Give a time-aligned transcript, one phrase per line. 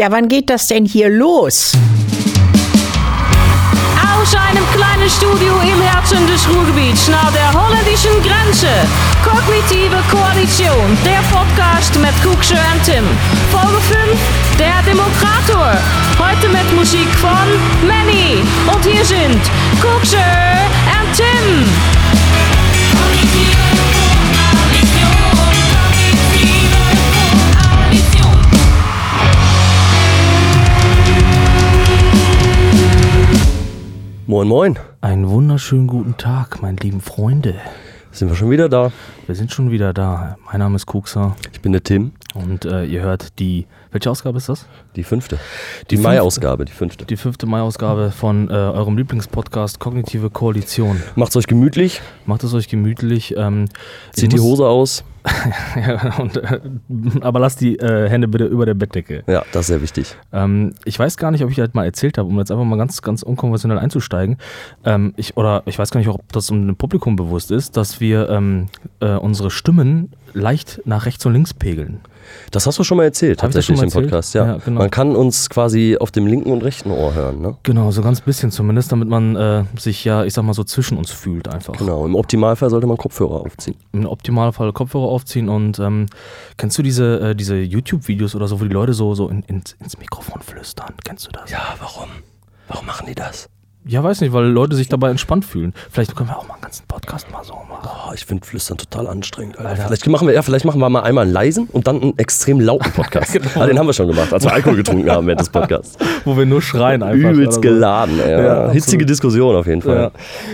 [0.00, 1.72] Ja, wann geht das denn hier los?
[4.00, 8.68] Aus einem kleinen Studio im Herzen des Ruhrgebiets nahe der holländischen Grenze.
[9.22, 13.04] Kognitive Koalition, der Podcast mit Kuksche und Tim.
[13.52, 15.76] Folge 5, der Demokrator.
[16.18, 18.42] Heute mit Musik von Manny.
[18.74, 19.42] Und hier sind
[19.82, 21.99] Kuksche und Tim.
[34.30, 34.78] Moin, moin.
[35.00, 37.56] Einen wunderschönen guten Tag, meine lieben Freunde.
[38.12, 38.92] Sind wir schon wieder da?
[39.26, 40.36] Wir sind schon wieder da.
[40.46, 43.66] Mein Name ist Kuxa Ich bin der Tim, und äh, ihr hört die.
[43.90, 44.66] Welche Ausgabe ist das?
[44.94, 45.40] die fünfte.
[45.90, 47.06] Die, Die Mai-Ausgabe, die fünfte.
[47.06, 51.02] Die fünfte Mai-Ausgabe von äh, eurem Lieblingspodcast Kognitive Koalition.
[51.16, 53.34] Macht's euch gemütlich, Macht es euch gemütlich.
[53.36, 53.64] Ähm,
[54.12, 55.02] zieht die Hose aus.
[56.18, 56.60] und, äh,
[57.20, 59.22] aber lasst die äh, Hände bitte über der Bettdecke.
[59.26, 60.16] Ja, das ist sehr wichtig.
[60.32, 62.76] Ähm, ich weiß gar nicht, ob ich das mal erzählt habe, um jetzt einfach mal
[62.76, 64.38] ganz, ganz unkonventionell einzusteigen.
[64.84, 68.28] Ähm, ich, oder ich weiß gar nicht, ob das dem Publikum bewusst ist, dass wir
[68.30, 68.68] ähm,
[69.00, 72.00] äh, unsere Stimmen leicht nach rechts und links pegeln.
[72.50, 74.04] Das hast du schon mal erzählt, Hab tatsächlich schon im mal erzählt?
[74.04, 74.34] Podcast.
[74.34, 74.46] Ja.
[74.46, 74.80] Ja, genau.
[74.80, 77.40] Man kann uns quasi auf dem linken und rechten Ohr hören.
[77.40, 77.56] Ne?
[77.62, 80.96] Genau, so ganz bisschen zumindest, damit man äh, sich ja, ich sag mal so zwischen
[80.98, 81.76] uns fühlt einfach.
[81.76, 83.76] Genau, im Optimalfall sollte man Kopfhörer aufziehen.
[83.92, 86.06] Im Optimalfall Kopfhörer aufziehen und ähm,
[86.56, 89.72] kennst du diese, äh, diese YouTube-Videos oder so, wo die Leute so, so in, ins,
[89.80, 90.94] ins Mikrofon flüstern?
[91.04, 91.50] Kennst du das?
[91.50, 92.08] Ja, warum?
[92.68, 93.48] Warum machen die das?
[93.86, 95.72] Ja, weiß nicht, weil Leute sich dabei entspannt fühlen.
[95.90, 97.88] Vielleicht können wir auch mal einen ganzen Podcast mal so machen.
[98.08, 99.58] Oh, ich finde Flüstern total anstrengend.
[99.58, 99.86] Alter.
[99.86, 102.60] Vielleicht, machen wir, ja, vielleicht machen wir mal einmal einen leisen und dann einen extrem
[102.60, 103.30] lauten Podcast.
[103.40, 103.48] Genau.
[103.64, 105.96] ah, den haben wir schon gemacht, als wir Alkohol getrunken haben während des Podcasts.
[106.24, 107.30] Wo wir nur schreien einfach.
[107.30, 107.60] Übelst so.
[107.60, 108.20] geladen.
[108.20, 108.42] Ey.
[108.44, 108.70] Ja.
[108.70, 110.10] Hitzige Diskussion auf jeden Fall.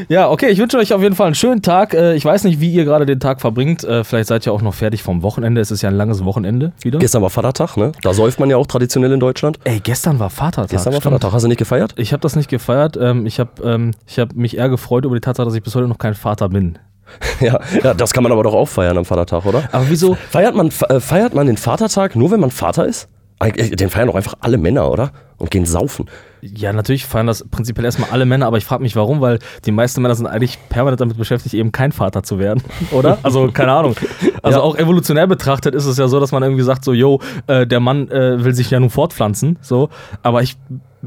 [0.09, 0.17] Ja.
[0.21, 1.95] ja, okay, ich wünsche euch auf jeden Fall einen schönen Tag.
[1.95, 3.83] Äh, Ich weiß nicht, wie ihr gerade den Tag verbringt.
[3.83, 5.61] Äh, Vielleicht seid ihr auch noch fertig vom Wochenende.
[5.61, 6.99] Es ist ja ein langes Wochenende wieder.
[7.01, 7.93] Gestern war Vatertag, ne?
[8.03, 9.59] Da säuft man ja auch traditionell in Deutschland.
[9.65, 10.71] Ey, gestern war Vatertag.
[10.71, 11.15] Gestern war stimmt.
[11.15, 11.33] Vatertag.
[11.35, 11.95] Hast du nicht gefeiert?
[11.97, 12.97] Ich habe das nicht gefeiert.
[13.01, 15.75] Ähm, Ich habe ähm, ich hab mich eher gefreut über die Tatsache, dass ich bis
[15.75, 16.78] heute noch kein Vater bin.
[17.41, 19.63] Ja, ja, das kann man aber doch auch feiern am Vatertag, oder?
[19.70, 20.14] Aber wieso?
[20.30, 23.08] Feiert man, äh, feiert man den Vatertag nur, wenn man Vater ist?
[23.39, 25.13] Eigentlich- Den feiern doch einfach alle Männer, oder?
[25.39, 26.07] Und gehen saufen.
[26.41, 29.70] Ja, natürlich feiern das prinzipiell erstmal alle Männer, aber ich frage mich warum, weil die
[29.73, 33.18] meisten Männer sind eigentlich permanent damit beschäftigt, eben kein Vater zu werden, oder?
[33.23, 33.95] Also, keine Ahnung.
[34.42, 34.64] Also Ja.
[34.64, 37.79] auch evolutionär betrachtet ist es ja so, dass man irgendwie sagt, so, yo, äh, der
[37.80, 39.91] Mann äh, will sich ja nun fortpflanzen, so.
[40.23, 40.57] Aber ich,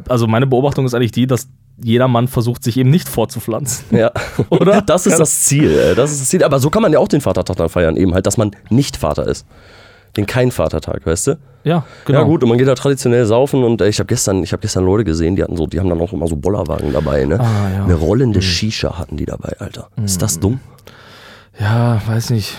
[0.07, 1.49] also meine Beobachtung ist eigentlich die, dass
[1.83, 3.97] jeder Mann versucht, sich eben nicht fortzupflanzen.
[3.97, 4.11] Ja.
[4.49, 4.81] Oder?
[4.85, 5.71] Das ist das Ziel.
[5.77, 6.43] äh, Das ist das Ziel.
[6.43, 8.97] Aber so kann man ja auch den Vatertag dann feiern, eben halt, dass man nicht
[8.97, 9.45] Vater ist.
[10.17, 11.37] Den kein Vatertag, weißt du?
[11.63, 12.19] Ja, genau.
[12.19, 14.61] Ja gut, und man geht da traditionell saufen und äh, ich habe gestern, ich habe
[14.61, 17.39] gestern Leute gesehen, die hatten so, die haben dann auch immer so Bollerwagen dabei, ne?
[17.39, 17.83] Ah, ja.
[17.83, 19.89] Eine rollende Shisha hatten die dabei, Alter.
[20.03, 20.59] Ist das dumm?
[21.59, 22.57] Ja, weiß nicht.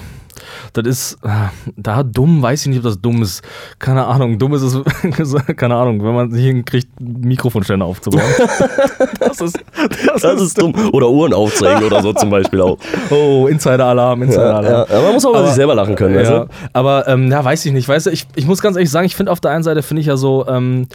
[0.72, 3.43] Das ist, ah, da dumm, weiß ich nicht, ob das dumm ist.
[3.78, 4.77] Keine Ahnung, dumm ist es,
[5.56, 8.22] keine Ahnung, wenn man sich hinkriegt, Mikrofonständer aufzubauen.
[9.21, 9.59] das ist,
[10.06, 10.75] das, Das ist dumm.
[10.93, 12.78] Oder Uhren aufzuhängen oder so zum Beispiel auch.
[13.11, 14.87] Oh, Insider-Alarm, Ja, Insider-Alarm.
[14.91, 15.00] ja.
[15.03, 16.49] Man muss auch über sich selber lachen können, weißt Ja, du?
[16.72, 17.88] aber ähm, ja, weiß ich nicht.
[17.88, 20.00] Weißt du, ich, ich muss ganz ehrlich sagen, ich finde auf der einen Seite finde
[20.00, 20.87] ich ja so, ähm,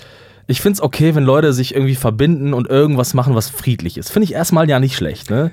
[0.48, 4.12] ich finde es okay, wenn Leute sich irgendwie verbinden und irgendwas machen, was friedlich ist.
[4.12, 5.52] Finde ich erstmal ja nicht schlecht, ne?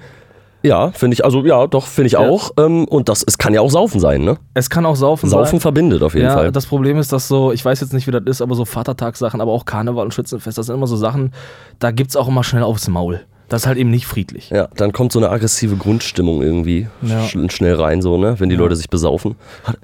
[0.62, 2.50] Ja, finde ich, also ja, doch, finde ich auch.
[2.58, 4.38] Ähm, und das, es kann ja auch Saufen sein, ne?
[4.54, 5.60] Es kann auch saufen, Saufen sein.
[5.60, 6.52] verbindet auf jeden ja, Fall.
[6.52, 9.40] das Problem ist, dass so, ich weiß jetzt nicht, wie das ist, aber so Vatertagssachen,
[9.40, 11.32] aber auch Karneval und Schützenfest, das sind immer so Sachen,
[11.78, 13.20] da gibt's auch immer schnell aufs Maul.
[13.48, 14.48] Das ist halt eben nicht friedlich.
[14.50, 17.22] Ja, dann kommt so eine aggressive Grundstimmung irgendwie Ja.
[17.26, 18.36] sch schnell rein, so, ne?
[18.38, 19.34] Wenn die Leute sich besaufen.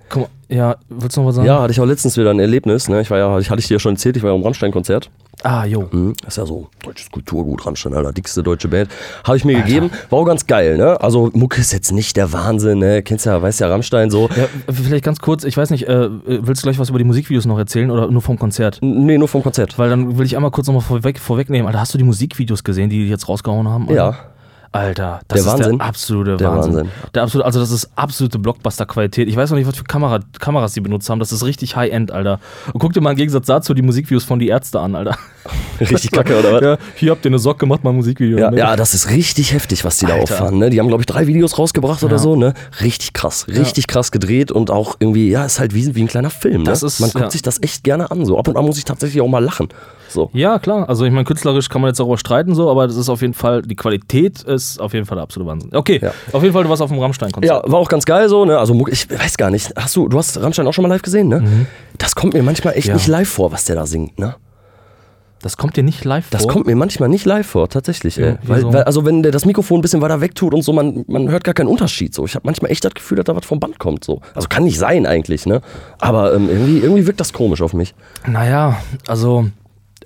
[0.08, 1.46] Guck mal, ja, willst du noch was sagen?
[1.46, 3.00] ja, hatte ich auch letztens wieder ein Erlebnis, ne?
[3.00, 5.10] Ich war ja, ich hatte ich dir ja schon erzählt, ich war ja am Rammstein-Konzert.
[5.42, 5.88] Ah, jo.
[5.92, 6.14] Mhm.
[6.22, 8.90] Das ist ja so deutsches Kulturgut, Rammstein, Alter, dickste deutsche Band.
[9.24, 11.00] Habe ich mir gegeben, war auch ganz geil, ne?
[11.00, 13.02] Also Mucke ist jetzt nicht der Wahnsinn, ne?
[13.02, 14.28] Kennst ja, weißt ja, Rammstein so.
[14.36, 17.46] Ja, vielleicht ganz kurz, ich weiß nicht, äh, willst du gleich was über die Musikvideos
[17.46, 18.78] noch erzählen oder nur vom Konzert?
[18.80, 19.78] Nee, nur vom Konzert.
[19.78, 21.66] Weil dann will ich einmal kurz nochmal vorweg, vorwegnehmen.
[21.66, 23.88] Alter, hast du die Musikvideos gesehen, die die jetzt rausgehauen haben?
[23.88, 23.94] Alter?
[23.94, 24.16] Ja.
[24.72, 25.78] Alter, das Der ist Wahnsinn.
[25.78, 26.74] der absolute Der Wahnsinn.
[26.74, 26.90] Wahnsinn.
[27.14, 29.26] Der absolute, also das ist absolute Blockbuster-Qualität.
[29.28, 31.18] Ich weiß noch nicht, was für Kamera, Kameras die benutzt haben.
[31.20, 32.38] Das ist richtig High-End, Alter.
[32.72, 35.16] Und guck dir mal im Gegensatz dazu die Musikvideos von die Ärzte an, Alter.
[35.80, 36.60] Richtig kacke, oder was?
[36.62, 38.36] Ja, hier habt ihr eine Socke, macht mal ein Musikvideo.
[38.38, 40.34] Ja, ja, das ist richtig heftig, was die da Alter.
[40.34, 40.58] auffahren.
[40.58, 40.68] Ne?
[40.70, 42.18] Die haben, glaube ich, drei Videos rausgebracht oder Ja.
[42.18, 42.36] so.
[42.36, 42.52] Ne?
[42.82, 46.30] Richtig krass, richtig krass gedreht und auch irgendwie, ja, ist halt wie, wie ein kleiner
[46.30, 46.64] Film.
[46.64, 46.88] Das ne?
[46.88, 48.26] ist- Man guckt sich das echt gerne an.
[48.26, 49.68] So ab und an muss ich tatsächlich auch mal lachen.
[50.08, 50.30] So.
[50.32, 50.88] Ja, klar.
[50.88, 53.34] Also ich meine, künstlerisch kann man jetzt darüber streiten, so, aber das ist auf jeden
[53.34, 55.70] Fall, die Qualität ist auf jeden Fall der absolute Wahnsinn.
[55.74, 56.12] Okay, Ja.
[56.32, 57.64] auf jeden Fall, du warst auf dem Rammstein-Konzert.
[57.66, 58.44] Ja, war auch ganz geil so.
[58.44, 58.58] Ne?
[58.58, 59.72] Also ich weiß gar nicht.
[59.76, 61.66] Hast du, du hast Rammstein auch schon mal live gesehen, ne?
[61.98, 62.90] Das kommt mir manchmal echt Mhm.
[62.90, 62.94] Ja.
[62.96, 64.34] nicht live vor, was der da singt, ne?
[65.40, 66.50] Das kommt dir nicht live Das vor?
[66.50, 68.18] kommt mir manchmal nicht live vor, tatsächlich.
[68.18, 68.38] Ey.
[68.42, 71.28] Weil, weil, also wenn der das Mikrofon ein bisschen weiter wegtut und so, man, man
[71.28, 72.12] hört gar keinen Unterschied.
[72.12, 72.24] So.
[72.24, 74.02] Ich habe manchmal echt das Gefühl, dass da was vom Band kommt.
[74.02, 74.20] So.
[74.34, 75.60] Also kann nicht sein eigentlich, ne?
[76.00, 77.94] Aber ähm, irgendwie, irgendwie wirkt das komisch auf mich.
[78.26, 79.46] Naja, also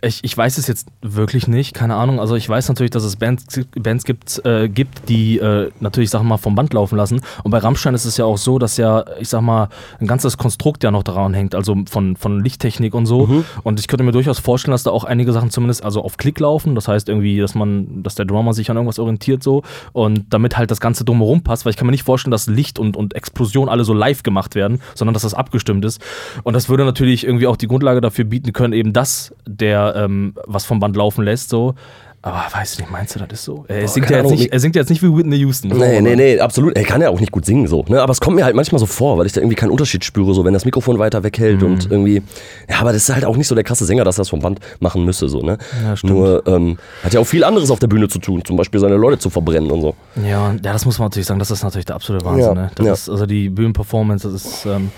[0.03, 2.19] ich, ich weiß es jetzt wirklich nicht, keine Ahnung.
[2.19, 6.23] Also ich weiß natürlich, dass es Bands, Bands gibt, äh, gibt, die äh, natürlich, sag
[6.23, 7.21] mal, vom Band laufen lassen.
[7.45, 9.69] Und bei Rammstein ist es ja auch so, dass ja, ich sag mal,
[10.01, 13.45] ein ganzes Konstrukt ja noch daran hängt, also von, von Lichttechnik und so.
[13.63, 16.41] Und ich könnte mir durchaus vorstellen, dass da auch einige Sachen zumindest also auf Klick
[16.41, 16.75] laufen.
[16.75, 19.63] Das heißt irgendwie, dass man, dass der Drummer sich an irgendwas orientiert so
[19.93, 22.79] und damit halt das Ganze drumherum passt, weil ich kann mir nicht vorstellen, dass Licht
[22.79, 26.01] und, und Explosion alle so live gemacht werden, sondern dass das abgestimmt ist.
[26.43, 30.35] Und das würde natürlich irgendwie auch die Grundlage dafür bieten können, eben dass der ähm,
[30.47, 31.75] was vom Band laufen lässt, so.
[32.25, 33.65] Aber weiß nicht, meinst du, das ist so?
[33.67, 35.69] Er singt, keine ja jetzt Ahnung, nicht, er singt ja jetzt nicht wie Whitney Houston.
[35.69, 36.77] man Nee, nee, nee, absolut.
[36.77, 37.85] Er kann ja auch nicht gut singen so.
[37.89, 38.01] Ne?
[38.01, 40.33] Aber es kommt mir halt manchmal so vor, weil ich da irgendwie keinen Unterschied spüre,
[40.33, 42.23] so wenn das Mikrofon weiter weghält und irgendwie.
[42.71, 44.41] Ja, aber das ist halt auch nicht so der krasse Sänger, dass er das vom
[44.41, 45.29] Band machen müsse.
[45.29, 45.59] So, ne?
[45.83, 46.13] Ja, stimmt.
[46.13, 48.97] Nur ähm, hat ja auch viel anderes auf der Bühne zu tun, zum Beispiel seine
[48.97, 49.95] Leute zu verbrennen und so.
[50.25, 52.45] Ja, ja, das muss man natürlich sagen, das ist natürlich der absolute Wahnsinn.
[52.45, 52.71] Ja, ne?
[52.77, 52.93] Das ja.
[52.93, 54.91] ist, also die Bühnenperformance, das ist, ähm,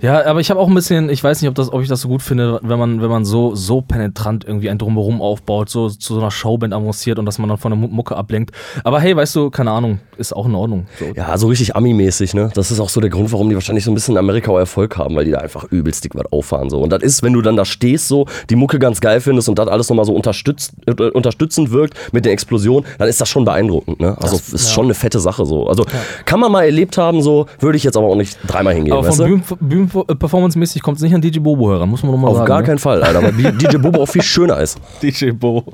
[0.00, 2.00] ja, aber ich habe auch ein bisschen, ich weiß nicht, ob, das, ob ich das
[2.00, 5.90] so gut finde, wenn man, wenn man so, so penetrant irgendwie ein Drumherum aufbaut, so
[5.90, 8.54] zu so einer Showband avanciert und dass man dann von der Mu- Mucke ablenkt.
[8.84, 10.86] Aber hey, weißt du, keine Ahnung, ist auch in Ordnung.
[10.98, 11.06] So.
[11.14, 12.50] Ja, so richtig Ami-mäßig, ne?
[12.54, 14.58] Das ist auch so der Grund, warum die wahrscheinlich so ein bisschen in Amerika auch
[14.58, 16.70] Erfolg haben, weil die da einfach übelst dick was auffahren.
[16.70, 16.80] So.
[16.80, 19.58] Und das ist, wenn du dann da stehst, so, die Mucke ganz geil findest und
[19.58, 23.44] das alles nochmal so unterstützt, äh, unterstützend wirkt mit der Explosion, dann ist das schon
[23.44, 24.16] beeindruckend, ne?
[24.20, 24.74] Also Das- ist ja.
[24.74, 25.68] schon eine fette Sache so.
[25.68, 25.84] Also
[26.24, 29.04] kann man mal erlebt haben, so, würde ich jetzt aber auch nicht dreimal hingehen, Aber
[29.04, 29.24] von du?
[29.24, 32.36] Bühnen, Bühnen, äh, Performance-mäßig kommt es nicht an DJ Bobo heran, muss man nochmal Auf
[32.38, 32.48] sagen.
[32.48, 32.66] gar ne?
[32.66, 34.78] keinen Fall, Alter, weil DJ Bobo auch viel schöner ist.
[35.02, 35.72] DJ Bobo.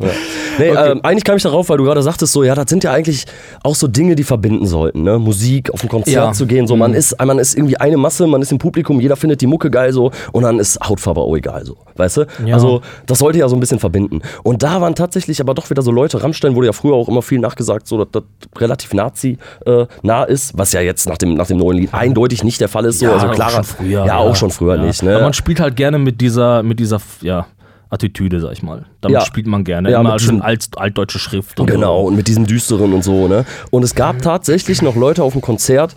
[0.58, 0.85] Nee, Okay.
[0.92, 3.24] Ähm, eigentlich kam ich darauf, weil du gerade sagtest, so, ja, das sind ja eigentlich
[3.62, 5.18] auch so Dinge, die verbinden sollten, ne?
[5.18, 6.28] Musik, auf ein Konzert Ja.
[6.28, 6.34] Mhm.
[6.34, 9.16] zu gehen, so, man ist, man ist irgendwie eine Masse, man ist im Publikum, jeder
[9.16, 12.26] findet die Mucke geil, so, und dann ist Hautfarbe auch egal, so, weißt du?
[12.44, 12.54] Ja.
[12.54, 14.20] Also, das sollte ja so ein bisschen verbinden.
[14.42, 17.22] Und da waren tatsächlich aber doch wieder so Leute, Rammstein wurde ja früher auch immer
[17.22, 18.22] viel nachgesagt, so, dass das
[18.60, 22.68] relativ Nazi-nah ist, was ja jetzt nach dem, nach dem neuen Lied eindeutig nicht der
[22.68, 23.50] Fall ist, so, also auch klarer.
[23.50, 24.06] schon früher.
[24.06, 24.82] ja, auch schon früher Ja.
[24.82, 25.20] nicht, Aber ne?
[25.20, 27.46] man spielt halt gerne mit dieser, mit dieser, ja,
[27.90, 28.86] Attitüde, sag ich mal.
[29.00, 29.24] Damit Ja.
[29.24, 29.90] spielt man gerne.
[29.90, 31.60] Ja, Immer diesem- alt, altdeutsche Schrift.
[31.60, 32.08] Und Genau, So.
[32.08, 33.44] und mit diesem Düsteren und so, ne?
[33.70, 35.94] Und es gab tatsächlich noch Leute auf dem Konzert,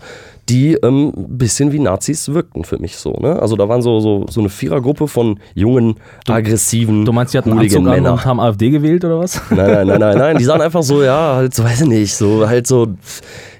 [0.50, 3.40] die ähm, ein bisschen wie Nazis wirkten für mich so, ne?
[3.40, 5.94] Also da waren so, so, so eine Vierergruppe von jungen,
[6.28, 9.40] aggressiven Du meinst, die hatten Anzug an und haben AfD gewählt oder was?
[9.50, 10.38] Nein, nein, nein, nein, nein.
[10.38, 12.86] Die sahen einfach so, ja, halt so, weiß ich nicht, so halt so,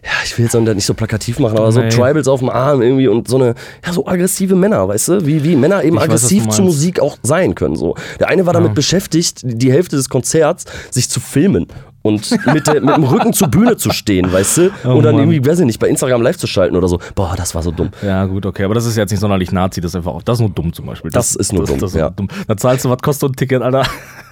[0.03, 1.89] ja, ich will jetzt nicht so plakativ machen, aber so Nee.
[1.89, 3.55] Tribals auf dem Arm irgendwie und so eine,
[3.87, 5.27] ja, so aggressive Männer, weißt du?
[5.27, 6.63] Wie, wie Männer eben Ich weiß, aggressiv du zu.
[6.63, 7.95] Musik auch sein können, so.
[8.19, 11.67] Der eine war damit beschäftigt, die Hälfte des Konzerts sich zu filmen.
[12.03, 14.71] Und mit, der, mit dem Rücken zur Bühne zu stehen, weißt du?
[14.85, 15.29] Oh und dann Mann.
[15.31, 16.99] irgendwie, weiß ich nicht, bei Instagram live zu schalten oder so.
[17.15, 17.91] Boah, das war so dumm.
[18.03, 18.65] Ja, gut, okay.
[18.65, 20.73] Aber das ist jetzt nicht sonderlich Nazi, das ist einfach auch, das ist nur dumm
[20.73, 21.11] zum Beispiel.
[21.11, 22.09] Das ist nur dumm, Das ist ja.
[22.09, 22.29] dumm.
[22.49, 23.83] Da zahlst du, was kostet so ein Ticket, Alter?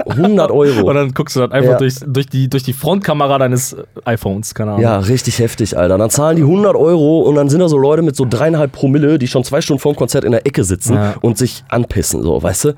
[0.09, 0.89] 100 Euro.
[0.89, 1.77] Und dann guckst du das einfach Ja.
[1.79, 4.83] durch, durch, die, durch die Frontkamera deines iPhones, keine Ahnung.
[4.83, 5.99] Ja, richtig heftig, Alter.
[5.99, 9.19] Dann zahlen die 100 Euro und dann sind da so Leute mit so dreieinhalb Promille,
[9.19, 11.15] die schon zwei Stunden vor dem Konzert in der Ecke sitzen Ja.
[11.21, 12.73] und sich anpissen, so, weißt du?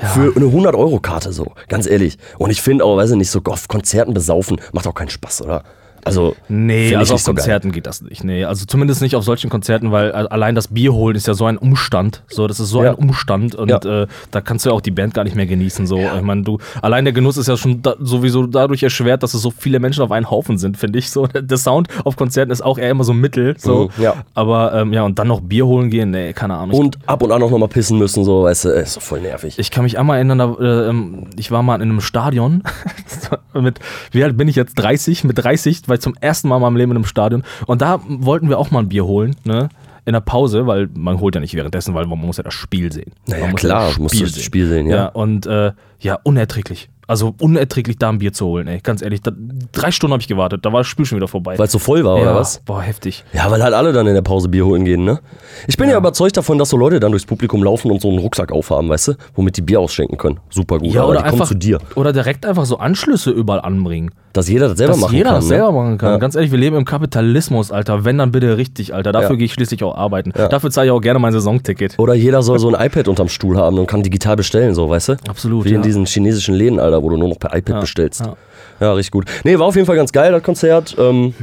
[0.00, 2.16] Für eine 100-Euro-Karte, so, ganz ehrlich.
[2.38, 5.42] Und ich finde auch, weiß ich nicht, so auf Konzerten besaufen macht auch keinen Spaß,
[5.42, 5.62] oder?
[6.04, 7.36] Also, Nee, also auf so geil.
[7.36, 8.24] Konzerten geht das nicht.
[8.24, 11.44] Nee, also zumindest nicht auf solchen Konzerten, weil allein das Bier holen ist ja so
[11.46, 12.22] ein Umstand.
[12.28, 12.90] So, das ist so Ja.
[12.90, 14.02] ein Umstand und Ja.
[14.02, 15.86] äh, da kannst du ja auch die Band gar nicht mehr genießen.
[15.86, 19.34] So, ich meine, du allein der Genuss ist ja schon da, sowieso dadurch erschwert, dass
[19.34, 21.10] es so viele Menschen auf einen Haufen sind, finde ich.
[21.10, 23.54] So, der Sound auf Konzerten ist auch eher immer so mittel.
[23.58, 24.14] So, Mhm, ja.
[24.34, 26.78] aber ähm, ja und dann noch Bier holen gehen, nee, keine Ahnung.
[26.78, 29.58] Und ab und an auch nochmal pissen müssen, so, weißt du, ist doch voll nervig.
[29.58, 32.62] ich kann mich einmal erinnern, da, äh, ähm, ich war mal in einem Stadion
[33.54, 33.78] mit,
[34.12, 34.74] wie alt bin ich jetzt?
[34.78, 35.24] 30?
[35.24, 38.00] Mit 30 war ich zum ersten Mal in meinem Leben in einem Stadion und da
[38.06, 39.68] wollten wir auch mal ein Bier holen, ne?
[40.06, 42.90] In der Pause, weil man holt ja nicht währenddessen, weil man muss ja das Spiel
[42.90, 43.12] sehen.
[43.26, 45.06] Naja, man muss klar, das du musst das Spiel sehen, ja.
[45.08, 46.88] und äh, ja, unerträglich.
[47.10, 48.78] Also unerträglich, da ein Bier zu holen, ey.
[48.80, 49.32] Ganz ehrlich, da,
[49.72, 51.58] drei Stunden habe ich gewartet, da war das Spiel schon wieder vorbei.
[51.58, 52.60] Weil es so voll war, ja, oder was?
[52.60, 53.24] Boah, heftig.
[53.32, 55.18] Ja, weil halt alle dann in der Pause Bier holen gehen, ne?
[55.66, 55.98] Ich bin ja.
[55.98, 59.08] überzeugt davon, dass so Leute dann durchs Publikum laufen und so einen Rucksack aufhaben, weißt
[59.08, 59.12] du?
[59.34, 60.38] Womit die Bier ausschenken können.
[60.50, 60.92] Super gut.
[60.92, 61.80] Ja, oder einfach zu dir.
[61.96, 64.12] oder direkt einfach so Anschlüsse überall anbringen.
[64.32, 65.34] Dass jeder das selber dass machen jeder kann.
[65.34, 65.48] das ne?
[65.48, 66.10] selber machen kann.
[66.12, 66.18] Ja.
[66.18, 68.04] Ganz ehrlich, wir leben im Kapitalismus, Alter.
[68.04, 69.10] Wenn, dann bitte richtig, Alter.
[69.10, 69.36] Dafür Ja.
[69.36, 70.32] gehe ich schließlich auch arbeiten.
[70.38, 70.46] Ja.
[70.46, 71.98] Dafür zahle ich auch gerne mein Saisonticket.
[71.98, 75.08] Oder jeder soll so ein iPad unterm Stuhl haben und kann digital bestellen, so, weißt
[75.08, 75.12] du?
[75.28, 75.80] Absolut, Wie in ja.
[75.80, 78.20] diesen chinesischen Läden, Alter, wo du nur noch per iPad Ja, bestellst.
[78.20, 78.36] ja.
[78.80, 78.92] Ja.
[78.94, 79.26] richtig gut.
[79.44, 80.96] Nee, war auf jeden Fall ganz geil, das Konzert.
[80.98, 81.34] Ähm,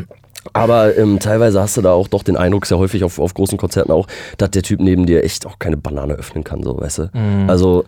[0.54, 3.58] aber ähm, teilweise hast du da auch doch den Eindruck, sehr häufig auf, auf großen
[3.58, 6.98] Konzerten auch, dass der Typ neben dir echt auch keine Banane öffnen kann, so, weißt
[7.00, 7.10] du?
[7.14, 7.50] Mhm.
[7.50, 7.84] Also,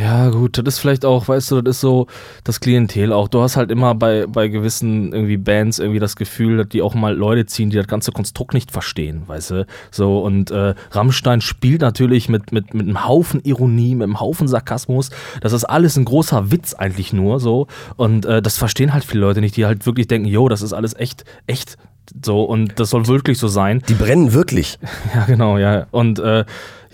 [0.00, 2.06] Ja, gut, das ist vielleicht auch, weißt du, das ist so
[2.44, 3.28] das Klientel auch.
[3.28, 6.94] Du hast halt immer bei, bei gewissen irgendwie Bands irgendwie das Gefühl, dass die auch
[6.94, 9.66] mal Leute ziehen, die das ganze Konstrukt nicht verstehen, weißt du?
[9.90, 14.48] So, und äh, Rammstein spielt natürlich mit, mit, mit einem Haufen Ironie, mit einem Haufen
[14.48, 15.10] Sarkasmus.
[15.40, 17.68] Das ist alles ein großer Witz eigentlich nur so.
[17.96, 20.72] Und äh, das verstehen halt viele Leute nicht, die halt wirklich denken, yo, das ist
[20.72, 21.76] alles echt, echt
[22.24, 23.82] so und das soll wirklich so sein.
[23.88, 24.78] Die brennen wirklich.
[25.14, 25.86] Ja, genau, ja.
[25.92, 26.44] Und äh,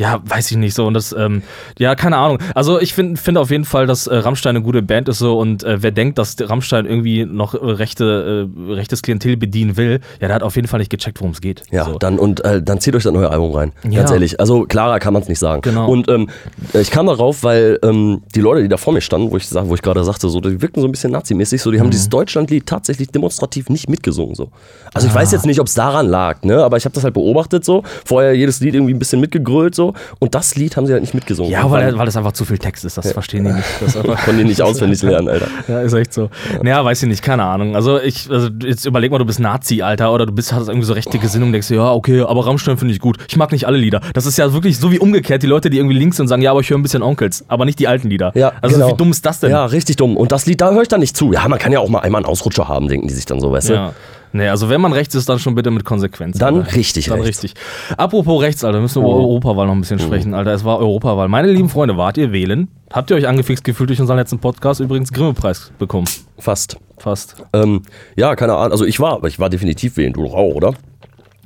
[0.03, 0.87] ja, weiß ich nicht so.
[0.87, 1.43] Und das, ähm,
[1.79, 2.39] ja, keine Ahnung.
[2.55, 5.39] Also ich finde find auf jeden Fall, dass äh, Rammstein eine gute Band ist so
[5.39, 10.01] und äh, wer denkt, dass Rammstein irgendwie noch äh, rechte, äh, rechtes Klientel bedienen will,
[10.21, 11.63] ja, der hat auf jeden Fall nicht gecheckt, worum es geht.
[11.71, 11.99] Ja, so.
[11.99, 13.73] dann und äh, dann zieht euch das neue Album rein.
[13.89, 14.01] Ja.
[14.01, 14.41] Ganz ehrlich.
[14.41, 15.63] Also klarer kann man es nicht sagen.
[15.63, 15.89] Genau.
[15.89, 16.29] Und ähm,
[16.73, 19.75] ich kam darauf, weil ähm, die Leute, die da vor mir standen, wo ich, wo
[19.75, 21.83] ich gerade sagte, so, die wirkten so ein bisschen nazimäßig, so, die Mhm.
[21.83, 24.35] haben dieses Deutschlandlied tatsächlich demonstrativ nicht mitgesungen.
[24.35, 24.51] So.
[24.95, 25.17] Also ich Ah.
[25.17, 26.63] weiß jetzt nicht, ob es daran lag, ne?
[26.65, 27.83] aber ich habe das halt beobachtet so.
[28.05, 29.92] Vorher jedes Lied irgendwie ein bisschen mitgegrölt so.
[30.19, 31.51] Und das Lied haben sie halt nicht mitgesungen.
[31.51, 33.67] ja, Und weil, weil das einfach zu viel Text ist, das verstehen die nicht.
[33.83, 35.49] Das konnten die nicht auswendig lernen, Alter.
[35.69, 36.31] Ja, ist echt so.
[36.63, 37.75] Naja, weiß ich nicht, keine Ahnung.
[37.75, 40.87] Also ich, also jetzt überleg mal, du bist Nazi, Alter, oder du bist hast irgendwie
[40.87, 43.19] so rechte Gesinnung, denkst du, ja, okay, aber Rammstein finde ich gut.
[43.29, 44.01] Ich mag nicht alle Lieder.
[44.15, 46.51] Das ist ja wirklich so wie umgekehrt, die Leute, die irgendwie links sind, sagen, ja,
[46.51, 48.33] aber ich höre ein bisschen Onkels, aber nicht die alten Lieder.
[48.35, 48.93] Ja, also genau.
[48.93, 49.51] wie dumm ist das denn?
[49.51, 50.17] Ja, richtig dumm.
[50.17, 51.33] Und das Lied, da höre ich dann nicht zu.
[51.33, 53.53] Ja, man kann ja auch mal einmal einen Ausrutscher haben, denken die sich dann so,
[53.53, 53.75] weißt du?
[53.75, 53.93] Ja.
[54.33, 56.39] Nee, also wenn man rechts ist, dann schon bitte mit Konsequenz.
[56.39, 56.75] Dann Alter.
[56.77, 57.43] richtig Dann rechts.
[57.43, 57.61] richtig.
[57.97, 60.53] Apropos rechts, Alter, müssen wir über Europawahl noch ein bisschen sprechen, Alter.
[60.53, 61.29] Es war Europawahl.
[61.29, 62.69] Meine lieben Freunde, wart ihr wählen?
[62.93, 64.81] Habt ihr euch angefixt gefühlt durch unseren letzten Podcast?
[64.81, 66.07] Übrigens Grimme-Preis bekommen.
[66.39, 66.77] Fast.
[66.99, 67.37] Fast.
[67.53, 67.83] Ähm,
[68.17, 68.73] ja, keine Ahnung.
[68.73, 70.13] Also ich war, aber ich war definitiv wählen.
[70.13, 70.75] Du auch, oder?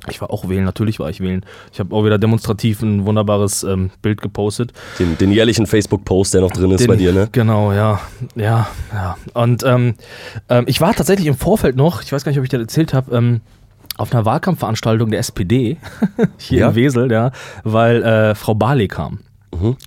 [0.09, 1.45] Ich war auch wählen, natürlich war ich wählen.
[1.71, 4.73] Ich habe auch wieder demonstrativ ein wunderbares ähm, Bild gepostet.
[4.99, 7.29] Den, den jährlichen Facebook-Post, der noch drin ist Den- bei dir, ne?
[7.31, 7.99] Genau, ja.
[8.35, 9.17] Ja, ja.
[9.33, 9.95] Und ähm,
[10.49, 12.93] ähm, ich war tatsächlich im Vorfeld noch, ich weiß gar nicht, ob ich das erzählt
[12.93, 13.41] habe, ähm,
[13.97, 15.77] auf einer Wahlkampfveranstaltung der SPD
[16.37, 16.69] hier Ja?
[16.69, 17.31] in Wesel, ja,
[17.63, 19.19] weil äh, Frau Barley kam.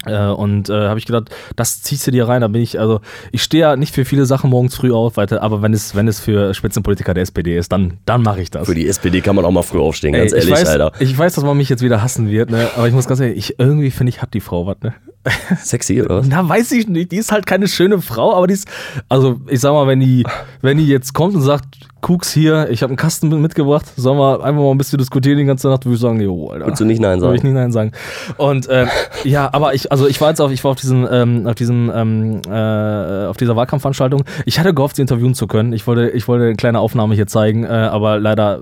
[0.07, 2.41] Äh, und äh, habe ich gedacht, das ziehst du dir rein.
[2.41, 3.01] Da bin ich, also
[3.33, 6.09] ich stehe ja nicht für viele Sachen morgens früh auf, weiter, aber wenn es, wenn
[6.09, 8.67] es für Spitzenpolitiker der SPD ist, dann, dann mache ich das.
[8.67, 10.93] Für die SPD kann man auch mal früh aufstehen, ganz Ey, ehrlich, ich weiß, Alter.
[11.01, 12.69] Ich weiß, dass man mich jetzt wieder hassen wird, ne?
[12.77, 14.95] aber ich muss ganz ehrlich, ich, irgendwie finde ich, hat die Frau was, ne?
[15.63, 16.27] Sexy, oder was?
[16.29, 17.13] Na, weiß ich nicht.
[17.13, 18.67] Die ist halt keine schöne Frau, aber die ist.
[19.09, 20.25] Also, ich sag mal, wenn die,
[20.63, 21.67] wenn die jetzt kommt und sagt,
[22.01, 25.39] Kuks hier, ich habe einen Kasten mit- mitgebracht, sollen wir einfach mal ein bisschen diskutieren
[25.39, 26.67] die ganze Nacht, würde ich sagen, jo, Alter.
[26.67, 27.53] Würdest du nicht Nein Würde ich sagen?
[27.53, 27.93] nicht Nein sagen.
[28.37, 28.89] Und ähm,
[29.25, 31.91] ja, aber ich, also ich war jetzt auf, ich war auf diesem, ähm, auf diesem,
[31.95, 34.25] ähm, äh, auf dieser Wahlkampfveranstaltung.
[34.47, 35.73] Ich hatte gehofft, sie interviewen zu können.
[35.73, 38.61] Ich wollte, ich wollte eine kleine Aufnahme hier zeigen, äh, aber leider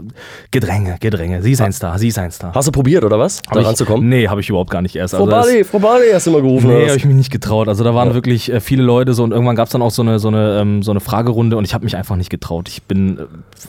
[0.50, 1.42] Gedränge, Gedränge.
[1.42, 2.52] Sie ist ein Star, sie ist ein Star.
[2.54, 3.38] Hast du probiert, oder was?
[3.46, 4.08] Hab Da ich- ranzukommen?
[4.08, 5.14] Nee, habe ich überhaupt gar nicht erst.
[5.14, 7.68] Frau Also Barley, Frau Barley hast du mal gerufen, Nee, habe ich mich nicht getraut.
[7.68, 10.02] Also da waren wirklich äh, viele Leute so und irgendwann gab es dann auch so
[10.02, 12.68] eine, so eine, ähm, so eine Fragerunde und ich habe mich einfach nicht getraut.
[12.68, 13.22] Ich bin, äh,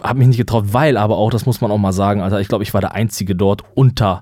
[0.03, 2.47] habe mich nicht getraut, weil aber auch, das muss man auch mal sagen, Alter, ich
[2.47, 4.21] glaube, ich war der Einzige dort unter,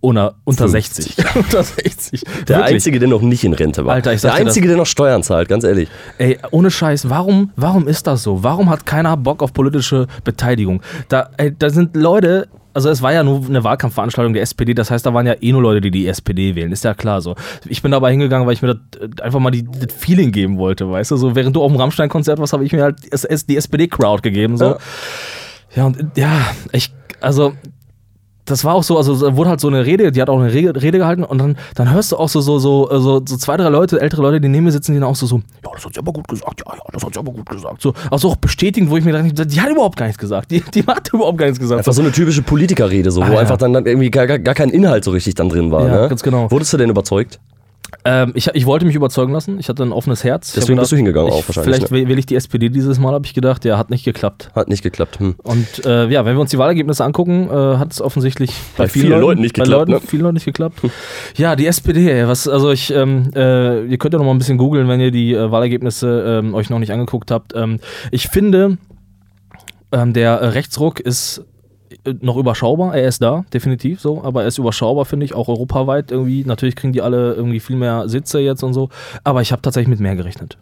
[0.00, 1.14] unter, unter 50.
[1.16, 1.34] 60.
[1.36, 2.20] unter 60.
[2.20, 2.74] Der Wirklich.
[2.74, 3.94] Einzige, der noch nicht in Rente war.
[3.94, 5.88] Alter, ich der dir das- Einzige, der noch Steuern zahlt, ganz ehrlich.
[6.18, 8.42] Ey, ohne Scheiß, warum, warum ist das so?
[8.42, 10.82] Warum hat keiner Bock auf politische Beteiligung?
[11.08, 14.88] Da, ey, da sind Leute, also es war ja nur eine Wahlkampfveranstaltung der SPD, das
[14.92, 17.34] heißt, da waren ja eh nur Leute, die die SPD wählen, ist ja klar so.
[17.66, 20.58] Ich bin dabei hingegangen, weil ich mir das äh, einfach mal die, das Feeling geben
[20.58, 23.56] wollte, weißt du, so während du auf dem Rammstein-Konzert warst, habe ich mir halt die
[23.56, 24.64] SPD-Crowd gegeben, so.
[24.64, 24.78] Ja.
[25.74, 25.86] Ja.
[25.86, 26.30] und ja,
[26.70, 27.54] ich, also
[28.48, 30.52] das war auch so, also da wurde halt so eine Rede, die hat auch eine
[30.52, 33.56] Rede, Rede gehalten und dann, dann hörst du auch so, so, so, so, so zwei,
[33.56, 35.84] drei Leute, ältere Leute, die neben mir sitzen, die dann auch so, so, ja, das
[35.84, 37.82] hat sie aber gut gesagt, ja, ja, das hat sie aber gut gesagt.
[37.82, 40.50] So, also auch bestätigen, wo ich mir dachte, die hat überhaupt gar nichts gesagt.
[40.50, 41.78] Die, die hat überhaupt gar nichts gesagt.
[41.78, 43.40] Einfach so eine typische Politikerrede, so, Ah, wo ja.
[43.40, 45.86] einfach dann, dann irgendwie gar, gar, gar kein Inhalt so richtig dann drin war.
[45.86, 46.08] Ja, ne?
[46.08, 46.50] ganz genau.
[46.50, 47.38] Wurdest du denn überzeugt?
[48.04, 50.52] Ähm, ich, ich wollte mich überzeugen lassen, ich hatte ein offenes Herz.
[50.52, 53.26] Deswegen bist du hingegangen ich, auch wahrscheinlich, Vielleicht wähle ich die SPD dieses Mal, habe
[53.26, 54.50] ich gedacht, ja, hat nicht geklappt.
[54.54, 55.18] Hat nicht geklappt.
[55.18, 55.34] Hm.
[55.42, 59.20] Und äh, ja, wenn wir uns die Wahlergebnisse angucken, äh, hat es offensichtlich Bei vielen
[59.20, 60.08] Leuten nicht bei geklappt, Leuten, ne?
[60.08, 60.80] vielen Leuten nicht geklappt.
[61.36, 64.38] Ja, die SPD, ey, was, also ich, ähm, äh, ihr könnt ja noch mal ein
[64.38, 67.54] bisschen googeln, wenn ihr die äh, Wahlergebnisse ähm, euch noch nicht angeguckt habt.
[67.54, 67.80] Ähm,
[68.10, 68.78] ich finde,
[69.92, 71.44] ähm, der Rechtsruck ist
[72.20, 76.10] noch überschaubar, er ist da, definitiv so, aber er ist überschaubar, finde ich, auch europaweit
[76.10, 76.44] irgendwie.
[76.44, 78.88] Natürlich kriegen die alle irgendwie viel mehr Sitze jetzt und so,
[79.24, 80.58] aber ich habe tatsächlich mit mehr gerechnet.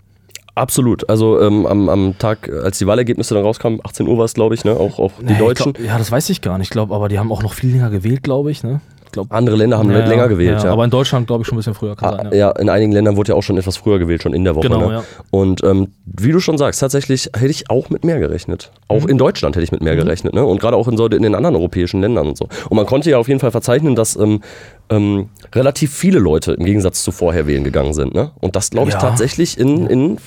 [0.56, 1.08] Absolut.
[1.10, 4.54] Also ähm, am, am Tag, als die Wahlergebnisse dann rauskamen, 18 Uhr war es, glaube
[4.54, 4.72] ich, ne?
[4.72, 5.74] auch, auch die Nee, Deutschen.
[5.74, 6.68] Glaub, ja, das weiß ich gar nicht.
[6.68, 8.62] Ich glaube, aber die haben auch noch viel länger gewählt, glaube ich.
[8.62, 8.80] Ne?
[9.22, 10.70] Ich glaub, Andere Länder haben Ja, länger gewählt, ja.
[10.72, 11.96] Aber in Deutschland, glaube ich, schon ein bisschen früher.
[12.02, 12.36] Ah, sein, ja.
[12.36, 14.68] ja, in einigen Ländern wurde ja auch schon etwas früher gewählt, schon in der Woche.
[14.68, 14.92] Genau, ne?
[14.96, 15.02] ja.
[15.30, 18.72] Und ähm, wie du schon sagst, tatsächlich hätte ich auch mit mehr gerechnet.
[18.88, 19.08] Auch Mhm.
[19.08, 20.34] in Deutschland hätte ich mit mehr gerechnet.
[20.34, 20.44] Ne?
[20.44, 22.46] Und gerade auch in, so, in den anderen europäischen Ländern und so.
[22.68, 24.42] Und man konnte ja auf jeden Fall verzeichnen, dass ähm,
[24.90, 28.14] ähm, relativ viele Leute im Gegensatz zu vorher wählen gegangen sind.
[28.14, 28.32] Ne?
[28.40, 29.00] Und das glaube ich Ja.
[29.00, 30.18] tatsächlich in, in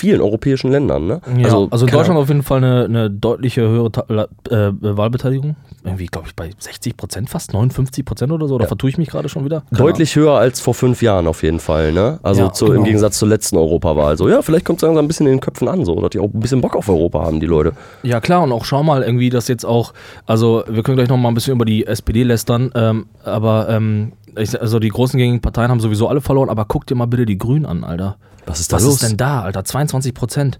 [0.00, 1.06] vielen europäischen Ländern.
[1.06, 1.20] Ne?
[1.38, 4.72] Ja, also, in keine Deutschland auf jeden Fall eine, eine deutliche höhere Ta La- äh,
[4.80, 5.56] Wahlbeteiligung.
[5.84, 8.54] Irgendwie, glaube ich, bei 60 Prozent fast, 59 Prozent oder so.
[8.56, 9.62] Oder vertue ich mich gerade schon wieder?
[9.70, 12.18] Keine Deutlich höher als vor fünf Jahren auf jeden Fall, ne?
[12.22, 12.78] Also Ja, zu, genau.
[12.78, 14.16] im Gegensatz zur letzten Europawahl.
[14.16, 16.18] So, ja, vielleicht kommt es langsam ein bisschen in den Köpfen an, so, dass die
[16.18, 17.72] auch ein bisschen Bock auf Europa haben, die Leute.
[18.02, 19.92] Ja klar, und auch schau mal irgendwie, dass jetzt auch,
[20.26, 24.12] also wir können gleich noch mal ein bisschen über die SPD lästern, ähm, aber ähm,
[24.36, 27.38] also die großen gängigen Parteien haben sowieso alle verloren, aber guck dir mal bitte die
[27.38, 28.16] Grünen an, Alter.
[28.46, 28.94] Was ist da Was los?
[28.94, 29.64] ist denn da, Alter?
[29.64, 30.58] 22 Prozent.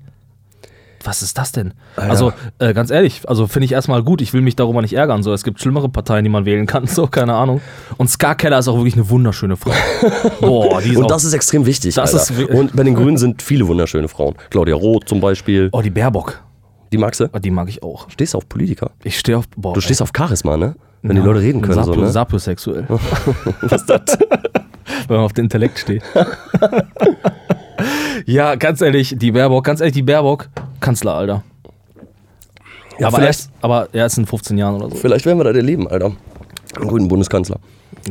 [1.02, 1.72] Was ist das denn?
[1.96, 5.22] Also, äh, ganz ehrlich, also finde ich erstmal gut, ich will mich darüber nicht ärgern.
[5.22, 7.62] So, es gibt schlimmere Parteien, die man wählen kann, so, keine Ahnung.
[7.96, 9.72] Und Ska Keller ist auch wirklich eine wunderschöne Frau.
[10.42, 11.94] Boah, die ist Und auch, das ist extrem wichtig.
[11.94, 12.42] Das Alter.
[12.42, 14.34] ist Und bei den Grünen sind viele wunderschöne Frauen.
[14.50, 15.70] Claudia Roth zum Beispiel.
[15.72, 16.42] Oh, die Baerbock.
[16.92, 17.30] Die magst du?
[17.32, 18.10] Oh, Die mag ich auch.
[18.10, 18.90] Stehst du auf Politiker?
[19.02, 19.44] Ich stehe auf.
[19.56, 20.74] Boah, Du stehst auf Charisma, ne?
[21.02, 22.10] Wenn Ja, die Leute reden können, so, sapio, ne?
[22.10, 22.84] Sapiosexuell.
[22.88, 24.18] Was ist das?
[25.08, 26.02] Wenn man auf den Intellekt steht.
[28.26, 30.48] ja, ganz ehrlich, die Baerbock, ganz ehrlich, die Baerbock,
[30.80, 31.42] Kanzler, Alter.
[32.98, 34.96] Ja, aber, vielleicht, erst, aber erst in 15 Jahren oder so.
[34.96, 36.12] vielleicht werden wir das erleben, Alter.
[36.76, 37.58] Einen grünen Bundeskanzler.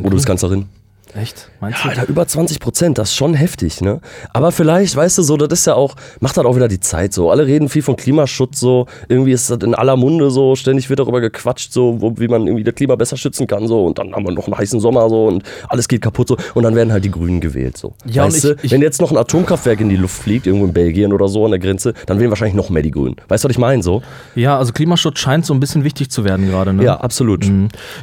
[0.02, 0.68] Bundeskanzlerin.
[1.16, 1.50] Echt?
[1.60, 1.90] Meinst du?
[1.90, 4.00] Alter, über 20 Prozent, das ist schon heftig, ne?
[4.32, 7.14] Aber vielleicht, weißt du, so, das ist ja auch, macht halt auch wieder die Zeit
[7.14, 7.32] so.
[7.32, 8.86] Alle reden viel von Klimaschutz so.
[9.08, 10.56] Irgendwie ist das in aller Munde so.
[10.56, 13.86] Ständig wird darüber gequatscht, so, wo, wie man irgendwie das Klima besser schützen kann, so.
[13.86, 15.26] Und dann haben wir noch einen heißen Sommer, so.
[15.26, 16.38] Und alles geht kaputt, so.
[16.54, 17.94] Und dann werden halt die Grünen gewählt, so.
[18.06, 20.66] Ja, weißt ich- du, ich- wenn jetzt noch ein Atomkraftwerk in die Luft fliegt, irgendwo
[20.68, 23.16] in Belgien oder so an der Grenze, dann wählen wahrscheinlich noch mehr die Grünen.
[23.28, 24.04] Weißt du, was ich meine, so?
[24.36, 26.84] Ja, also Klimaschutz scheint so ein bisschen wichtig zu werden gerade, ne?
[26.84, 27.50] Ja, absolut.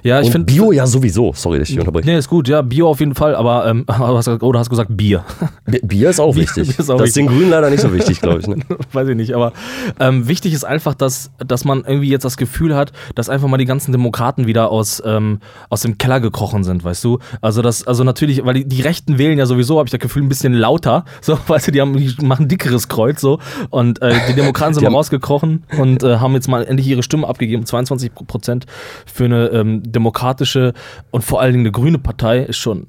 [0.02, 0.52] Ja, ich finde.
[0.52, 1.32] Bio ja sowieso.
[1.34, 2.08] Sorry, dass ich dich unterbreche.
[2.08, 4.96] Nee, ist gut, ja, Bio auf jeden Fall, aber, ähm, hast, oder hast du gesagt
[4.96, 5.24] Bier?
[5.66, 6.68] Bi- Bier ist auch wichtig.
[6.68, 8.46] Bier ist auch das ist den Grünen leider nicht so wichtig, glaube ich.
[8.46, 8.56] Ne?
[8.92, 9.52] Weiß ich nicht, aber
[10.00, 13.56] ähm, wichtig ist einfach, dass, dass man irgendwie jetzt das Gefühl hat, dass einfach mal
[13.58, 17.18] die ganzen Demokraten wieder aus, ähm, aus dem Keller gekrochen sind, weißt du?
[17.40, 20.22] Also das, also natürlich, weil die, die Rechten wählen ja sowieso, habe ich das Gefühl,
[20.22, 23.38] ein bisschen lauter, so, weißt du, die, haben, die machen dickeres Kreuz so
[23.70, 27.02] und äh, die Demokraten sind Die mal rausgekrochen und äh, haben jetzt mal endlich ihre
[27.02, 28.66] Stimme abgegeben, 22 Prozent
[29.06, 30.72] für eine ähm, demokratische
[31.10, 32.85] und vor allen Dingen eine grüne Partei ist schon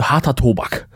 [0.00, 0.88] harter Tobak.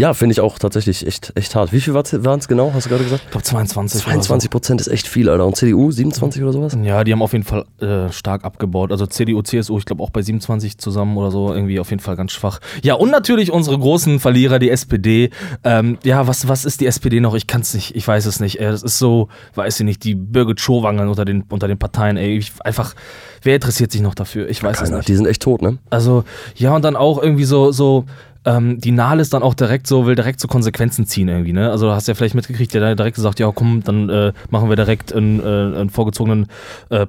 [0.00, 1.74] Ja, finde ich auch tatsächlich echt, echt hart.
[1.74, 3.24] Wie viel waren es genau, hast du gerade gesagt?
[3.26, 4.00] Ich glaube 22.
[4.00, 4.20] oder so.
[4.20, 5.44] 22 Prozent ist echt viel, Alter.
[5.44, 6.74] Und CDU 27 oder sowas?
[6.82, 8.92] Ja, die haben auf jeden Fall äh, stark abgebaut.
[8.92, 12.16] Also CDU, CSU, ich glaube auch bei 27 zusammen oder so, irgendwie auf jeden Fall
[12.16, 12.60] ganz schwach.
[12.82, 15.28] Ja, und natürlich unsere großen Verlierer, die SPD.
[15.64, 17.34] Ähm, ja, was, was ist die SPD noch?
[17.34, 18.58] Ich kann es nicht, ich weiß es nicht.
[18.58, 22.16] Ey, das ist so, weiß ich nicht, die Birgit Schowangel unter den, unter den Parteien.
[22.16, 22.94] Ey, ich, einfach,
[23.42, 24.48] wer interessiert sich noch dafür?
[24.48, 24.96] Ich weiß es Keiner.
[24.98, 25.08] nicht.
[25.08, 25.76] Die sind echt tot, ne?
[25.90, 26.24] Also,
[26.54, 28.06] ja, und dann auch irgendwie so, so,
[28.44, 31.70] ähm, die Nahles dann auch direkt so, will direkt so Konsequenzen ziehen irgendwie, ne?
[31.70, 34.68] Also, du hast ja vielleicht mitgekriegt, der hat direkt gesagt, ja, komm, dann äh, machen
[34.68, 36.46] wir direkt einen, äh, einen vorgezogenen,
[36.88, 37.06] äh,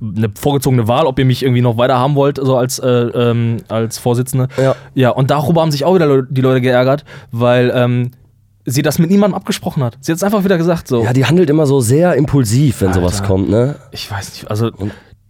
[0.00, 3.58] eine vorgezogene Wahl, ob ihr mich irgendwie noch weiter haben wollt, so als, äh, ähm,
[3.68, 4.48] als Vorsitzende.
[4.60, 4.74] Ja.
[4.94, 8.10] Ja, und darüber haben sich auch wieder Leu- die Leute geärgert, weil, ähm,
[8.64, 9.96] sie das mit niemandem abgesprochen hat.
[10.00, 11.02] Sie hat es einfach wieder gesagt, so.
[11.02, 13.26] Ja, die handelt immer so sehr impulsiv, wenn sowas Alter.
[13.26, 13.76] kommt, ne?
[13.90, 14.70] ich weiß nicht, also,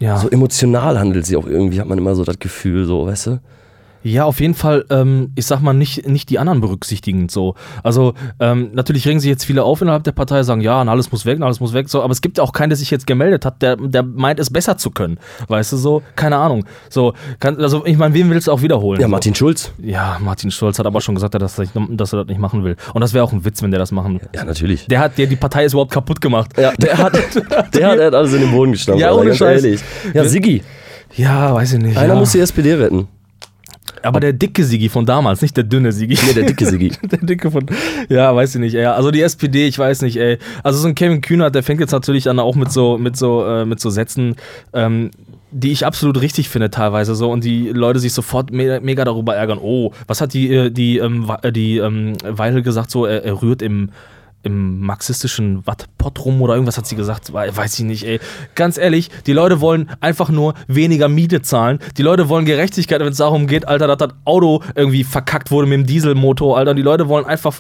[0.01, 0.18] ja.
[0.18, 3.40] So emotional handelt sie auch irgendwie, hat man immer so das Gefühl, so, weißt du?
[4.05, 7.55] Ja, auf jeden Fall, ähm, ich sag mal, nicht, nicht die anderen berücksichtigend so.
[7.83, 11.25] Also, ähm, natürlich regen sich jetzt viele auf innerhalb der Partei, sagen, ja, alles muss
[11.25, 13.45] weg, alles muss weg, so, aber es gibt ja auch keinen, der sich jetzt gemeldet
[13.45, 15.19] hat, der, der meint, es besser zu können.
[15.49, 16.65] Weißt du, so, keine Ahnung.
[16.91, 19.01] So, kann, also, ich meine, wem willst du auch wiederholen?
[19.01, 19.11] Ja, so.
[19.11, 19.73] Martin Schulz.
[19.79, 22.77] Ja, Martin Stolz hat aber schon gesagt, dass er, dass er das nicht machen will.
[22.95, 24.87] Und das wäre auch ein Witz, wenn der das machen Ja, natürlich.
[24.87, 26.51] Der hat, der, die Partei ist überhaupt kaputt gemacht.
[26.59, 27.15] Ja, der hat,
[27.51, 29.01] der hat, der hat alles in den Boden gestampft.
[29.01, 29.65] Ja, ohne Scheiß.
[29.65, 29.81] ehrlich.
[30.12, 30.62] Ja, Siggi.
[31.15, 31.97] Ja, weiß ich nicht.
[31.97, 32.21] Einer ja.
[32.21, 33.09] muss die SPD retten.
[34.03, 36.18] Aber der dicke Sigi von damals, nicht der dünne Sigi.
[36.27, 36.92] Nee, der dicke Siggi.
[37.11, 37.66] Der Dicke von.
[38.09, 38.85] Ja, weiß ich nicht, ey.
[38.87, 40.38] Also die SPD, ich weiß nicht, ey.
[40.62, 43.45] Also so ein Kevin Kühnert, der fängt jetzt natürlich dann auch mit so, mit so,
[43.45, 44.37] äh, mit so Sätzen,
[44.73, 45.11] ähm,
[45.51, 49.37] die ich absolut richtig finde teilweise so und die Leute sich sofort mega, mega darüber
[49.37, 49.59] ärgern.
[49.61, 53.42] Oh, was hat die, äh, die, ähm, äh, die ähm, Weihel gesagt, so, er, er
[53.42, 53.90] rührt im,
[54.44, 58.18] im marxistischen Wattpott rum oder irgendwas hat sie gesagt, Wei- weiß ich nicht, ey.
[58.55, 61.78] Ganz ehrlich, die Leute wollen einfach nur weniger Miete zahlen.
[61.96, 65.66] Die Leute wollen Gerechtigkeit, wenn es darum geht, Alter, dass das Auto irgendwie verkackt wurde
[65.68, 66.74] mit dem Dieselmotor, Alter.
[66.74, 67.55] Die Leute wollen einfach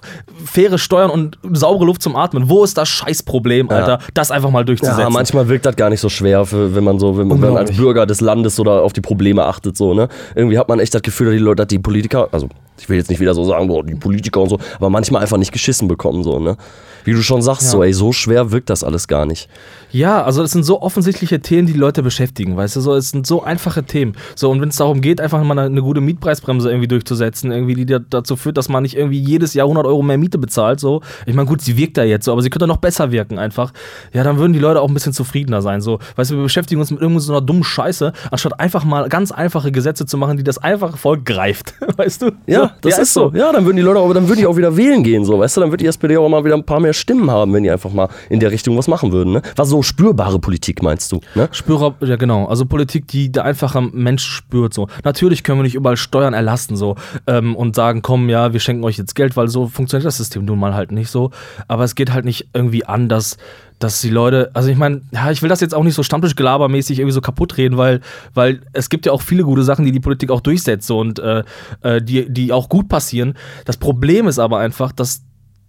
[0.44, 2.48] faire Steuern und saubere Luft zum Atmen.
[2.48, 3.98] Wo ist das Scheißproblem, Alter?
[4.14, 5.00] Das einfach mal durchzusetzen.
[5.00, 7.76] Ja, manchmal wirkt das gar nicht so schwer, für, wenn man so, wenn man, als.
[7.76, 10.08] Bürger des Landes oder auf die Probleme achtet, so, ne?
[10.34, 12.48] Irgendwie hat man echt das Gefühl, dass die Leute, dass die Politiker, also
[12.82, 15.38] ich will jetzt nicht wieder so sagen, boah, die Politiker und so, aber manchmal einfach
[15.38, 16.56] nicht geschissen bekommen, so, ne?
[17.04, 17.68] Wie du schon sagst, Ja.
[17.70, 19.48] so, ey, so schwer wirkt das alles gar nicht.
[19.92, 23.10] Ja, also es sind so offensichtliche Themen, die die Leute beschäftigen, weißt du, so, es
[23.10, 24.14] sind so einfache Themen.
[24.34, 27.74] So, und wenn es darum geht, einfach mal eine, eine gute Mietpreisbremse irgendwie durchzusetzen, irgendwie,
[27.74, 30.80] die da, dazu führt, dass man nicht irgendwie jedes Jahr 100 Euro mehr Miete bezahlt,
[30.80, 31.02] so.
[31.26, 33.72] Ich meine, gut, sie wirkt da jetzt so, aber sie könnte noch besser wirken einfach.
[34.12, 35.98] Ja, dann würden die Leute auch ein bisschen zufriedener sein, so.
[36.16, 39.30] Weißt du, wir beschäftigen uns mit irgendeiner so einer dummen Scheiße, anstatt einfach mal ganz
[39.32, 42.30] einfache Gesetze zu machen, die das einfache Volk greift, weißt du?
[42.46, 42.70] Ja, So.
[42.82, 43.32] das Ja, ist so.
[43.34, 45.56] Ja, dann würden die Leute auch, dann würden die auch wieder wählen gehen, so, weißt
[45.56, 47.70] du, dann wird die SPD auch mal wieder ein paar mehr Stimmen haben, wenn die
[47.70, 49.42] einfach mal in der Richtung was machen würden, ne?
[49.56, 51.48] Was so spürbare Politik meinst du, ne?
[51.52, 54.88] Spürer, ja genau, also Politik, die der einfache Mensch spürt so.
[55.04, 58.84] Natürlich können wir nicht überall Steuern erlassen so ähm, und sagen, komm, ja, wir schenken
[58.84, 61.30] euch jetzt Geld, weil so funktioniert das System nun mal halt nicht so.
[61.68, 63.36] Aber es geht halt nicht irgendwie anders,
[63.78, 66.98] dass die Leute, also ich meine, ja, ich will das jetzt auch nicht so Stammtischgelabermäßig
[66.98, 68.00] irgendwie so kaputt reden, weil,
[68.34, 71.42] weil es gibt ja auch viele gute Sachen, die die Politik auch durchsetzt und äh,
[71.82, 73.34] äh, die, die auch gut passieren.
[73.64, 75.22] Das Problem ist aber einfach, dass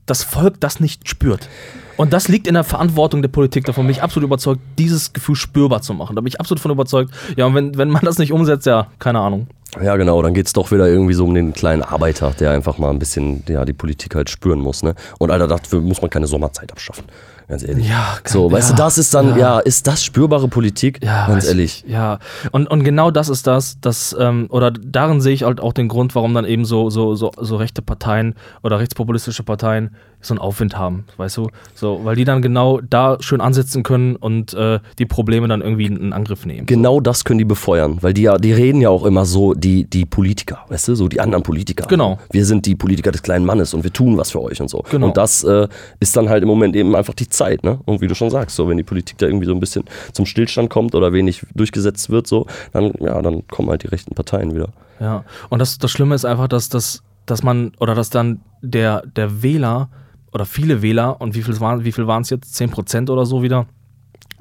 [0.06, 1.50] das Volk das nicht spürt.
[1.98, 3.66] Und das liegt in der Verantwortung der Politik.
[3.66, 6.16] Davon bin ich absolut überzeugt, dieses Gefühl spürbar zu machen.
[6.16, 7.12] Da bin ich absolut von überzeugt.
[7.38, 9.48] Ja, und wenn, wenn man das nicht umsetzt, ja, keine Ahnung.
[9.82, 12.92] Ja, genau, dann geht's doch wieder irgendwie so um den kleinen Arbeiter, der einfach mal
[12.92, 14.94] ein bisschen, ja, die Politik halt spüren muss, ne?
[15.18, 17.06] Und Alter, dafür muss man keine Sommerzeit abschaffen.
[17.48, 17.90] Ganz ehrlich.
[17.90, 19.38] Ja, So, kein- weißt du, ja, das ist dann, ja.
[19.38, 19.60] ja.
[19.60, 21.04] ist das spürbare Politik?
[21.04, 21.84] Ja, Ganz ehrlich.
[21.86, 21.92] ich.
[21.92, 22.20] Ja,
[22.52, 25.88] und, und genau das ist das, das ähm, oder darin sehe ich halt auch den
[25.90, 29.96] Grund, warum dann eben so, so, so, so rechte Parteien oder rechtspopulistische Parteien
[30.26, 31.50] so einen Aufwind haben, weißt du?
[31.76, 35.86] So, weil die dann genau da schön ansetzen können und äh, die Probleme dann irgendwie
[35.86, 36.66] in, Angriff nehmen.
[36.66, 39.86] Genau das können die befeuern, weil die ja, die reden ja auch immer so, die,
[39.86, 41.88] die Politiker, weißt du, so die anderen Politiker.
[41.88, 42.20] Genau.
[42.32, 44.84] Wir sind die Politiker des kleinen Mannes und wir tun was für euch und so.
[44.92, 45.08] Genau.
[45.08, 45.68] Und das äh,
[46.00, 47.80] ist dann halt im Moment eben einfach die Zeit, ne?
[47.86, 49.84] Und wie du schon sagst, so wenn die Politik da irgendwie so ein bisschen
[50.14, 54.16] zum Stillstand kommt oder wenig durchgesetzt wird, so, dann, ja, dann kommen halt die rechten
[54.16, 54.70] Parteien wieder.
[55.00, 59.04] Ja, und das, das Schlimme ist einfach, dass, dass, dass man, oder dass dann der,
[59.16, 59.90] der Wähler
[60.34, 62.56] oder viele Wähler, und wie viel waren wie viel waren es jetzt?
[62.60, 63.66] 10% oder so wieder,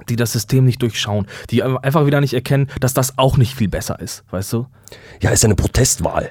[0.09, 3.69] die das System nicht durchschauen, die einfach wieder nicht erkennen, dass das auch nicht viel
[3.69, 4.65] besser ist, weißt du?
[5.21, 6.29] Ja, ist ja eine Protestwahl.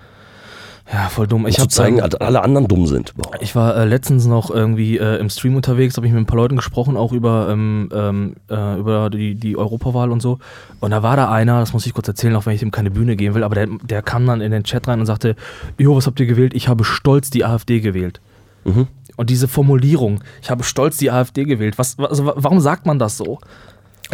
[0.92, 1.42] Ja, voll dumm.
[1.42, 3.14] Um Ich zu habe zeigen, dass alle anderen dumm sind.
[3.16, 3.30] Boah.
[3.40, 6.36] ich war äh, letztens noch irgendwie äh, im Stream unterwegs, habe ich mit ein paar
[6.36, 10.38] Leuten gesprochen, auch über, ähm, ähm, äh, über die, die Europawahl und so.
[10.80, 12.90] Und da war da einer, das muss ich kurz erzählen, auch wenn ich ihm keine
[12.90, 15.36] Bühne geben will, aber der, der kam dann in den Chat rein und sagte,
[15.78, 16.52] Jo, was habt ihr gewählt?
[16.52, 18.20] Ich habe stolz die AfD gewählt.
[18.64, 18.88] Mhm.
[19.16, 22.98] Und diese Formulierung, ich habe stolz die AfD gewählt, was, also wa- warum sagt man
[22.98, 23.38] das so?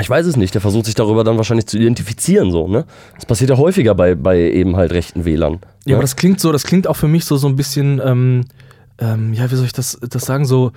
[0.00, 2.84] Ich weiß es nicht, der versucht sich darüber dann wahrscheinlich zu identifizieren, so, ne?
[3.16, 5.54] Das passiert ja häufiger bei, bei eben halt rechten Wählern.
[5.84, 5.94] Ja, ne?
[5.94, 8.44] aber das klingt so, das klingt auch für mich so, so ein bisschen, ähm,
[9.00, 10.70] ähm, ja, wie soll ich das, das sagen, so,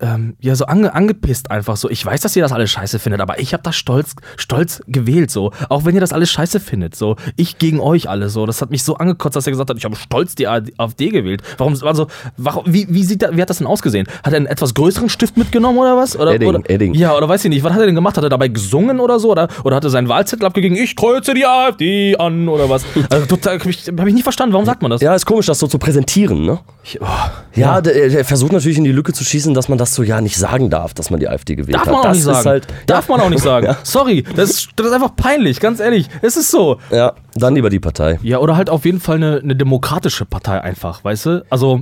[0.00, 1.90] ähm, ja, so ange, angepisst einfach so.
[1.90, 5.30] Ich weiß, dass ihr das alles scheiße findet, aber ich habe das stolz, stolz gewählt,
[5.30, 5.52] so.
[5.68, 7.16] Auch wenn ihr das alles scheiße findet, so.
[7.36, 8.46] Ich gegen euch alle, so.
[8.46, 11.42] Das hat mich so angekotzt, dass er gesagt hat, ich habe stolz die AfD gewählt.
[11.58, 14.06] Warum, also, warum, wie, wie, sieht da, wie hat das denn ausgesehen?
[14.22, 16.16] Hat er einen etwas größeren Stift mitgenommen oder was?
[16.16, 16.94] Oder, Edding, oder, Edding.
[16.94, 17.62] Ja, oder weiß ich nicht.
[17.62, 18.16] Was hat er denn gemacht?
[18.16, 19.30] Hat er dabei gesungen oder so?
[19.30, 20.76] Oder, oder hat er seinen Wahlzettel abgegeben?
[20.76, 22.84] Ich kreuze die AfD an oder was?
[23.10, 24.52] Also, total, habe ich, hab ich nicht verstanden.
[24.52, 25.00] Warum sagt man das?
[25.00, 26.58] Ja, ist komisch, das so zu präsentieren, ne?
[26.84, 27.06] Ich, oh,
[27.54, 30.20] Ja, Der, der versucht natürlich in die Lücke zu schießen, dass man das so ja
[30.20, 31.92] nicht sagen darf, dass man die AfD gewählt Darf hat.
[31.92, 32.48] man auch das nicht ist sagen.
[32.48, 33.66] Halt, Darf man auch nicht sagen.
[33.70, 33.78] Ja.
[33.82, 36.08] Sorry, das ist, das ist einfach peinlich, ganz ehrlich.
[36.22, 36.78] Es ist so.
[36.90, 38.18] Ja, dann lieber die Partei.
[38.22, 41.44] Ja, oder halt auf jeden Fall eine, eine demokratische Partei einfach, weißt du?
[41.50, 41.80] Also,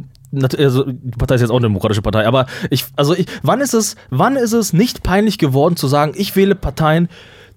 [0.59, 3.73] also, die Partei ist jetzt auch eine demokratische Partei, aber ich, also ich, wann ist
[3.75, 7.09] es, wann ist es nicht peinlich geworden zu sagen, ich wähle Parteien,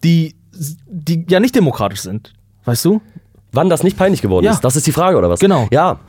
[0.03, 0.35] die,
[0.87, 2.33] die ja nicht demokratisch sind?
[2.65, 3.01] Weißt du?
[3.51, 4.51] Wann das nicht peinlich geworden Ja.
[4.53, 5.39] ist, das ist die Frage, oder was?
[5.41, 5.67] Genau.
[5.71, 5.99] Ja.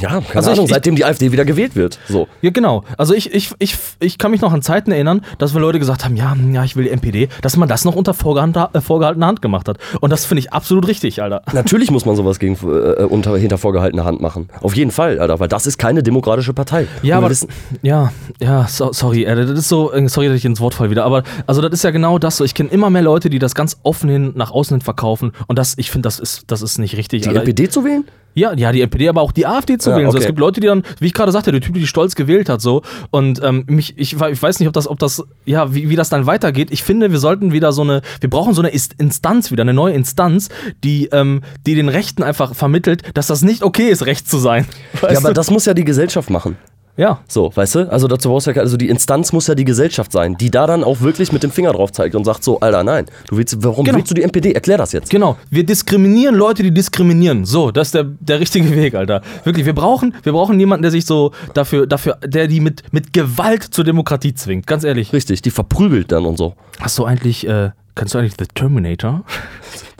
[0.00, 1.98] Ja, keine Also Ahnung, ich- seitdem die AfD wieder gewählt wird.
[2.08, 2.28] So.
[2.42, 2.84] Ja, genau.
[2.98, 6.04] Also ich, ich, ich, ich kann mich noch an Zeiten erinnern, dass wir Leute gesagt
[6.04, 9.26] haben, ja, hm, ja, ich will die NPD, dass man das noch unter äh, vorgehaltener
[9.26, 9.78] Hand gemacht hat.
[10.00, 11.42] Und das finde ich absolut richtig, Alter.
[11.52, 14.48] Natürlich muss man sowas gegen, äh, unter, hinter vorgehaltener Hand machen.
[14.60, 16.86] Auf jeden Fall, Alter, weil das ist keine demokratische Partei.
[17.02, 17.48] Ja, aber wissen,
[17.82, 20.90] ja, ja, so, sorry, äh, das ist so, äh, sorry, dass ich ins Wort fall
[20.90, 22.44] wieder, aber also das ist ja genau das so.
[22.44, 25.58] Ich kenne immer mehr Leute, die das ganz offen hin nach außen hin verkaufen und
[25.58, 27.22] das, ich finde, das ist, das ist nicht richtig.
[27.22, 27.40] die Alter.
[27.40, 28.04] NPD zu wählen?
[28.36, 30.10] Ja, ja, die NPD, aber auch die AfD zu Ja, wählen.
[30.10, 30.28] So, es okay.
[30.28, 32.60] gibt Leute, die dann, wie ich gerade sagte, der Typ, der die stolz gewählt hat,
[32.60, 32.82] so.
[33.10, 36.08] Und ähm, mich, ich, ich weiß nicht, ob das, ob das, ja, wie, wie das
[36.08, 36.70] dann weitergeht.
[36.70, 39.94] Ich finde, wir sollten wieder so eine, wir brauchen so eine Instanz wieder, eine neue
[39.94, 40.48] Instanz,
[40.82, 44.66] die, ähm, die den Rechten einfach vermittelt, dass das nicht okay ist, recht zu sein.
[45.00, 45.34] Weißt ja, aber du?
[45.34, 46.56] das muss ja die Gesellschaft machen.
[46.96, 47.20] Ja.
[47.28, 47.92] So, weißt du?
[47.92, 50.66] Also dazu brauchst du ja, also die Instanz muss ja die Gesellschaft sein, die da
[50.66, 53.56] dann auch wirklich mit dem Finger drauf zeigt und sagt so, Alter, nein, du willst,
[53.64, 53.98] warum Genau.
[53.98, 54.52] willst du die NPD?
[54.52, 55.10] Erklär das jetzt.
[55.10, 57.44] Genau, wir diskriminieren Leute, die diskriminieren.
[57.44, 59.22] So, das ist der, der richtige Weg, Alter.
[59.44, 63.12] Wirklich, wir brauchen, wir brauchen jemanden, der sich so dafür, dafür, der die mit, mit
[63.12, 64.66] Gewalt zur Demokratie zwingt.
[64.66, 65.12] Ganz ehrlich.
[65.12, 66.54] Richtig, die verprügelt dann und so.
[66.80, 69.24] Hast du eigentlich, äh, kennst du eigentlich The Terminator?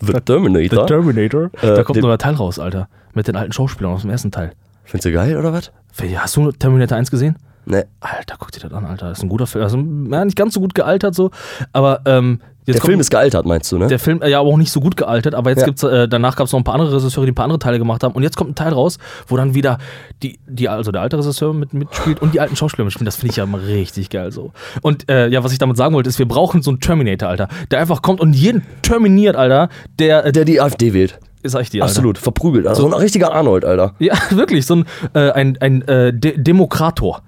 [0.01, 0.87] The Terminator.
[0.87, 1.51] Terminator?
[1.63, 2.89] Äh, da kommt noch ein Teil raus, Alter.
[3.15, 4.53] Mit den alten Schauspielern aus dem ersten Teil.
[4.85, 5.71] Findest du geil oder was?
[6.17, 7.37] Hast du Terminator 1 gesehen?
[7.67, 7.87] Ne.
[8.01, 9.09] Alter, guck dir das an, Alter.
[9.09, 9.65] Das ist ein guter Film.
[9.65, 11.31] Also, ja, nicht ganz so gut gealtert so,
[11.73, 13.87] aber ähm, jetzt Der kommt- Film ist gealtert, meinst du, ne?
[13.87, 15.65] Der Film, ja, aber auch nicht so gut gealtert, aber jetzt Ja.
[15.67, 17.79] gibt's, äh, danach gab es noch ein paar andere Regisseure, die ein paar andere Teile
[17.79, 18.13] gemacht haben.
[18.15, 19.79] Und jetzt kommt ein Teil raus, wo dann wieder
[20.23, 23.07] die, die also der alte Regisseur mit, mitspielt und die alten Schauspieler mitspielen.
[23.07, 24.53] Das finde ich ja immer richtig geil so.
[24.83, 27.49] Und äh, ja, was ich damit sagen wollte, ist, wir brauchen so einen Terminator, Alter,
[27.71, 31.19] der einfach kommt und jeden terminiert, Alter, der, äh, der die AfD wählt.
[31.45, 31.83] Sag ich dir.
[31.83, 31.93] Alter.
[31.93, 32.67] Absolut, verprügelt.
[32.67, 33.95] Also so ein richtiger Arnold, Alter.
[33.99, 37.23] Ja, wirklich, so ein, äh, ein, ein äh, De Demokrator.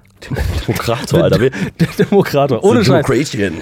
[0.67, 1.39] Demokrator, Alter.
[1.39, 1.51] Der
[1.99, 3.07] Demokrator, ohne Scheiß.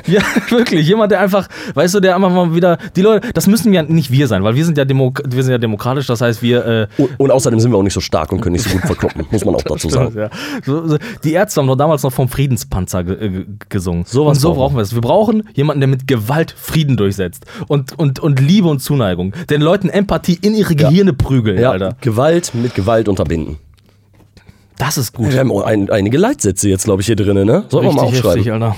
[0.06, 0.86] Ja, wirklich.
[0.86, 2.78] Jemand, der einfach, weißt du, der einfach mal wieder.
[2.96, 5.52] Die Leute, das müssen ja nicht wir sein, weil wir sind ja, Demo wir sind
[5.52, 6.66] ja demokratisch, das heißt, wir.
[6.66, 8.82] Äh, Und, und außerdem sind wir auch nicht so stark und können nicht so gut
[8.82, 10.16] verkloppen, muss man auch dazu sagen.
[10.16, 10.30] Ja.
[10.64, 14.04] So, so, die Ärzte haben doch damals noch vom Friedenspanzer ge äh, gesungen.
[14.06, 14.94] So was und so brauchen brauchen wir es.
[14.94, 19.32] Wir brauchen jemanden, der mit Gewalt Frieden durchsetzt und, und, und Liebe und Zuneigung.
[19.50, 21.96] Den Leuten Empathie in ihre Gehirne prügeln, Ja, Alter.
[22.00, 23.58] Gewalt mit Gewalt unterbinden.
[24.78, 25.32] Das ist gut.
[25.32, 27.64] Wir haben ein, einige Leitsätze jetzt, glaube ich, hier drin, ne?
[27.68, 28.30] Sollten wir mal aufschreiben.
[28.38, 28.76] heftig, Alter.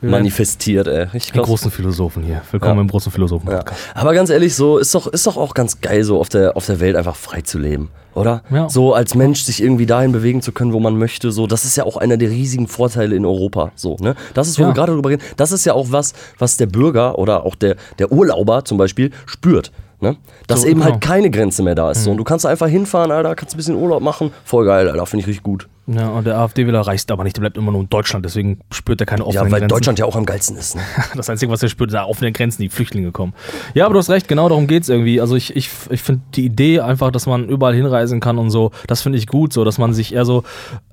[0.00, 1.04] Wir Manifestiert, ey.
[1.12, 2.42] Richtig die großen Philosophen hier.
[2.52, 2.80] Willkommen Ja.
[2.82, 3.50] im großen Philosophen.
[3.50, 3.64] Ja.
[3.94, 6.66] Aber ganz ehrlich, so ist doch, ist doch auch ganz geil, so auf der, auf
[6.66, 8.42] der Welt einfach frei zu leben, oder?
[8.48, 8.68] Ja.
[8.68, 11.32] So als Mensch sich irgendwie dahin bewegen zu können, wo man möchte.
[11.32, 13.72] So, das ist ja auch einer der riesigen Vorteile in Europa.
[13.74, 14.14] So, ne?
[14.34, 15.22] Das ist, wo wir gerade drüber reden.
[15.36, 19.10] Das ist ja auch was, was der Bürger oder auch der, der Urlauber zum Beispiel
[19.26, 19.72] spürt.
[20.00, 20.16] Ne?
[20.46, 20.92] Dass So, eben genau.
[20.92, 22.04] halt keine Grenze mehr da ist.
[22.04, 22.10] So.
[22.12, 24.30] Und du kannst einfach hinfahren, Alter, kannst ein bisschen Urlaub machen.
[24.44, 25.68] Voll geil, Alter, finde ich richtig gut.
[25.90, 29.00] Ja, und der AfD-Wähler reist aber nicht, der bleibt immer nur in Deutschland, deswegen spürt
[29.00, 29.68] er keine offenen Ja, weil Grenzen.
[29.74, 30.76] Deutschland ja auch am geilsten ist.
[30.76, 30.82] Ne?
[31.16, 33.32] Das Einzige, was er spürt, sind offene Grenzen, die Flüchtlinge kommen.
[33.74, 35.20] Ja, aber du hast recht, genau darum geht es irgendwie.
[35.20, 38.70] Also ich, ich, ich finde die Idee einfach, dass man überall hinreisen kann und so,
[38.86, 40.44] das finde ich gut, so, dass man sich eher so,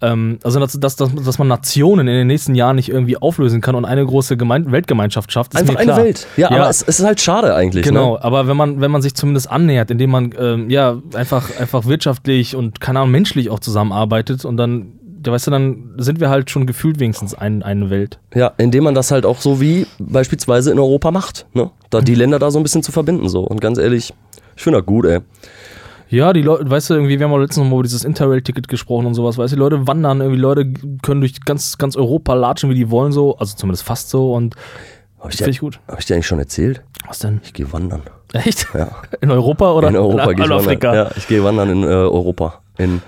[0.01, 3.59] ähm, also dass, dass, dass, dass man Nationen in den nächsten Jahren nicht irgendwie auflösen
[3.61, 5.95] kann und eine große Gemein Weltgemeinschaft schafft, ist Einfach eine.
[5.97, 6.25] Welt.
[6.37, 7.83] Ja, aber es, es ist halt schade eigentlich.
[7.83, 8.23] Genau, Ne?
[8.23, 12.55] aber wenn man, wenn man sich zumindest annähert, indem man ähm, ja einfach, einfach wirtschaftlich
[12.55, 14.84] und keine Ahnung, menschlich auch zusammenarbeitet und dann,
[15.25, 18.19] ja, weißt du, dann sind wir halt schon gefühlt wenigstens ein, eine Welt.
[18.33, 21.45] Ja, indem man das halt auch so wie beispielsweise in Europa macht.
[21.53, 21.69] Ne?
[21.89, 23.29] Da die Länder da so ein bisschen zu verbinden.
[23.29, 23.41] so.
[23.41, 24.13] Und ganz ehrlich,
[24.55, 25.19] ich finde das gut, ey.
[26.09, 28.67] Ja, die Leute, weißt du, irgendwie, wir haben auch letztens noch mal über dieses Interrail-Ticket
[28.67, 32.35] gesprochen und sowas, weißt du, die Leute wandern, irgendwie Leute können durch ganz, ganz Europa
[32.35, 34.55] latschen, wie die wollen, so, also zumindest fast so und
[35.19, 35.79] Habe ich, finde dir- ich gut.
[35.87, 36.83] hab ich dir eigentlich schon erzählt?
[37.07, 37.41] Was denn?
[37.43, 38.03] Ich gehe wandern.
[38.33, 38.67] Echt?
[38.75, 38.89] Ja.
[39.21, 40.65] In Europa oder In Europa in gehe ich wandern.
[40.65, 40.95] Afrika?
[40.95, 42.61] Ja, ich gehe wandern in äh, Europa.
[42.77, 43.01] In,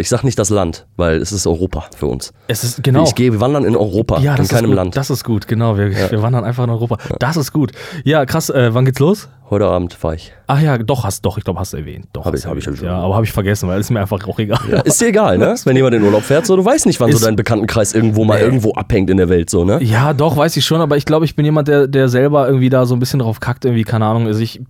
[0.00, 2.32] ich sag nicht das Land, weil es ist Europa für uns.
[2.48, 3.04] Es ist, genau.
[3.04, 4.74] Ich gehe wandern in Europa, ja, in keinem gut.
[4.76, 4.96] Land.
[4.96, 5.78] Das ist gut, genau.
[5.78, 6.98] Wir, wir wandern einfach in Europa.
[7.18, 7.72] Das ist gut.
[8.04, 8.50] Ja, krass.
[8.50, 9.28] Äh, wann geht's los?
[9.48, 10.32] Heute Abend fahre ich.
[10.46, 12.06] Ach ja, doch, hast doch, ich glaube, hast du erwähnt.
[12.12, 12.76] Doch, Hab hast ich- du hab ich schon.
[12.84, 14.60] Ja, aber habe ich vergessen, weil ist mir einfach auch egal.
[14.70, 15.54] Ja, ist dir egal, ne?
[15.64, 18.24] Wenn jemand in Urlaub fährt, so, du weißt nicht, wann Ist- so dein Bekanntenkreis irgendwo
[18.24, 18.44] mal Nee.
[18.44, 19.82] irgendwo abhängt in der Welt, so, ne?
[19.82, 22.68] Ja, doch, weiß ich schon, aber ich glaube, ich bin jemand, der, der selber irgendwie
[22.68, 24.26] da so ein bisschen drauf kackt, irgendwie, keine Ahnung.
[24.26, 24.60] Also ich,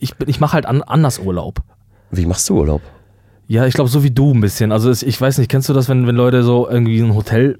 [0.00, 1.58] ich, ich mache halt an, anders Urlaub.
[2.10, 2.80] Wie machst du Urlaub?
[3.46, 4.72] Ja, ich glaube, so wie du ein bisschen.
[4.72, 7.58] Also ich weiß nicht, kennst du das, wenn, wenn Leute so irgendwie ein Hotel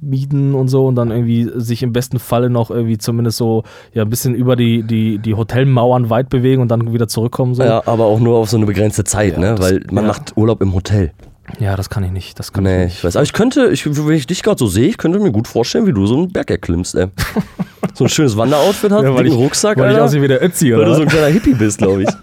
[0.00, 4.02] mieten und so und dann irgendwie sich im besten Falle noch irgendwie zumindest so ja
[4.04, 7.64] ein bisschen über die, die, die Hotelmauern weit bewegen und dann wieder zurückkommen so?
[7.64, 9.56] Ja, aber auch nur auf so eine begrenzte Zeit, ne?
[9.56, 10.08] das- Weil man ja.
[10.08, 11.10] macht Urlaub im Hotel.
[11.58, 12.38] Ja, das kann ich nicht.
[12.38, 12.98] Das kann Nee, ich nicht.
[12.98, 13.16] ich weiß.
[13.16, 15.86] Aber ich könnte, ich, wenn ich dich gerade so sehe, ich könnte mir gut vorstellen,
[15.86, 17.06] wie du so einen Berg erklimmst, ey.
[17.94, 20.04] so ein schönes Wanderoutfit hast, Ja, weil dicken ich- Rucksack, Weil ich Alter.
[20.04, 20.86] aussehe wie der Ötzi, Weil oder?
[20.90, 22.08] du so ein kleiner Hippie bist, glaube ich.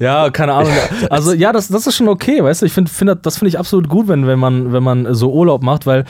[0.00, 0.72] Ja, keine Ahnung.
[1.10, 2.66] Also ja, das, das ist schon okay, weißt du.
[2.66, 5.62] Ich finde, find, das finde ich absolut gut, wenn, wenn, man, wenn man so Urlaub
[5.62, 6.04] macht, weil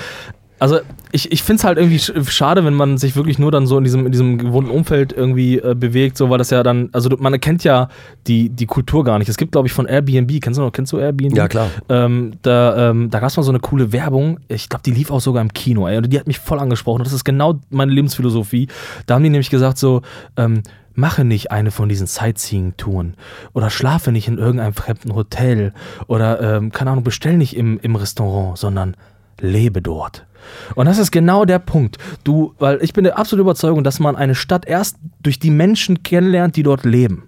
[0.59, 0.81] also
[1.13, 3.79] ich, ich finde es halt irgendwie sch- schade, wenn man sich wirklich nur dann so
[3.79, 7.11] in diesem, in diesem gewohnten Umfeld irgendwie äh, bewegt, so weil das ja dann, also
[7.19, 7.89] man erkennt ja
[8.27, 9.29] die, die Kultur gar nicht.
[9.29, 11.37] Es gibt, glaube ich, von Airbnb, kennst du noch, kennst du Airbnb?
[11.37, 11.69] Ja, klar.
[11.89, 15.11] Ähm, da ähm, da gab es mal so eine coole Werbung, ich glaube, die lief
[15.11, 17.01] auch sogar im Kino, ey, und die hat mich voll angesprochen.
[17.01, 18.69] Und das ist genau meine Lebensphilosophie.
[19.07, 20.03] Da haben die nämlich gesagt so,
[20.37, 20.63] ähm,
[20.95, 23.15] mache nicht eine von diesen Sightseeing-Touren
[23.53, 25.73] oder schlafe nicht in irgendeinem fremden Hotel
[26.09, 28.97] oder, ähm, keine Ahnung, bestell nicht im, im Restaurant, sondern
[29.41, 30.27] lebe dort.
[30.75, 31.99] Und das ist genau der Punkt.
[32.25, 36.03] Du, weil ich bin der absoluten Überzeugung, dass man eine Stadt erst durch die Menschen
[36.03, 37.28] kennenlernt, die dort leben.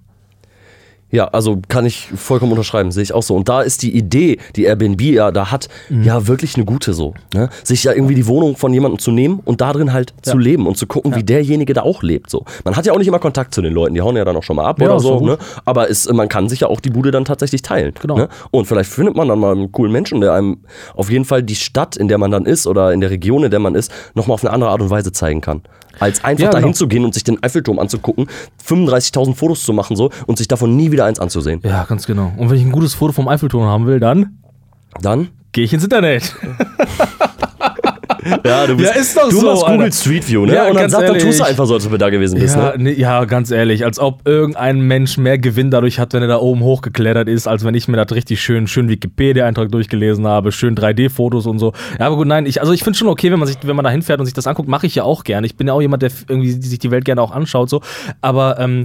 [1.10, 3.34] Ja, also kann ich vollkommen unterschreiben, sehe ich auch so.
[3.34, 6.04] Und da ist die Idee, die Airbnb ja da hat, Mhm.
[6.04, 7.14] ja wirklich eine gute so.
[7.34, 7.48] Ne?
[7.64, 10.66] Sich ja irgendwie die Wohnung von jemandem zu nehmen und da drin halt zu leben
[10.66, 12.30] und zu gucken, wie derjenige da auch lebt.
[12.30, 12.44] So.
[12.64, 14.42] Man hat ja auch nicht immer Kontakt zu den Leuten, die hauen ja dann auch
[14.44, 15.20] schon mal ab Ja, oder ist so.
[15.20, 15.36] Ne?
[15.64, 17.92] Aber es, man kann sich ja auch die Bude dann tatsächlich teilen.
[18.00, 18.16] Genau.
[18.16, 18.28] Ne?
[18.50, 20.58] Und vielleicht findet man dann mal einen coolen Menschen, der einem
[20.94, 23.50] auf jeden Fall die Stadt, in der man dann ist oder in der Region, in
[23.50, 25.62] der man ist, nochmal auf eine andere Art und Weise zeigen kann.
[25.98, 26.76] Als einfach Ja, dahin genau.
[26.76, 28.26] zu gehen und sich den Eiffelturm anzugucken,
[28.66, 31.60] 35.000 Fotos zu machen so und sich davon nie wieder eins anzusehen.
[31.64, 32.32] Ja, ganz genau.
[32.36, 34.38] Und wenn ich ein gutes Foto vom Eiffelturm haben will, dann
[35.02, 36.34] Dann gehe ich ins Internet.
[38.44, 39.96] Ja, du Ja, ist doch du so, machst Google Alter.
[39.96, 40.54] Street View, ne?
[40.54, 41.42] Ja, und dann, sagt, dann tust du ehrlich.
[41.46, 42.82] einfach so, als ob du da gewesen bist, Ja, ne?
[42.82, 46.36] nee, ja, ganz ehrlich, als ob irgendein Mensch mehr Gewinn dadurch hat, wenn er da
[46.38, 50.74] oben hochgeklettert ist, als wenn ich mir das richtig schön, schön Wikipedia-Eintrag durchgelesen habe, schön
[50.76, 51.72] 3D-Fotos und so.
[51.98, 53.84] Ja, aber gut, nein, ich, also ich finde schon okay, wenn man sich, wenn man
[53.84, 55.46] da hinfährt und sich das anguckt, mache ich ja auch gerne.
[55.46, 57.80] Ich bin ja auch jemand, der irgendwie sich die Welt gerne auch anschaut, so.
[58.20, 58.84] Aber ähm,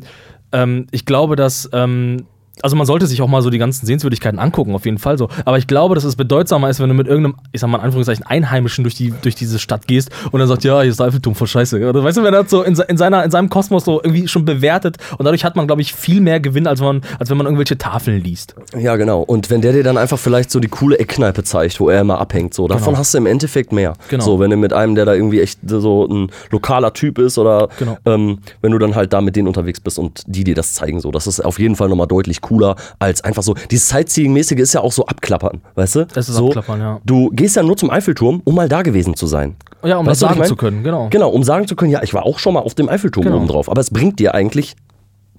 [0.55, 2.25] ähm, ich glaube, dass ähm,
[2.61, 5.29] also man sollte sich auch mal so die ganzen Sehenswürdigkeiten angucken, auf jeden Fall so.
[5.45, 7.83] Aber ich glaube, dass es bedeutsamer ist, wenn du mit irgendeinem, ich sag mal in
[7.83, 11.07] Anführungszeichen, Einheimischen durch, die, durch diese Stadt gehst und dann sagt, ja, hier ist der
[11.07, 11.77] Eiffelturm, voll scheiße.
[11.87, 14.27] Oder weißt du, wenn er das so in, in, seiner, in seinem Kosmos so irgendwie
[14.27, 17.37] schon bewertet und dadurch hat man, glaube ich, viel mehr Gewinn, als, man, als wenn
[17.37, 18.55] man irgendwelche Tafeln liest.
[18.77, 19.21] Ja, genau.
[19.21, 22.19] Und wenn der dir dann einfach vielleicht so die coole Eckkneipe zeigt, wo er immer
[22.19, 22.97] abhängt, so, davon Genau.
[22.99, 23.93] hast du im Endeffekt mehr.
[24.09, 24.23] Genau.
[24.23, 27.67] So, wenn du mit einem, der da irgendwie echt so ein lokaler Typ ist oder
[27.79, 27.97] Genau.
[28.05, 30.99] ähm, wenn du dann halt da mit denen unterwegs bist und die dir das zeigen,
[31.01, 33.55] so, das ist auf jeden Fall nochmal deutlich cooler als einfach so.
[33.71, 36.07] Dieses Sightseeing-mäßige ist ja auch so abklappern, weißt du?
[36.15, 36.99] Es ist so, abklappern, ja.
[37.05, 39.55] Du gehst ja nur zum Eiffelturm, um mal da gewesen zu sein.
[39.83, 40.47] Ja, um Weißt das ich sagen mein?
[40.47, 41.09] zu können, genau.
[41.09, 43.37] Genau, um sagen zu können, ja, ich war auch schon mal auf dem Eiffelturm Genau.
[43.37, 43.69] oben drauf.
[43.69, 44.75] Aber es bringt dir eigentlich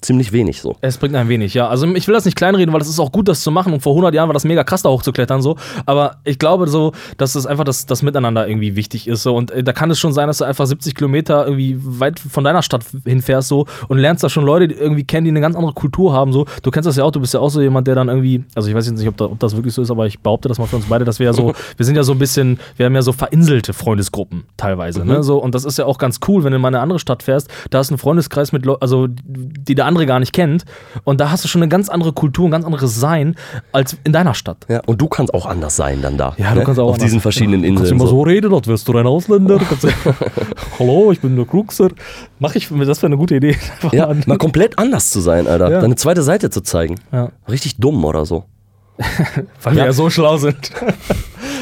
[0.00, 0.76] ziemlich wenig so.
[0.80, 1.68] Es bringt ein wenig, ja.
[1.68, 3.72] Also ich will das nicht kleinreden, weil es ist auch gut, das zu machen.
[3.72, 5.56] Und vor 100 Jahren war das mega krass, da hochzuklettern so.
[5.86, 9.22] Aber ich glaube so, dass es einfach das, das Miteinander irgendwie wichtig ist.
[9.22, 9.34] So.
[9.34, 12.44] Und äh, da kann es schon sein, dass du einfach 70 Kilometer irgendwie weit von
[12.44, 15.56] deiner Stadt hinfährst so und lernst da schon Leute die irgendwie kennen, die eine ganz
[15.56, 16.32] andere Kultur haben.
[16.32, 16.46] So.
[16.62, 18.68] Du kennst das ja auch, du bist ja auch so jemand, der dann irgendwie, also
[18.68, 20.58] ich weiß jetzt nicht, ob, da, ob das wirklich so ist, aber ich behaupte das
[20.58, 22.86] mal für uns beide, dass wir ja so, wir sind ja so ein bisschen, wir
[22.86, 25.04] haben ja so verinselte Freundesgruppen teilweise.
[25.04, 25.22] Ne?
[25.22, 27.22] So, und das ist ja auch ganz cool, wenn du mal in eine andere Stadt
[27.22, 30.64] fährst, da hast du einen Freundeskreis mit Leuten, also die der andere gar nicht kennt.
[31.04, 33.36] Und da hast du schon eine ganz andere Kultur, ein ganz anderes Sein
[33.72, 34.66] als in deiner Stadt.
[34.68, 36.34] Ja, und du kannst auch anders sein dann da.
[36.36, 36.64] Ja, du ne?
[36.64, 38.00] kannst auch Auf diesen anders- verschiedenen Du kannst Inseln.
[38.00, 38.16] immer So.
[38.16, 39.58] so reden, als wärst du ein Ausländer.
[39.58, 39.86] Du kannst
[40.78, 41.88] Hallo, ich bin der Kruxer.
[42.38, 43.56] Mach ich, das wäre eine gute Idee.
[43.92, 45.70] Ja, mal- mal komplett anders zu sein, Alter.
[45.70, 45.80] Ja.
[45.80, 46.96] Deine zweite Seite zu zeigen.
[47.12, 47.30] Ja.
[47.48, 48.44] Richtig dumm oder so.
[49.62, 50.72] Weil wir ja so schlau sind.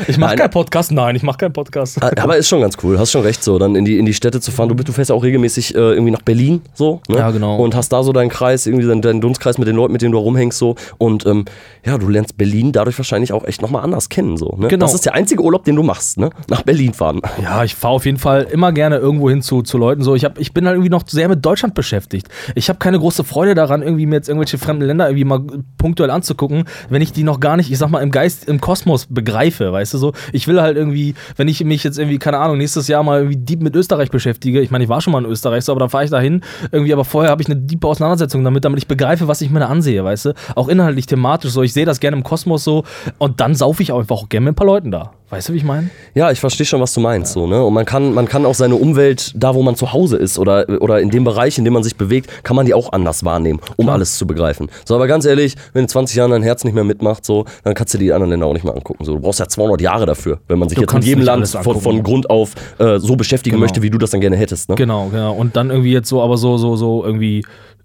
[0.08, 0.92] Ich mache keinen Podcast.
[0.92, 2.02] Nein, ich mache keinen Podcast.
[2.02, 4.14] Ah, Aber ist schon ganz cool, hast schon recht, so dann in die, in die
[4.14, 4.68] Städte zu fahren.
[4.68, 7.00] Du, du fährst ja auch regelmäßig äh, irgendwie nach Berlin, so.
[7.08, 7.18] Ne?
[7.18, 7.56] Ja, genau.
[7.56, 10.12] Und hast da so deinen Kreis, irgendwie deinen, deinen Dunstkreis mit den Leuten, mit denen
[10.12, 10.76] du rumhängst, so.
[10.98, 11.44] Und ähm,
[11.84, 14.56] ja, du lernst Berlin dadurch wahrscheinlich auch echt nochmal anders kennen, so.
[14.58, 14.68] Ne?
[14.68, 14.84] Genau.
[14.84, 16.30] Das ist der einzige Urlaub, den du machst, ne?
[16.48, 17.20] Nach Berlin fahren.
[17.42, 20.02] Ja, ich fahre auf jeden Fall immer gerne irgendwo hin zu, zu Leuten.
[20.02, 22.28] So, ich, hab, ich bin halt irgendwie noch sehr mit Deutschland beschäftigt.
[22.54, 25.40] Ich habe keine große Freude daran, irgendwie mir jetzt irgendwelche fremden Länder irgendwie mal
[25.78, 29.06] punktuell anzugucken, wenn ich die noch gar nicht, ich sag mal, im Geist, im Kosmos
[29.10, 30.12] begreife, weißt du so.
[30.32, 33.36] Ich will halt irgendwie, wenn ich mich jetzt irgendwie, keine Ahnung, nächstes Jahr mal irgendwie
[33.36, 35.90] deep mit Österreich beschäftige, ich meine, ich war schon mal in Österreich, so, aber dann
[35.90, 39.28] fahre ich dahin, irgendwie, aber vorher habe ich eine diepe Auseinandersetzung damit, damit ich begreife,
[39.28, 40.34] was ich mir da ansehe, weißt du.
[40.54, 41.62] Auch inhaltlich, thematisch so.
[41.62, 42.84] Ich sehe das gerne im Kosmos so
[43.18, 45.12] und dann saufe ich auch einfach auch gerne mit ein paar Leuten da.
[45.34, 45.90] Weißt du, wie ich meine?
[46.14, 47.64] Ja, ich verstehe schon, was du meinst, so, ne?
[47.64, 50.64] Und man kann, man kann auch seine Umwelt, da wo man zu Hause ist oder,
[50.80, 53.58] oder in dem Bereich, in dem man sich bewegt, kann man die auch anders wahrnehmen,
[53.74, 54.68] um alles zu begreifen.
[54.84, 57.74] So, aber ganz ehrlich, wenn in 20 Jahren dein Herz nicht mehr mitmacht, so, dann
[57.74, 59.04] kannst du die anderen Länder auch nicht mehr angucken.
[59.04, 61.48] So, du brauchst ja 200 Jahre dafür, wenn man sich Du jetzt mit jedem Land
[61.48, 63.64] von, von Grund auf äh, so beschäftigen Genau.
[63.64, 64.76] möchte, wie du das dann gerne hättest, ne?
[64.76, 65.32] Genau, genau.
[65.32, 67.44] Und dann irgendwie jetzt so, aber so, so, so irgendwie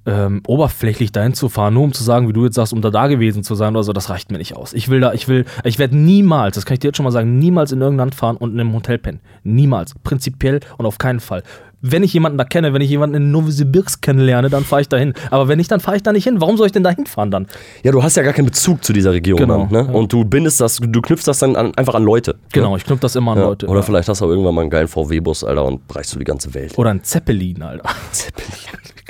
[0.10, 2.90] ähm, oberflächlich dahin zu fahren, nur um zu sagen, wie du jetzt sagst, um da
[2.90, 4.74] da gewesen zu sein oder so, das reicht mir nicht aus.
[4.74, 7.12] Ich will da, ich will, ich werde niemals, das kann ich dir jetzt schon mal
[7.12, 9.20] sagen, niemals in irgendein Land fahren und in einem Hotel pennen.
[9.44, 9.94] Niemals.
[10.04, 11.44] Prinzipiell und auf keinen Fall.
[11.82, 15.14] Wenn ich jemanden da kenne, wenn ich jemanden in Novosibirsk kennenlerne, dann fahre ich dahin.
[15.32, 16.42] Aber wenn nicht, dann fahre ich da nicht hin.
[16.42, 17.48] Warum soll ich denn da hinfahren dann?
[17.84, 19.90] Ja, du hast ja gar keinen Bezug zu dieser Region Genau, dann, ne?
[19.90, 19.98] ja.
[19.98, 22.36] Und du bindest das, du knüpfst das dann an, einfach an Leute.
[22.52, 22.78] Genau, Ne?
[22.80, 23.46] ich knüpfe das immer an Ja.
[23.46, 23.68] Leute.
[23.68, 26.26] Oder vielleicht hast du auch irgendwann mal einen geilen VW-Bus, Alter, und reichst du die
[26.26, 26.78] ganze Welt.
[26.78, 27.88] Oder ein Zeppelin, Alter.
[28.12, 28.50] Zeppelin.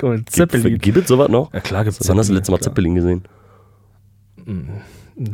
[0.02, 0.78] Mal, Zeppelin.
[0.78, 1.52] Gibt es sowas noch?
[1.52, 2.64] Ja, klar gibt's Wann hast du Zeppelin, letztes Mal klar.
[2.74, 3.22] Zeppelin gesehen?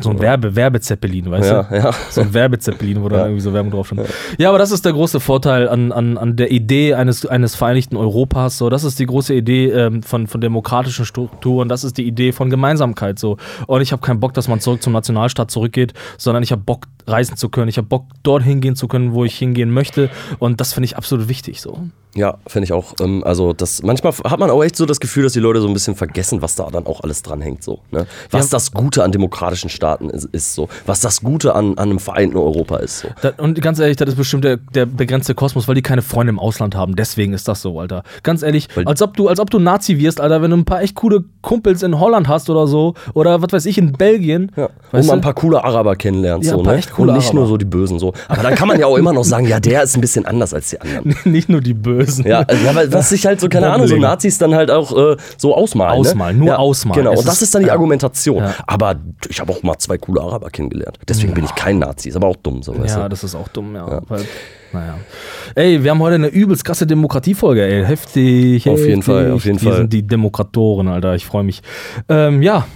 [0.03, 1.77] So ein Werbe, Werbezeppelin, weißt Ja, du?
[1.77, 1.93] ja.
[2.11, 4.01] So ein Werbezeppelin, wo dann irgendwie so Werbung drauf stand.
[4.37, 7.97] Ja, aber das ist der große Vorteil an, an, an der Idee eines, eines vereinigten
[7.97, 8.59] Europas.
[8.59, 11.69] So, das ist die große Idee ähm, von, von demokratischen Strukturen.
[11.69, 13.21] Das ist die Idee von Gemeinsamkeit.
[13.21, 13.37] So.
[13.69, 16.87] Und ich habe keinen Bock, dass man zurück zum Nationalstaat zurückgeht, sondern ich habe Bock,
[17.07, 17.69] reisen zu können.
[17.69, 20.11] Ich habe Bock, dorthin gehen zu können, wo ich hingehen möchte.
[20.41, 21.61] Und das finde ich absolut wichtig.
[21.61, 21.79] So.
[22.17, 22.95] Ja, finde ich auch.
[23.01, 25.69] Ähm, also das, manchmal hat man auch echt so das Gefühl, dass die Leute so
[25.69, 27.63] ein bisschen vergessen, was da dann auch alles dranhängt.
[27.63, 28.07] So, ne?
[28.31, 28.51] Was Ja.
[28.53, 30.69] das Gute an demokratischen Staaten ist, ist so.
[30.87, 33.01] Was das Gute an, an einem vereinten Europa ist.
[33.01, 33.09] So.
[33.23, 36.31] Da, und ganz ehrlich, das ist bestimmt der, der begrenzte Kosmos, weil die keine Freunde
[36.31, 36.97] im Ausland haben.
[36.97, 38.03] Deswegen ist das so, Alter.
[38.23, 40.65] Ganz ehrlich, Weil- als ob du, als ob du Nazi wirst, Alter, wenn du ein
[40.65, 44.51] paar echt coole Kumpels in Holland hast oder so, oder was weiß ich, in Belgien.
[44.57, 44.71] Ja.
[44.93, 46.49] Und mal ein paar coole Araber kennenlernst.
[46.49, 46.71] Ja, so, ne?
[46.71, 46.93] Und nicht
[47.27, 47.35] Araber.
[47.35, 47.99] nur so die Bösen.
[47.99, 48.15] so.
[48.29, 50.55] Aber dann kann man ja auch immer noch sagen, ja, der ist ein bisschen anders
[50.55, 51.15] als die anderen.
[51.25, 52.06] Nicht nur die Bösen.
[52.25, 53.97] Ja, also, ja, weil was sich halt so, keine Ahnung, so.
[53.97, 56.01] Nazis dann halt auch äh, so ausmalen.
[56.01, 56.45] Ausmalen, ne?
[56.45, 57.03] nur ja, ausmalen.
[57.03, 57.71] Genau, Es und das ist- ist dann die.
[57.71, 58.43] Argumentation.
[58.67, 58.97] Aber
[59.29, 60.99] ich habe auch mal zwei coole Araber kennengelernt.
[61.09, 62.09] Deswegen bin ich kein Nazi.
[62.09, 63.09] Ist aber auch dumm, so Ja, du.
[63.11, 64.01] das ist auch dumm, ja.
[64.09, 64.25] Weil,
[64.73, 64.95] naja.
[65.55, 67.85] Ey, wir haben heute eine übelst krasse Demokratiefolge, ey.
[67.85, 68.69] Heftig.
[68.69, 69.05] Auf jeden heftig.
[69.05, 69.79] Fall, auf jeden wir Fall.
[69.79, 71.15] sind die Demokratoren, Alter.
[71.15, 71.63] Ich freue mich.
[72.09, 72.67] Ähm, ja,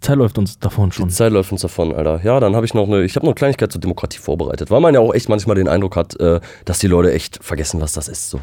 [0.00, 1.08] Zeit läuft uns davon schon.
[1.08, 2.20] Die Zeit läuft uns davon, Alter.
[2.22, 4.80] Ja, dann habe ich noch eine, ich habe noch eine Kleinigkeit zur Demokratie vorbereitet, weil
[4.80, 7.92] man ja auch echt manchmal den Eindruck hat, äh, dass die Leute echt vergessen, was
[7.92, 8.30] das ist.
[8.30, 8.38] So.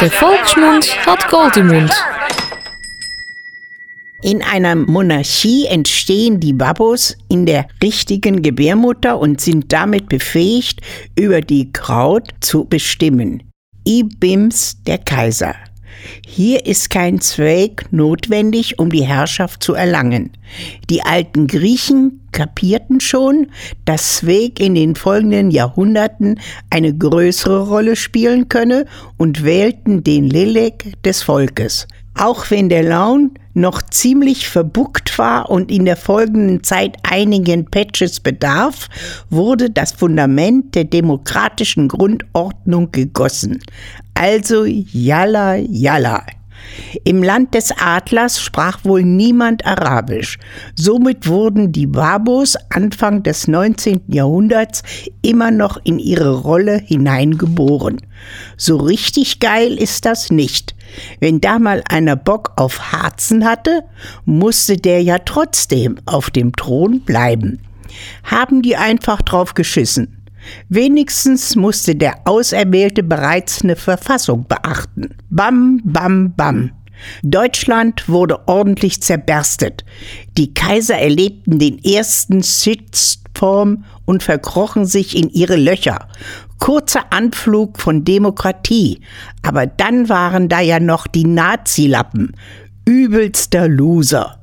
[0.00, 1.92] Der Volksmund hat Gold im Mund.
[4.22, 10.80] In einer Monarchie entstehen die Babos in der richtigen Gebärmutter und sind damit befähigt,
[11.16, 13.44] über die Kraut zu bestimmen.
[13.86, 15.54] Ibims der Kaiser.
[16.26, 20.30] Hier ist kein Zweig notwendig, um die Herrschaft zu erlangen.
[20.90, 23.48] Die alten Griechen kapierten schon,
[23.84, 26.40] dass Zweig in den folgenden Jahrhunderten
[26.70, 31.86] eine größere Rolle spielen könne und wählten den Lilek des Volkes.
[32.14, 38.20] Auch wenn der Laun noch ziemlich verbuckt war und in der folgenden Zeit einigen Patches
[38.20, 38.88] bedarf,
[39.30, 43.60] wurde das Fundament der demokratischen Grundordnung gegossen.
[44.18, 46.26] Also Yalla Yalla.
[47.04, 50.38] Im Land des Adlers sprach wohl niemand Arabisch.
[50.74, 54.02] Somit wurden die Babos Anfang des 19.
[54.08, 54.82] Jahrhunderts
[55.22, 58.00] immer noch in ihre Rolle hineingeboren.
[58.56, 60.74] So richtig geil ist das nicht.
[61.20, 63.84] Wenn da mal einer Bock auf Harzen hatte,
[64.24, 67.60] musste der ja trotzdem auf dem Thron bleiben.
[68.24, 70.17] Haben die einfach drauf geschissen.
[70.68, 75.14] Wenigstens musste der Auserwählte bereits eine Verfassung beachten.
[75.30, 76.72] Bam, bam, bam.
[77.22, 79.84] Deutschland wurde ordentlich zerberstet.
[80.36, 86.08] Die Kaiser erlebten den ersten Shitstorm und verkrochen sich in ihre Löcher.
[86.58, 89.00] Kurzer Anflug von Demokratie,
[89.42, 92.34] aber dann waren da ja noch die Nazilappen.
[92.84, 94.40] Übelster Loser.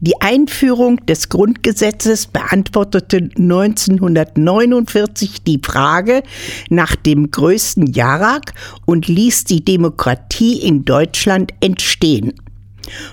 [0.00, 6.22] Die Einführung des Grundgesetzes beantwortete 1949 die Frage
[6.68, 8.54] nach dem größten Jahrag
[8.86, 12.32] und ließ die Demokratie in Deutschland entstehen.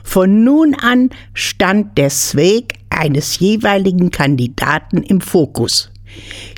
[0.04, 5.92] Von nun an stand der Zweig eines jeweiligen Kandidaten im Fokus.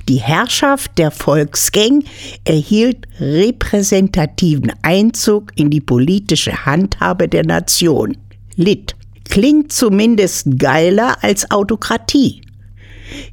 [0.07, 2.03] Die Herrschaft der Volksgang
[2.45, 8.17] erhielt repräsentativen Einzug in die politische Handhabe der Nation.
[8.55, 8.95] Litt.
[9.29, 12.41] Klingt zumindest geiler als Autokratie.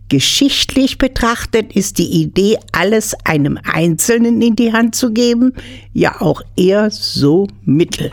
[0.08, 5.54] Geschichtlich betrachtet ist die Idee, alles einem Einzelnen in die Hand zu geben,
[5.92, 8.12] ja auch eher so mittel.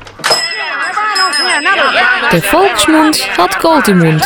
[2.32, 4.24] Der Volksmund hat Gold im Mund.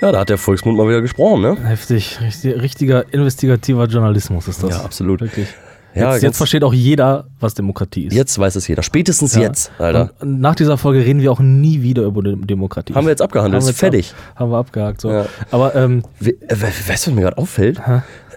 [0.00, 1.56] Ja, da hat der Volksmund mal wieder gesprochen, ne?
[1.66, 4.70] Heftig, richtig, richtiger investigativer Journalismus ist das.
[4.70, 5.20] Ja, absolut.
[5.20, 5.48] Wirklich.
[5.94, 8.14] Ja, jetzt, jetzt versteht auch jeder, was Demokratie ist.
[8.14, 8.82] Jetzt weiß es jeder.
[8.82, 9.42] Spätestens Ja.
[9.42, 10.10] jetzt, Alter.
[10.20, 12.94] Und nach dieser Folge reden wir auch nie wieder über Dem- Demokratie.
[12.94, 14.12] Haben wir jetzt abgehandelt, Haben wir ist fertig.
[14.34, 15.00] Ab, haben wir abgehakt.
[15.00, 15.10] So.
[15.10, 15.26] Ja.
[15.50, 17.80] Aber ähm, We äh, we- weißt du, was mir gerade auffällt?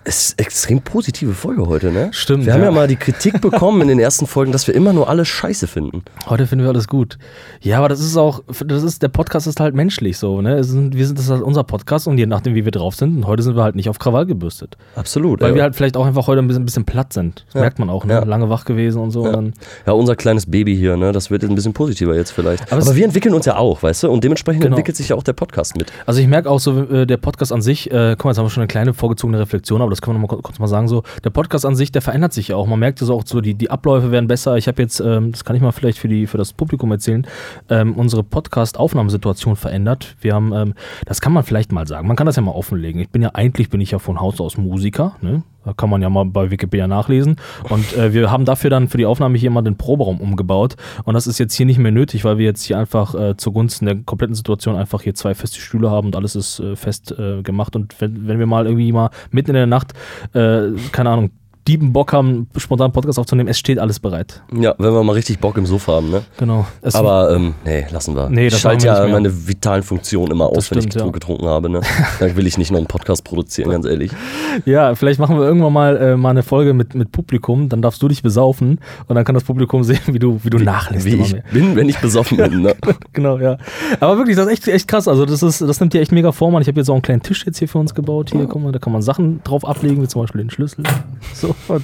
[0.10, 2.08] Es ist eine extrem positive Folge heute, ne?
[2.14, 2.68] Stimmt, Wir haben ja.
[2.68, 5.68] ja mal die Kritik bekommen in den ersten Folgen, dass wir immer nur alles scheiße
[5.68, 6.04] finden.
[6.30, 7.18] heute finden wir alles gut.
[7.60, 10.64] Ja, aber das ist auch, das ist, der Podcast ist halt menschlich so, ne?
[10.64, 13.18] Sind, wir sind, das ist halt unser Podcast und je nachdem, wie wir drauf sind,
[13.18, 14.78] und heute sind wir halt nicht auf Krawall gebürstet.
[14.96, 15.42] Absolut.
[15.42, 15.56] Weil ja.
[15.56, 17.44] wir halt vielleicht auch einfach heute ein bisschen, ein bisschen platt sind.
[17.52, 18.14] Das merkt man auch, ne?
[18.14, 18.24] Ja.
[18.24, 19.24] Lange wach gewesen und so.
[19.24, 19.56] Und
[19.86, 21.12] ja, unser kleines Baby hier, ne?
[21.12, 22.72] Das wird jetzt ein bisschen positiver jetzt vielleicht.
[22.72, 24.10] Aber Aber, wir entwickeln uns ja auch, weißt du?
[24.10, 24.76] Und dementsprechend Genau.
[24.78, 25.92] entwickelt sich ja auch der Podcast mit.
[26.06, 28.46] Also ich merke auch so, äh, der Podcast an sich, äh, guck mal, jetzt haben
[28.46, 30.88] wir schon eine kleine vorgezogene Reflexion, aber das können wir noch mal kurz mal sagen,
[30.88, 32.68] so, der Podcast an sich, der verändert sich ja auch.
[32.68, 34.58] Man merkt so auch so, die, die Abläufe werden besser.
[34.58, 37.26] Ich habe jetzt, ähm, das kann ich mal vielleicht für, die, für das Publikum erzählen,
[37.70, 40.16] ähm, unsere Podcast-Aufnahmesituation verändert.
[40.22, 40.74] Wir haben, ähm,
[41.06, 43.02] das kann man vielleicht mal sagen, man kann das ja mal offenlegen.
[43.02, 45.44] Ich bin ja, eigentlich bin ich ja von Haus aus Musiker, ne?
[45.68, 47.36] Da kann man ja mal bei Wikipedia nachlesen.
[47.70, 50.78] Und äh, wir haben dafür dann für die Aufnahme hier mal den Proberaum umgebaut.
[51.04, 53.86] Und das ist jetzt hier nicht mehr nötig, weil wir jetzt hier einfach äh, zugunsten
[53.86, 57.42] der kompletten Situation einfach hier zwei feste Stühle haben und alles ist äh, fest äh,
[57.42, 57.76] gemacht.
[57.76, 59.92] Und wenn, wenn wir mal irgendwie mal mitten in der Nacht,
[60.32, 61.32] äh, keine Ahnung,
[61.68, 64.42] Dieben Bock haben, spontan einen Podcast aufzunehmen, es steht alles bereit.
[64.58, 66.24] Ja, wenn wir mal richtig Bock im Sofa haben, ne?
[66.38, 66.66] Genau.
[66.82, 68.30] Es, Aber ähm, nee, lassen wir.
[68.30, 71.06] Nee, ich das schalte machen wir ja meine vitalen Funktionen immer aus, wenn ich ja.
[71.10, 71.70] getrunken habe.
[71.70, 71.82] Ne?
[72.20, 74.12] Dann will ich nicht noch einen Podcast produzieren, ganz ehrlich.
[74.66, 78.02] ja, vielleicht machen wir irgendwann mal, äh, mal eine Folge mit, mit Publikum, dann darfst
[78.02, 81.06] du dich besaufen und dann kann das Publikum sehen, wie du, wie du nachlässt.
[81.06, 81.44] Wie ich mehr.
[81.52, 82.62] bin, wenn ich besoffen bin.
[82.62, 82.76] Ne?
[83.12, 83.58] genau, ja.
[84.00, 85.10] Aber wirklich, das ist echt, echt krass.
[85.10, 86.62] Also, das, ist, das nimmt dir echt mega Form an.
[86.62, 88.30] Ich habe jetzt auch einen kleinen Tisch jetzt hier für uns gebaut.
[88.32, 90.86] Hier, guck mal, da kann man Sachen drauf ablegen, wie zum Beispiel den Schlüssel.
[91.34, 91.57] So.
[91.68, 91.84] Und,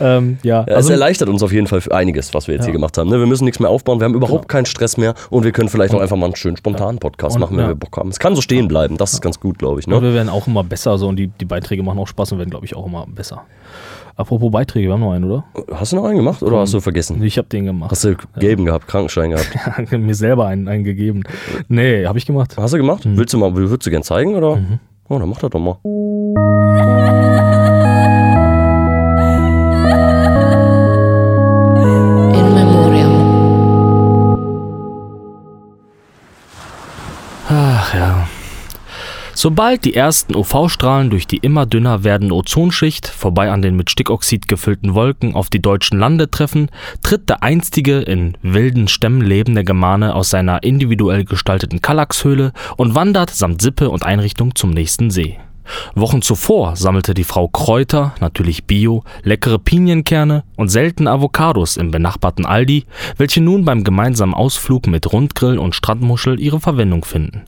[0.00, 2.66] ähm, ja, Ja, es also, erleichtert uns auf jeden Fall einiges, was wir jetzt Ja.
[2.66, 3.08] hier gemacht haben.
[3.10, 3.18] Ne?
[3.18, 5.94] Wir müssen nichts mehr aufbauen, wir haben überhaupt keinen Stress mehr und wir können vielleicht
[5.94, 7.70] auch einfach mal einen schönen spontanen Podcast Und- machen, wenn ja.
[7.70, 8.08] wir Bock haben.
[8.10, 9.86] Es kann so stehen bleiben, das ist ganz gut, glaube ich.
[9.86, 10.02] und Ne?
[10.02, 12.50] wir werden auch immer besser so und die, die Beiträge machen auch Spaß und werden,
[12.50, 13.42] glaube ich, auch immer besser.
[14.16, 15.44] Apropos Beiträge, wir haben noch einen, oder?
[15.72, 17.22] Hast du noch einen gemacht oder hast du vergessen?
[17.22, 17.90] Ich habe den gemacht.
[17.90, 19.92] Hast du gelben gehabt, Krankenschein gehabt?
[19.92, 21.22] mir selber einen, einen gegeben.
[21.68, 22.56] Nee, habe ich gemacht.
[22.58, 23.06] Hast du gemacht?
[23.06, 23.16] Mhm.
[23.16, 24.58] Willst du mal, würdest du gern zeigen oder?
[25.08, 25.78] Oh, dann mach das doch mal.
[39.42, 44.48] Sobald die ersten UV-Strahlen durch die immer dünner werdende Ozonschicht vorbei an den mit Stickoxid
[44.48, 46.68] gefüllten Wolken auf die deutschen Lande treffen,
[47.02, 53.30] tritt der einstige in wilden Stämmen lebende Germane aus seiner individuell gestalteten Kallaxhöhle und wandert
[53.30, 55.38] samt Sippe und Einrichtung zum nächsten See.
[55.94, 62.44] Wochen zuvor sammelte die Frau Kräuter, natürlich Bio, leckere Pinienkerne und seltene Avocados im benachbarten
[62.44, 62.84] Aldi,
[63.16, 67.44] welche nun beim gemeinsamen Ausflug mit Rundgrill und Strandmuschel ihre Verwendung finden.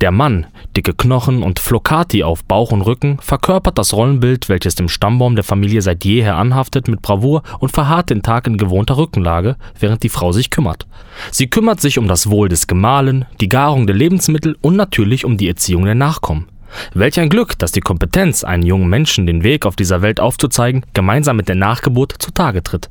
[0.00, 0.46] Der Mann,
[0.76, 5.44] dicke Knochen und Flocati auf Bauch und Rücken, verkörpert das Rollenbild, welches dem Stammbaum der
[5.44, 10.08] Familie seit jeher anhaftet mit Bravour und verharrt den Tag in gewohnter Rückenlage, während die
[10.08, 10.86] Frau sich kümmert.
[11.30, 15.36] Sie kümmert sich um das Wohl des Gemahlen, die Garung der Lebensmittel und natürlich um
[15.36, 16.48] die Erziehung der Nachkommen.
[16.94, 20.84] Welch ein Glück, dass die Kompetenz, einen jungen Menschen den Weg auf dieser Welt aufzuzeigen,
[20.94, 22.90] gemeinsam mit der Nachgeburt zutage tritt.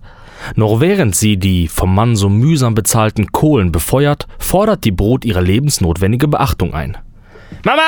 [0.55, 5.41] Noch während sie die vom Mann so mühsam bezahlten Kohlen befeuert, fordert die Brot ihre
[5.41, 6.97] lebensnotwendige Beachtung ein.
[7.63, 7.81] Mama,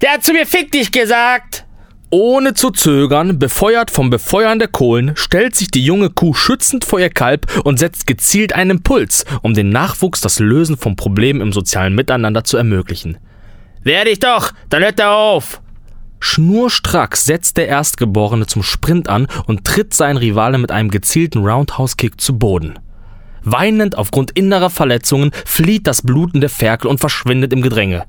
[0.00, 1.64] der hat zu mir fick dich gesagt.
[2.10, 7.00] Ohne zu zögern, befeuert vom Befeuern der Kohlen, stellt sich die junge Kuh schützend vor
[7.00, 11.52] ihr Kalb und setzt gezielt einen Impuls, um den Nachwuchs das Lösen von Problemen im
[11.52, 13.18] sozialen Miteinander zu ermöglichen.
[13.82, 15.60] Werde ich doch, dann hört er auf.
[16.24, 22.18] Schnurstracks setzt der Erstgeborene zum Sprint an und tritt seinen Rivalen mit einem gezielten Roundhouse-Kick
[22.18, 22.78] zu Boden.
[23.42, 28.06] Weinend aufgrund innerer Verletzungen flieht das blutende Ferkel und verschwindet im Gedränge.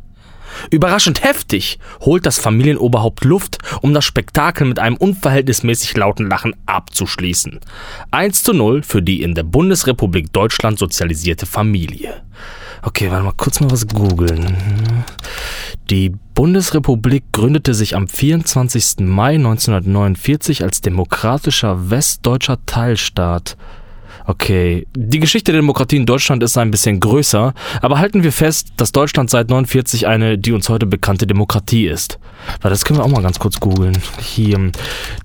[0.71, 7.59] Überraschend heftig holt das Familienoberhaupt Luft, um das Spektakel mit einem unverhältnismäßig lauten Lachen abzuschließen.
[8.11, 12.23] 1 zu 0 für die in der Bundesrepublik Deutschland sozialisierte Familie.
[12.81, 14.55] Okay, warte mal kurz mal was googeln.
[15.89, 18.97] Die Bundesrepublik gründete sich am 24.
[18.99, 23.55] Mai 1949 als demokratischer westdeutscher Teilstaat.
[24.27, 28.73] Okay, die Geschichte der Demokratie in Deutschland ist ein bisschen größer, aber halten wir fest,
[28.75, 32.19] dass Deutschland seit 49 eine, die uns heute bekannte Demokratie ist.
[32.61, 33.97] Weil das können wir auch mal ganz kurz googeln.
[34.19, 34.71] Hier.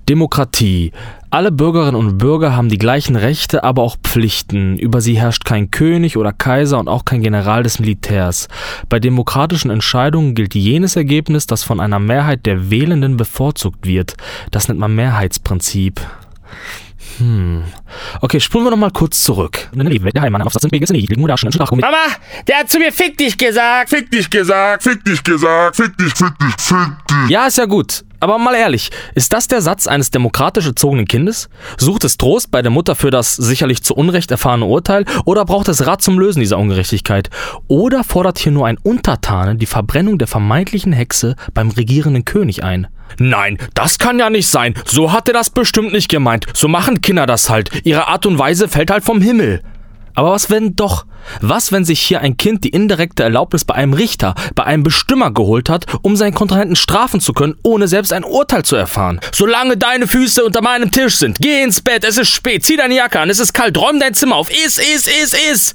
[0.07, 0.93] Demokratie.
[1.33, 4.77] Alle Bürgerinnen und Bürger haben die gleichen Rechte, aber auch Pflichten.
[4.77, 8.49] Über sie herrscht kein König oder Kaiser und auch kein General des Militärs.
[8.89, 14.17] Bei demokratischen Entscheidungen gilt jenes Ergebnis, das von einer Mehrheit der Wählenden bevorzugt wird.
[14.51, 16.01] Das nennt man Mehrheitsprinzip.
[17.17, 17.63] Hm.
[18.19, 19.69] Okay, spulen wir noch mal kurz zurück.
[21.81, 21.97] Mama,
[22.45, 23.89] der hat zu mir fick dich gesagt.
[23.89, 27.29] Fick dich gesagt, fick dich gesagt, fick dich, fick dich, fick dich.
[27.29, 28.03] Ja, ist ja gut.
[28.21, 31.49] Aber mal ehrlich, ist das der Satz eines demokratisch erzogenen Kindes?
[31.77, 35.67] Sucht es Trost bei der Mutter für das sicherlich zu Unrecht erfahrene Urteil oder braucht
[35.69, 37.31] es Rat zum Lösen dieser Ungerechtigkeit?
[37.67, 42.87] Oder fordert hier nur ein Untertane die Verbrennung der vermeintlichen Hexe beim regierenden König ein?
[43.17, 44.75] Nein, das kann ja nicht sein.
[44.85, 46.45] So hat er das bestimmt nicht gemeint.
[46.53, 47.71] So machen Kinder das halt.
[47.83, 49.63] Ihre Art und Weise fällt halt vom Himmel.
[50.15, 51.05] Aber was wenn doch?
[51.39, 55.31] Was, wenn sich hier ein Kind die indirekte Erlaubnis bei einem Richter, bei einem Bestimmer
[55.31, 59.19] geholt hat, um seinen Kontrahenten strafen zu können, ohne selbst ein Urteil zu erfahren?
[59.31, 62.95] Solange deine Füße unter meinem Tisch sind, geh ins Bett, es ist spät, zieh deine
[62.95, 65.73] Jacke an, es ist kalt, räum dein Zimmer auf, iss, iss, iss, iss.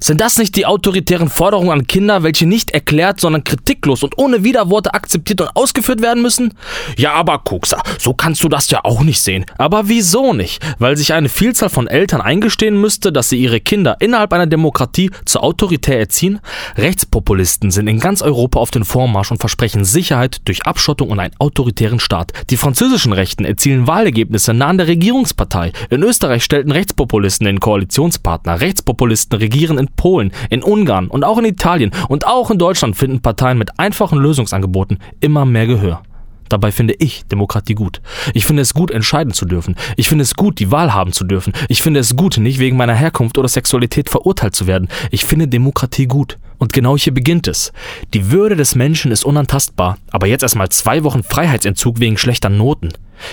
[0.00, 4.44] Sind das nicht die autoritären Forderungen an Kinder, welche nicht erklärt, sondern kritiklos und ohne
[4.44, 6.52] Widerworte akzeptiert und ausgeführt werden müssen?
[6.98, 9.46] Ja, aber Kuxer, so kannst du das ja auch nicht sehen.
[9.56, 10.62] Aber wieso nicht?
[10.78, 15.10] Weil sich eine Vielzahl von Eltern eingestehen müsste, dass sie ihre Kinder innerhalb einer Demokratie
[15.24, 16.40] zur autoritär erziehen?
[16.76, 21.34] Rechtspopulisten sind in ganz Europa auf den Vormarsch und versprechen Sicherheit durch Abschottung und einen
[21.38, 22.32] autoritären Staat.
[22.50, 25.72] Die französischen Rechten erzielen Wahlergebnisse nah an der Regierungspartei.
[25.90, 28.60] In Österreich stellten Rechtspopulisten den Koalitionspartner.
[28.60, 33.20] Rechtspopulisten regieren in Polen, in Ungarn und auch in Italien und auch in Deutschland finden
[33.20, 36.02] Parteien mit einfachen Lösungsangeboten immer mehr Gehör.
[36.48, 38.00] Dabei finde ich Demokratie gut.
[38.32, 39.76] Ich finde es gut, entscheiden zu dürfen.
[39.96, 41.52] Ich finde es gut, die Wahl haben zu dürfen.
[41.68, 44.88] Ich finde es gut, nicht wegen meiner Herkunft oder Sexualität verurteilt zu werden.
[45.10, 46.38] Ich finde Demokratie gut.
[46.58, 47.72] Und genau hier beginnt es.
[48.14, 52.92] Die Würde des Menschen ist unantastbar, aber jetzt erstmal zwei Wochen Freiheitsentzug wegen schlechter Noten.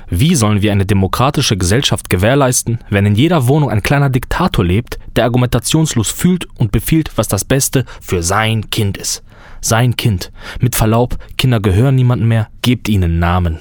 [0.09, 4.99] Wie sollen wir eine demokratische Gesellschaft gewährleisten, wenn in jeder Wohnung ein kleiner Diktator lebt,
[5.15, 9.23] der argumentationslos fühlt und befiehlt, was das Beste für sein Kind ist?
[9.61, 10.31] Sein Kind.
[10.59, 13.59] Mit Verlaub, Kinder gehören niemandem mehr, gebt ihnen Namen.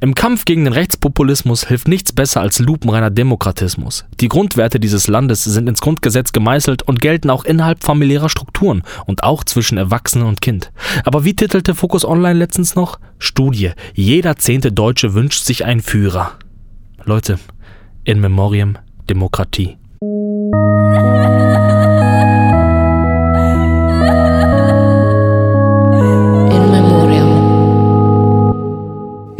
[0.00, 4.04] Im Kampf gegen den Rechtspopulismus hilft nichts besser als lupenreiner Demokratismus.
[4.20, 9.22] Die Grundwerte dieses Landes sind ins Grundgesetz gemeißelt und gelten auch innerhalb familiärer Strukturen und
[9.22, 10.72] auch zwischen Erwachsenen und Kind.
[11.04, 12.98] Aber wie titelte Focus Online letztens noch?
[13.18, 13.70] Studie.
[13.94, 16.32] Jeder zehnte Deutsche wünscht sich einen Führer.
[17.04, 17.38] Leute,
[18.04, 19.76] in Memoriam Demokratie.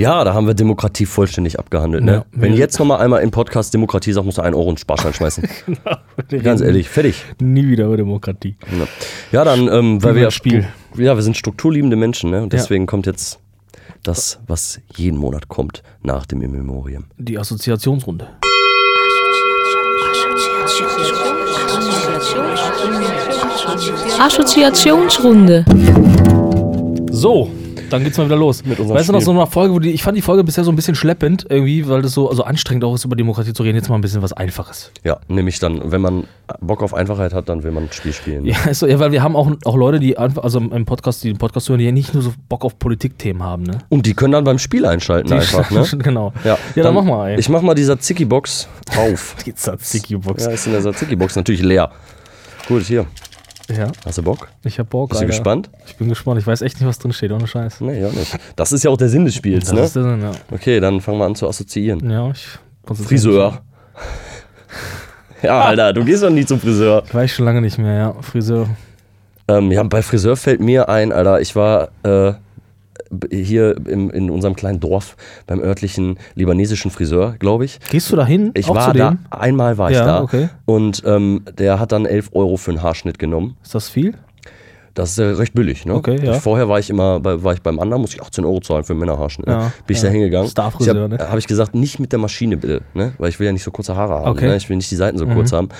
[0.02, 2.02] Ja, da haben wir Demokratie vollständig abgehandelt.
[2.04, 2.12] Ne?
[2.12, 4.74] Ja, Wenn wir- jetzt nochmal einmal im Podcast Demokratie sagt, musst du einen Euro in
[4.74, 5.44] den Sparschein schmeißen.
[6.28, 6.42] genau.
[6.42, 7.24] Ganz ehrlich, fertig.
[7.40, 8.56] Nie wieder über Demokratie.
[8.70, 8.86] Ja,
[9.30, 10.66] ja dann, ähm, weil wir ja Spiel.
[10.96, 12.42] Ja, wir sind strukturliebende Menschen, ne?
[12.42, 12.58] Und Ja.
[12.58, 13.38] deswegen kommt jetzt
[14.02, 17.04] das, was jeden Monat kommt nach dem In Memoriam.
[17.18, 18.26] Die Assoziationsrunde.
[24.32, 25.64] Assoziationsrunde.
[27.10, 27.50] So,
[27.90, 28.64] Dann geht's mal wieder los.
[28.64, 29.34] Mit unserem weißt du noch, Spiel.
[29.34, 31.86] so eine Folge, wo die, ich fand die Folge bisher so ein bisschen schleppend, irgendwie,
[31.88, 33.76] weil das so also anstrengend auch ist, über Demokratie zu reden.
[33.76, 34.90] Jetzt mal ein bisschen was Einfaches.
[35.04, 36.24] Ja, nämlich dann, wenn man
[36.60, 38.44] Bock auf Einfachheit hat, dann will man ein Spiel spielen.
[38.46, 41.22] Ja, ist so, ja, weil wir haben auch, auch Leute, die einfach, also im Podcast,
[41.24, 43.78] die den Podcast hören, die ja nicht nur so Bock auf Politikthemen haben, ne?
[43.88, 45.86] Und die können dann beim Spiel einschalten Die- einfach, ne?
[45.98, 46.32] genau.
[46.44, 47.38] Ja, ja dann, mach mal, ey.
[47.40, 49.36] Ich mach mal die Tzatziki-Box auf.
[49.46, 50.44] Die Tzatziki-Box.
[50.44, 51.90] ja, ist in der Tzatziki-Box natürlich leer.
[52.68, 53.06] Gut, hier.
[53.76, 54.48] Ja, Hast du Bock?
[54.64, 55.10] ich hab Bock.
[55.10, 55.36] Bist du Alter.
[55.36, 55.70] gespannt?
[55.86, 56.40] Ich bin gespannt.
[56.40, 57.80] Ich weiß echt nicht, was drin steht, ohne Scheiß.
[57.80, 58.36] Nee, ja nicht.
[58.56, 59.80] Das ist ja auch der Sinn des Spiels, Das ne?
[59.82, 60.32] ist der Sinn, ja.
[60.50, 62.08] Okay, dann fangen wir an zu assoziieren.
[62.10, 62.46] Ja, ich.
[63.06, 63.62] Friseur.
[65.42, 67.02] Ja, Alter, du gehst doch nie zum Friseur.
[67.04, 68.14] Ich weiß schon lange nicht mehr, ja.
[68.22, 68.68] Friseur.
[69.48, 72.34] Ähm, ja, bei Friseur fällt mir ein, Alter, ich war äh,
[73.30, 77.78] hier im, in unserem kleinen Dorf beim örtlichen libanesischen Friseur, glaube ich.
[77.90, 78.50] Gehst du da hin?
[78.54, 80.22] Ich Auch war da, einmal war ich Ja, da.
[80.22, 80.48] okay.
[80.64, 83.56] Und ähm, der hat dann 11 Euro für einen Haarschnitt genommen.
[83.62, 84.14] Ist das viel?
[84.94, 85.94] Das ist ja recht billig, ne?
[85.94, 86.34] Okay, ja.
[86.34, 88.92] Vorher war ich immer, bei, war ich beim anderen, musste ich 18 Euro zahlen für
[88.92, 89.46] einen Männerhaarschnitt.
[89.46, 89.52] Ne?
[89.54, 90.08] Ja, Bin ich ja.
[90.08, 90.50] da hingegangen.
[90.50, 91.18] Starfriseur, ne?
[91.18, 93.12] Habe ich gesagt, nicht mit der Maschine bitte, ne?
[93.16, 94.28] Weil ich will ja nicht so kurze Haare haben.
[94.28, 94.44] Okay.
[94.44, 94.50] Mhm.
[94.50, 94.56] Ne?
[94.58, 95.70] Ich will nicht die Seiten so kurz haben.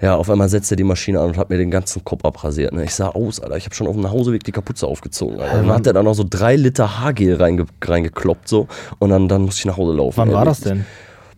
[0.00, 2.72] Ja, auf einmal setzt er die Maschine an und hat mir den ganzen Kopf abrasiert.
[2.72, 2.84] Ne?
[2.84, 3.56] Ich sah aus, Alter.
[3.56, 5.40] Ich habe schon auf dem Nachhauseweg die Kapuze aufgezogen.
[5.40, 5.56] Alter.
[5.56, 8.68] Dann hat er da noch so drei Liter Haargel reinge reingekloppt so
[8.98, 10.18] und dann, dann musste ich nach Hause laufen.
[10.18, 10.84] Wann Ey, war das denn?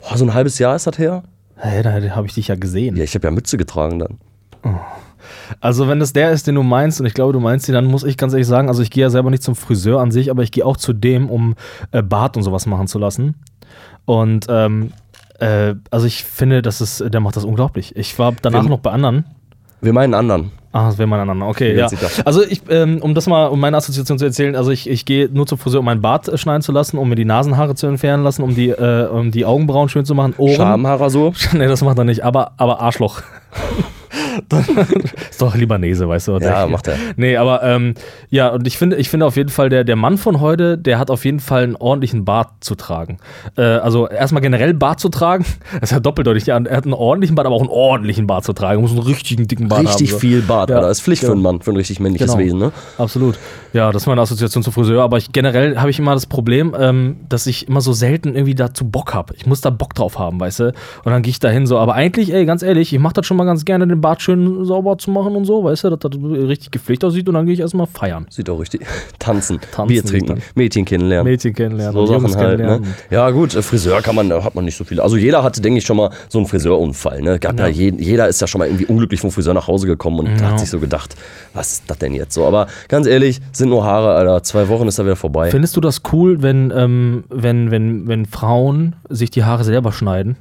[0.01, 1.23] Boah, so ein halbes Jahr ist das her.
[1.57, 2.97] Hey, da habe ich dich ja gesehen.
[2.97, 4.19] Ja, ich habe ja Mütze getragen dann.
[5.61, 7.87] Also wenn es der ist, den du meinst, und ich glaube, du meinst ihn, dann
[7.87, 10.31] muss ich ganz ehrlich sagen, also ich gehe ja selber nicht zum Friseur an sich,
[10.31, 11.55] aber ich gehe auch zu dem, um
[11.91, 13.35] äh, Bart und sowas machen zu lassen.
[14.05, 14.93] Und ähm,
[15.39, 17.95] äh, also ich finde, das ist, der macht das unglaublich.
[17.97, 19.25] Ich war danach Wir- noch bei anderen.
[19.81, 20.51] Wir meinen anderen.
[20.73, 21.47] Ah, das wäre mal aneinander.
[21.49, 21.89] Okay, ja.
[22.27, 25.29] Also ich, ähm, um das mal, um meine Assoziation zu erzählen, also ich, ich gehe
[25.33, 27.87] nur zum Friseur, um meinen Bart äh, schneiden zu lassen, um mir die Nasenhaare zu
[27.87, 30.57] entfernen lassen, um die, äh, um die Augenbrauen schön zu machen, Ohren.
[30.57, 31.33] Schamhaarasur.
[31.55, 33.23] nee, das macht er nicht, aber, aber Arschloch.
[35.31, 36.39] ist doch Libanese, weißt du?
[36.39, 36.97] Ja, macht er.
[37.17, 37.95] Nee, aber ähm,
[38.31, 40.99] ja, und ich finde, ich finde auf jeden Fall, der, der Mann von heute, der
[40.99, 43.19] hat auf jeden Fall einen ordentlichen Bart zu tragen.
[43.57, 46.47] Äh, also erstmal generell Bart zu tragen, das ist ja doppeldeutig.
[46.47, 48.79] Ja, er hat einen ordentlichen Bart, aber auch einen ordentlichen Bart zu tragen.
[48.79, 50.15] Er muss einen richtigen dicken Bart Richtig haben.
[50.15, 50.19] so.
[50.19, 50.91] viel Bart, Ja, Alter.
[50.91, 51.33] Ist Pflicht genau.
[51.33, 52.39] für einen Mann, für ein richtig männliches Genau.
[52.45, 52.73] Wesen, ne?
[52.99, 53.39] Absolut.
[53.73, 55.03] Ja, das ist meine Assoziation zu Friseur.
[55.03, 58.55] Aber ich, generell habe ich immer das Problem, ähm, dass ich immer so selten irgendwie
[58.55, 59.35] dazu Bock habe.
[59.37, 60.65] Ich muss da Bock drauf haben, weißt du?
[61.05, 61.79] Und dann gehe ich da hin so.
[61.79, 64.65] Aber eigentlich, ey, ganz ehrlich, ich mache das schon mal ganz gerne, den Bart schön
[64.65, 67.29] sauber zu machen und so, weißt du, dass das richtig gepflegt aussieht.
[67.29, 68.27] Und dann gehe ich erstmal feiern.
[68.31, 68.83] Sieht auch richtig.
[69.19, 70.43] Tanzen, Tanzen Bier trinken.
[70.55, 71.31] Mädchen kennenlernen.
[71.31, 72.83] Mädchen kennenlernen, So Sachen halt, ne?
[73.11, 75.01] Ja, gut, äh, Friseur kann man, da hat man nicht so viel.
[75.01, 77.23] Also jeder hatte, denke ich, schon mal so einen Friseurunfall.
[77.23, 77.39] Ne?
[77.39, 77.67] Gab ja.
[77.67, 77.73] Ja.
[77.73, 80.51] jeden, jeder ist ja schon mal irgendwie unglücklich vom Friseur nach Hause gekommen und Ja.
[80.51, 81.17] hat sich so gedacht,
[81.55, 82.47] was ist das denn jetzt so?
[82.47, 84.43] Aber ganz ehrlich, sind nur Haare, Alter.
[84.43, 85.51] Zwei Wochen ist er wieder vorbei.
[85.51, 90.37] Findest du das cool, wenn, ähm, wenn, wenn, wenn Frauen sich die Haare selber schneiden?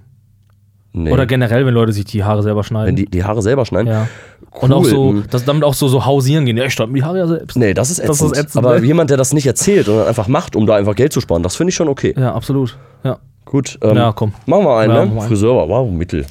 [0.94, 1.12] Nee.
[1.12, 2.88] Oder generell, wenn Leute sich die Haare selber schneiden?
[2.88, 3.88] wenn die, die Haare selber schneiden.
[3.88, 4.08] ja.
[4.54, 4.64] Cool.
[4.64, 6.58] Und auch so, dass damit auch so, so hausieren gehen.
[6.58, 7.58] Ja, ich schneide mir die Haare ja selbst.
[7.58, 8.32] Nee, das ist Das ätzend.
[8.32, 8.86] ist ätzend, Aber ne?
[8.86, 11.56] jemand, der das nicht erzählt und einfach macht, um da einfach Geld zu sparen, das
[11.56, 12.16] finde ich schon okay.
[12.18, 12.78] Ja, absolut.
[13.04, 13.20] Ja.
[13.46, 14.34] Gut, ähm, Ja, komm.
[14.48, 15.22] Machen wir einen, Ja, ne?
[15.22, 16.26] Friseur wow, Mittel.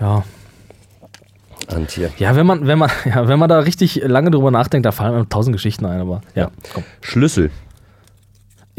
[0.00, 0.24] Ja.
[1.90, 2.10] Hier.
[2.18, 5.14] Ja, wenn man, wenn man, ja, wenn man da richtig lange drüber nachdenkt, da fallen
[5.14, 6.82] einem tausend Geschichten ein, aber ja, komm.
[7.00, 7.50] Schlüssel.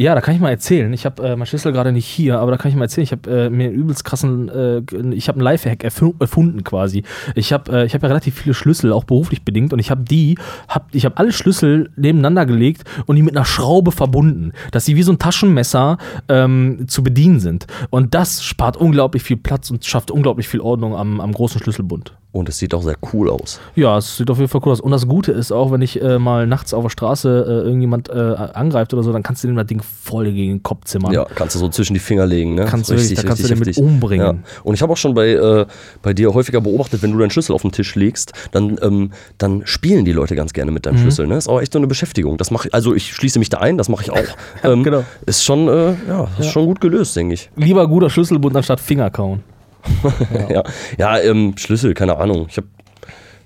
[0.03, 0.91] Ja, da kann ich mal erzählen.
[0.91, 3.05] Ich habe äh, mein Schlüssel gerade nicht hier, aber da kann ich mal erzählen.
[3.05, 4.79] Ich habe äh, mir einen übelst krassen, äh,
[5.13, 7.03] ich habe einen Lifehack erfu erfunden quasi.
[7.35, 10.37] Ich habe äh, habe ja relativ viele Schlüssel, auch beruflich bedingt, und ich habe die,
[10.67, 14.97] hab, ich habe alle Schlüssel nebeneinander gelegt und die mit einer Schraube verbunden, dass sie
[14.97, 15.97] wie so ein Taschenmesser
[16.27, 17.67] ähm, zu bedienen sind.
[17.89, 22.13] Und das spart unglaublich viel Platz und schafft unglaublich viel Ordnung am, am großen Schlüsselbund.
[22.33, 23.59] Und es sieht auch sehr cool aus.
[23.75, 24.81] Ja, es sieht auf jeden Fall cool aus.
[24.81, 28.09] Und das Gute ist auch, wenn ich äh, mal nachts auf der Straße äh, irgendjemand
[28.09, 31.13] äh, angreift oder so, dann kannst du dem das Ding voll gegen den Kopf zimmern.
[31.13, 32.65] Ja, kannst du so zwischen die Finger legen, ne?
[32.65, 33.83] Kannst du wirklich, da kannst du den mit heftig.
[33.83, 34.25] umbringen.
[34.25, 34.33] Ja.
[34.63, 35.67] Und ich habe auch schon bei, äh,
[36.01, 39.61] bei dir häufiger beobachtet, wenn du deinen Schlüssel auf den Tisch legst, dann, ähm, dann
[39.67, 41.01] spielen die Leute ganz gerne mit deinem Mhm.
[41.01, 41.27] Schlüssel.
[41.27, 41.37] Ne?
[41.37, 42.37] Ist auch echt so eine Beschäftigung.
[42.37, 44.17] Das mach, ich- also ich schließe mich da ein, das mache ich auch.
[44.63, 45.03] ähm, genau.
[45.27, 47.51] Ist schon, äh, ja, ist schon gut gelöst, denke ich.
[47.55, 49.43] Lieber guter Schlüsselbund anstatt Finger kauen.
[50.49, 50.63] Ja,
[50.97, 52.47] ja ähm, Schlüssel, keine Ahnung.
[52.49, 52.67] Ich habe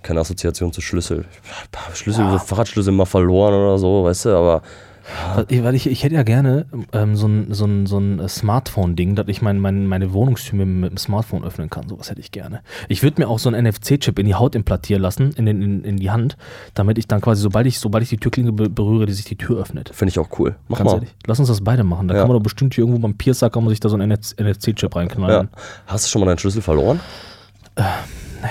[0.03, 1.25] keine Assoziation zu Schlüssel.
[1.93, 4.61] Schlüssel, so Fahrradschlüssel mal verloren oder so, weißt du, aber
[5.49, 9.27] Weil- ich, ich hätte ja gerne ähm, so ein, so ein, so ein Smartphone-Ding, dass
[9.27, 11.87] ich mein, mein, meine Wohnungstür mit, mit dem Smartphone öffnen kann.
[11.87, 12.61] Sowas hätte ich gerne.
[12.89, 15.83] Ich würde mir auch so einen NFC-Chip in die Haut implantieren lassen, in, den, in,
[15.83, 16.35] in die Hand,
[16.73, 19.37] damit ich dann quasi, sobald ich, sobald ich die Türklinge be berühre, die sich die
[19.37, 19.89] Tür öffnet.
[19.93, 20.55] finde ich auch cool.
[20.67, 20.95] Mach Ganz mal.
[20.95, 21.15] ehrlich.
[21.25, 22.07] Lass uns das beide machen.
[22.07, 22.21] Da Ja.
[22.21, 24.93] kann man doch bestimmt hier irgendwo beim Piercer kann man sich da so einen NFC-Chip
[24.93, 24.99] Ja.
[24.99, 25.49] reinknallen.
[25.85, 26.99] Hast du schon mal deinen Schlüssel verloren?
[27.77, 28.47] Nee,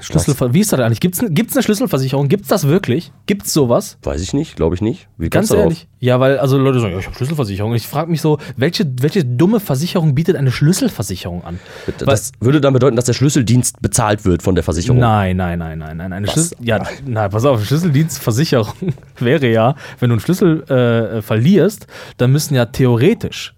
[0.00, 1.00] Schlüsselver wie ist das eigentlich?
[1.00, 2.28] Gibt es eine Schlüsselversicherung?
[2.28, 3.12] Gibt es das wirklich?
[3.26, 3.98] Gibt es sowas?
[4.02, 5.08] Weiß ich nicht, glaube ich nicht.
[5.18, 5.88] Wie Ganz ehrlich.
[5.98, 7.74] Ja, weil also Leute sagen, ja, ich habe Schlüsselversicherung.
[7.74, 11.58] Ich frage mich so, welche, welche dumme Versicherung bietet eine Schlüsselversicherung an?
[11.98, 14.98] Das würde dann bedeuten, dass der Schlüsseldienst bezahlt wird von der Versicherung.
[14.98, 16.12] Nein, nein, nein, nein, nein.
[16.12, 21.86] Eine Schlüssel, ja, na, pass auf, Schlüsseldienstversicherung wäre ja, wenn du einen Schlüssel äh, verlierst,
[22.18, 23.55] dann müssen ja theoretisch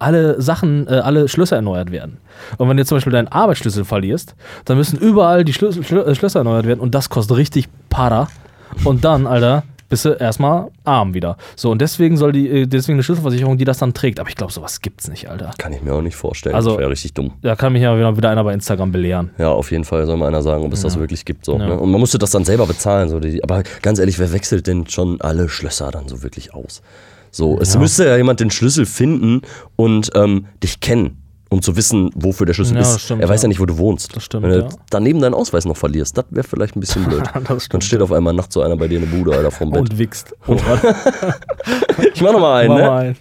[0.00, 2.18] alle Sachen, äh, alle Schlösser erneuert werden.
[2.58, 4.34] Und wenn du jetzt zum Beispiel deinen Arbeitsschlüssel verlierst,
[4.64, 8.28] dann müssen überall die Schlüssel, Schlö äh, Schlösser erneuert werden und das kostet richtig Para.
[8.84, 11.36] Und dann, Alter, bist du erstmal arm wieder.
[11.56, 14.20] So, und deswegen soll die, äh, deswegen eine Schlüsselversicherung, die das dann trägt.
[14.20, 15.50] Aber ich glaube, sowas gibt's nicht, Alter.
[15.58, 16.54] Kann ich mir auch nicht vorstellen.
[16.54, 17.32] Also- das wäre richtig dumm.
[17.42, 19.30] Da kann mich ja wieder, wieder einer bei Instagram belehren.
[19.38, 21.44] Ja, auf jeden Fall soll mal einer sagen, ob es das wirklich gibt.
[21.44, 21.66] So, Ja.
[21.66, 21.76] ne?
[21.78, 23.08] Und man musste das dann selber bezahlen.
[23.08, 23.18] So.
[23.18, 26.82] Die, aber ganz ehrlich, wer wechselt denn schon alle Schlösser dann so wirklich aus?
[27.30, 29.42] So, es müsste ja jemand den Schlüssel finden
[29.76, 31.16] und ähm, dich kennen,
[31.48, 33.02] um zu wissen, wofür der Schlüssel Ja, ist.
[33.02, 33.44] stimmt, er weiß ja.
[33.44, 33.48] ja.
[33.48, 34.16] nicht, wo du wohnst.
[34.16, 34.68] Das stimmt, Wenn du ja.
[34.90, 37.22] daneben deinen Ausweis noch verlierst, das wäre vielleicht ein bisschen blöd.
[37.32, 39.50] Das dann stimmt, steht auf einmal nachts so einer bei dir in der Bude, Alter,
[39.50, 39.80] vorm Bett.
[39.80, 40.34] Und wichst.
[40.46, 40.94] Warte,
[42.14, 42.82] ich mach noch mal einen, mach ne?
[42.86, 43.16] mal ein.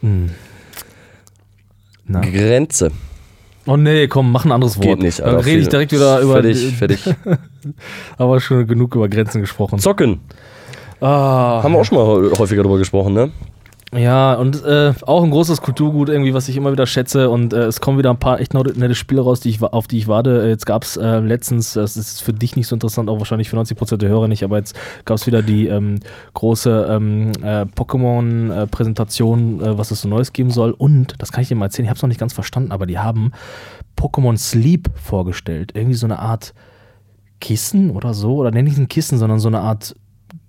[0.00, 0.30] Hm.
[2.06, 2.20] Na.
[2.20, 2.90] Grenze.
[3.66, 4.86] Oh nee, komm, mach ein anderes Wort.
[4.86, 5.46] Geht nicht, Dann Alter.
[5.46, 6.42] rede ich direkt wieder über.
[6.42, 7.04] Fertig, fertig.
[8.16, 9.78] Aber schon genug über Grenzen gesprochen.
[9.78, 10.20] Zocken.
[11.00, 13.30] Ah, Haben wir auch schon mal häufiger drüber gesprochen, ne?
[13.92, 17.28] ja, und äh, auch ein großes Kulturgut irgendwie, was ich immer wieder schätze.
[17.28, 19.98] Und äh, es kommen wieder ein paar echt nette Spiele raus, die ich, auf die
[19.98, 20.42] ich warte.
[20.42, 23.50] Äh, Jetzt gab es äh, letztens, das ist für dich nicht so interessant, auch wahrscheinlich
[23.50, 24.76] für 90% der Hörer nicht, aber jetzt
[25.06, 25.98] gab es wieder die ähm,
[26.34, 30.70] große ähm, äh, Pokémon-Präsentation, äh, was es so Neues geben soll.
[30.70, 32.86] Und, das kann ich dir mal erzählen, ich habe es noch nicht ganz verstanden, aber
[32.86, 33.32] die haben
[33.98, 35.72] Pokémon Sleep vorgestellt.
[35.74, 36.54] Irgendwie so eine Art
[37.40, 39.96] Kissen oder so, oder nenne ich es ein Kissen, sondern so eine Art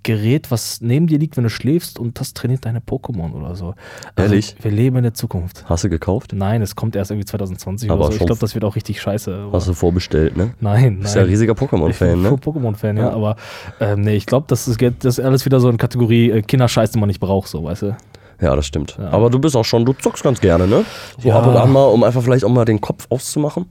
[0.03, 3.75] Gerät, was neben dir liegt, wenn du schläfst und das trainiert deine Pokémon oder so.
[4.15, 4.55] Also, Ehrlich?
[4.61, 5.65] Wir leben in der Zukunft.
[5.67, 6.33] Hast du gekauft?
[6.33, 8.19] Nein, es kommt erst irgendwie 2020 Aber oder so.
[8.19, 9.49] Ich glaube, das wird auch richtig scheiße.
[9.51, 10.53] Hast du vorbestellt, ne?
[10.59, 11.31] Nein, Bist ja ein nein.
[11.31, 12.29] riesiger Ich bin Pokémon-Fan, ne?
[12.29, 13.35] Pokémon-Fan, ja, aber
[13.79, 16.91] ähm, nee, ich glaube, das ist, das ist alles wieder so eine Kategorie äh, Kinderscheiß,
[16.91, 17.97] den man nicht braucht, so, weißt du?
[18.41, 18.97] Ja, das stimmt.
[18.99, 20.83] Aber du bist auch schon, du zockst ganz gerne, ne?
[21.19, 21.35] So Ja.
[21.39, 23.65] ab und an mal, um einfach vielleicht auch mal den Kopf auszumachen.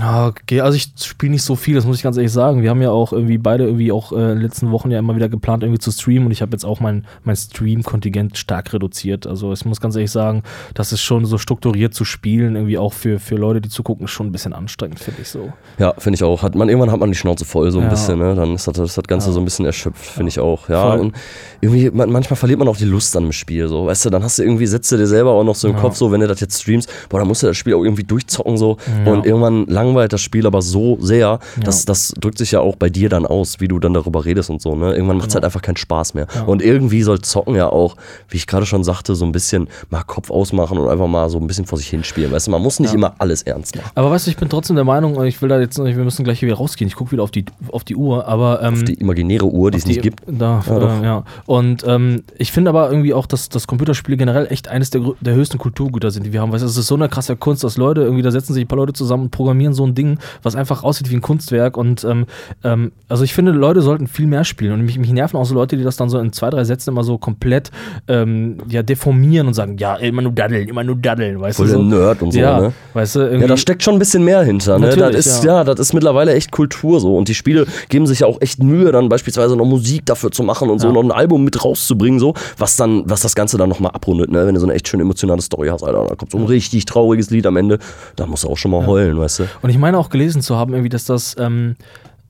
[0.00, 2.62] Ja, okay, also ich spiele nicht so viel, das muss ich ganz ehrlich sagen.
[2.62, 5.14] Wir haben ja auch irgendwie beide irgendwie auch äh, in den letzten Wochen ja immer
[5.14, 9.26] wieder geplant, irgendwie zu streamen und ich habe jetzt auch mein, mein Stream-Kontingent stark reduziert.
[9.26, 10.42] Also ich muss ganz ehrlich sagen,
[10.74, 14.26] das ist schon so strukturiert zu spielen, irgendwie auch für, für Leute, die zugucken, schon
[14.26, 15.52] ein bisschen anstrengend, finde ich so.
[15.78, 16.42] Ja, finde ich auch.
[16.42, 17.90] Hat man, irgendwann hat man die Schnauze voll, so ein Ja.
[17.90, 18.34] bisschen, ne?
[18.34, 20.68] Dann ist das, das, das Ganze so ein bisschen erschöpft, finde ich auch.
[20.68, 21.00] Ja, Voll.
[21.00, 21.14] und
[21.60, 23.86] irgendwie, man, manchmal verliert man auch die Lust an dem Spiel, so.
[23.86, 25.96] Weißt du, dann hast du irgendwie, setzt du dir selber auch noch so im Kopf,
[25.96, 28.56] so, wenn du das jetzt streamst, boah, dann musst du das Spiel auch irgendwie durchzocken,
[28.56, 28.76] so.
[29.04, 32.88] Und irgendwann langweilt das Spiel aber so sehr, dass das drückt sich ja auch bei
[32.90, 34.92] dir dann aus, wie du dann darüber redest und so, ne?
[34.94, 36.26] Irgendwann macht es halt einfach keinen Spaß mehr.
[36.46, 37.96] Und irgendwie soll Zocken ja auch,
[38.28, 41.38] wie ich gerade schon sagte, so ein bisschen mal Kopf ausmachen und einfach mal so
[41.38, 42.32] ein bisschen vor sich hinspielen.
[42.32, 43.90] Weißt du, man muss nicht immer alles ernst machen.
[43.94, 46.42] Aber weißt du, ich bin trotzdem der Meinung, ich will da jetzt, wir müssen gleich
[46.42, 49.70] wieder rausgehen, ich gucke wieder auf die, auf die Uhr, aber ähm, Die imaginäre Uhr,
[49.70, 50.22] die es nicht gibt.
[50.26, 51.24] Da, Ja, ja, äh, ja.
[51.46, 53.66] Und ähm, ich finde aber irgendwie auch, dass, dass
[53.98, 56.52] Computerspiele generell echt eines der, der höchsten Kulturgüter sind, die wir haben.
[56.52, 58.68] Weißt du, es ist so eine krasse Kunst, dass Leute irgendwie, da setzen sich ein
[58.68, 61.76] paar Leute zusammen und programmieren so ein Ding, was einfach aussieht wie ein Kunstwerk.
[61.76, 62.26] Und ähm,
[62.64, 64.72] ähm, also ich finde, Leute sollten viel mehr spielen.
[64.72, 66.90] Und mich, mich nerven auch so Leute, die das dann so in zwei, drei Sätzen
[66.90, 67.70] immer so komplett
[68.06, 71.72] ähm, ja, deformieren und sagen, ja, immer nur daddeln, immer nur daddeln, weißt Voll du?
[71.72, 71.88] der So.
[71.88, 72.72] Nerd und so, ja, ne?
[72.94, 73.38] weißt du.
[73.40, 74.78] Ja, da steckt schon ein bisschen mehr hinter.
[74.78, 74.94] Ne?
[74.94, 75.58] Das ist, ja.
[75.58, 75.64] ja.
[75.64, 77.16] das ist mittlerweile echt Kultur so.
[77.16, 80.42] Und die Spiele geben sich ja auch echt Mühe, dann beispielsweise noch Musik dafür zu
[80.42, 80.92] machen und so, Ja.
[80.94, 84.46] noch ein Album mit rauszubringen, so, was dann, was das Ganze dann nochmal abrundet, ne?
[84.46, 86.84] Wenn du so eine echt schön emotionale Story hast, Alter, da kommt so ein richtig
[86.84, 87.78] trauriges Lied am Ende,
[88.16, 89.44] da musst du auch schon mal heulen, weißt du?
[89.62, 91.76] Und ich meine auch gelesen zu haben, irgendwie, dass das, ähm,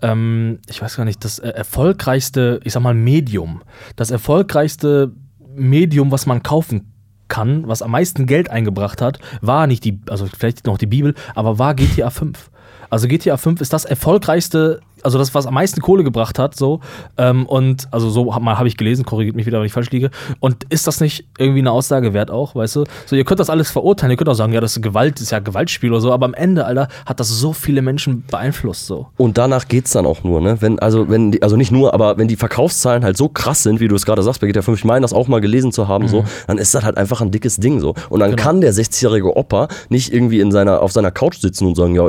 [0.02, 3.62] ähm, ich weiß gar nicht, das äh, erfolgreichste, ich sag mal, Medium,
[3.96, 5.12] das erfolgreichste
[5.54, 6.92] Medium, was man kaufen
[7.28, 11.14] kann, was am meisten Geld eingebracht hat, war nicht die, also vielleicht noch die Bibel,
[11.34, 12.50] aber war GTA 5.
[12.90, 16.80] Also GTA 5 ist das erfolgreichste, also das, was am meisten Kohle gebracht hat, so.
[17.16, 20.10] Ähm, und also so habe hab ich gelesen, korrigiert mich wieder, wenn ich falsch liege.
[20.40, 22.84] Und ist das nicht irgendwie eine Aussage wert auch, weißt du?
[23.06, 25.22] So, ihr könnt das alles verurteilen, ihr könnt auch sagen, ja, das ist Gewalt, das
[25.22, 28.86] ist ja Gewaltspiel oder so, aber am Ende, Alter, hat das so viele Menschen beeinflusst,
[28.86, 29.08] so.
[29.16, 30.60] Und danach geht's dann auch nur, ne?
[30.60, 33.80] Wenn, also, wenn die, also nicht nur, aber wenn die Verkaufszahlen halt so krass sind,
[33.80, 35.88] wie du es gerade sagst, bei GTA 5, ich meine das auch mal gelesen zu
[35.88, 37.94] haben, so, dann ist das halt einfach ein dickes Ding so.
[38.08, 41.76] Und dann kann der 60-jährige Opa nicht irgendwie in seiner, auf seiner Couch sitzen und
[41.76, 42.08] sagen, ja,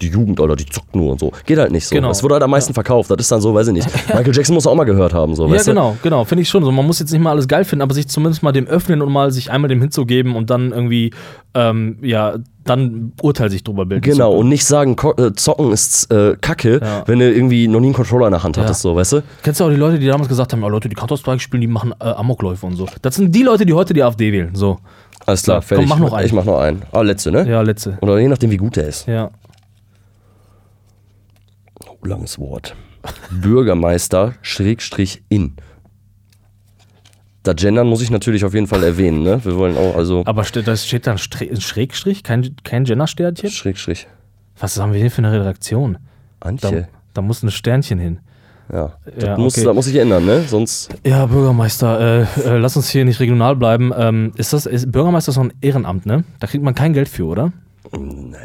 [0.00, 1.32] die Jugend, Alter, die zockt nur und so.
[1.46, 1.94] Geht halt nicht so.
[1.94, 1.99] Genau.
[2.08, 3.10] Es wurde halt am meisten verkauft.
[3.10, 3.88] Das ist dann so, weiß ich nicht.
[4.08, 5.72] Michael Jackson muss auch mal gehört haben, so, Ja, weißt du?
[5.72, 6.72] genau, genau, finde ich schon so.
[6.72, 9.12] Man muss jetzt nicht mal alles geil finden, aber sich zumindest mal dem öffnen und
[9.12, 11.12] mal sich einmal dem hinzugeben und dann irgendwie,
[11.54, 14.02] ähm, ja, dann Urteil sich drüber bilden.
[14.02, 17.02] Genau, und nicht sagen, äh, zocken ist äh, kacke, Ja.
[17.06, 19.22] wenn du irgendwie noch nie einen Controller in der Hand hattest, so, weißt du?
[19.42, 21.66] Kennst du auch die Leute, die damals gesagt haben, ja, Leute, die Counter-Strike spielen, die
[21.66, 22.86] machen äh, Amokläufe und so.
[23.02, 24.50] Das sind die Leute, die heute die AfD wählen.
[24.54, 24.78] So.
[25.26, 25.88] Alles klar, Ja, komm, fertig.
[25.88, 26.26] mach noch einen.
[26.26, 26.82] Ich mach noch einen.
[26.92, 27.46] Ah, letzte, ne?
[27.48, 27.98] Ja, letzte.
[28.00, 29.06] Oder je nachdem, wie gut der ist.
[29.06, 29.30] Ja.
[32.02, 32.74] Langes Wort.
[33.30, 35.54] Bürgermeister Schrägstrich in.
[37.42, 39.42] Das Gendern muss ich natürlich auf jeden Fall erwähnen, ne?
[39.44, 43.48] Wir wollen auch, also Aber steht, da steht da ein Schrägstrich, kein, kein Gendersternchen?
[43.50, 44.06] Schrägstrich.
[44.58, 45.96] Was haben wir hier für eine Redaktion?
[46.40, 46.88] Da, Antje.
[47.14, 48.20] da muss ein Sternchen hin.
[48.70, 49.64] Ja, das, Ja, muss, okay.
[49.64, 50.42] das muss sich ändern, ne?
[50.42, 50.90] Sonst.
[51.04, 53.90] Ja, Bürgermeister, äh, äh, lass uns hier nicht regional bleiben.
[53.96, 56.24] Ähm, ist das, ist, Bürgermeister ist so ein Ehrenamt, ne?
[56.40, 57.52] Da kriegt man kein Geld für, oder?
[57.98, 58.36] Nee.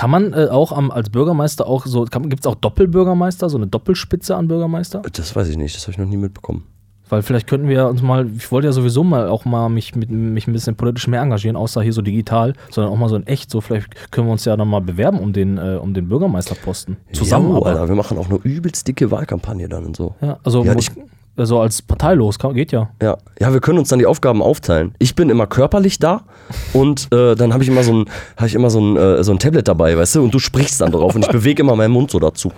[0.00, 3.66] Kann man äh, auch am, als Bürgermeister auch so, gibt es auch Doppelbürgermeister, so eine
[3.66, 5.02] Doppelspitze an Bürgermeister?
[5.12, 6.64] Das weiß ich nicht, das habe ich noch nie mitbekommen.
[7.10, 10.10] Weil vielleicht könnten wir uns mal, ich wollte ja sowieso mal auch mal mich, mit,
[10.10, 13.26] mich ein bisschen politisch mehr engagieren, außer hier so digital, sondern auch mal so in
[13.26, 13.50] echt.
[13.50, 16.96] So, vielleicht können wir uns ja dann mal bewerben um den, äh, um den Bürgermeisterposten.
[17.12, 17.60] Zusammen, Jo.
[17.60, 20.14] Alter, wir machen auch eine übelst dicke Wahlkampagne dann und so.
[20.22, 20.90] Ja, also, Ja, ich-
[21.36, 22.90] also als parteilos, kann, geht ja.
[23.02, 23.16] Ja.
[23.38, 24.94] ja, wir können uns dann die Aufgaben aufteilen.
[24.98, 26.22] Ich bin immer körperlich da
[26.72, 28.04] und äh, dann habe ich immer so ein,
[28.36, 30.80] hab ich immer so ein, äh, so ein Tablet dabei, weißt du, und du sprichst
[30.80, 32.52] dann drauf und ich bewege immer meinen Mund so dazu.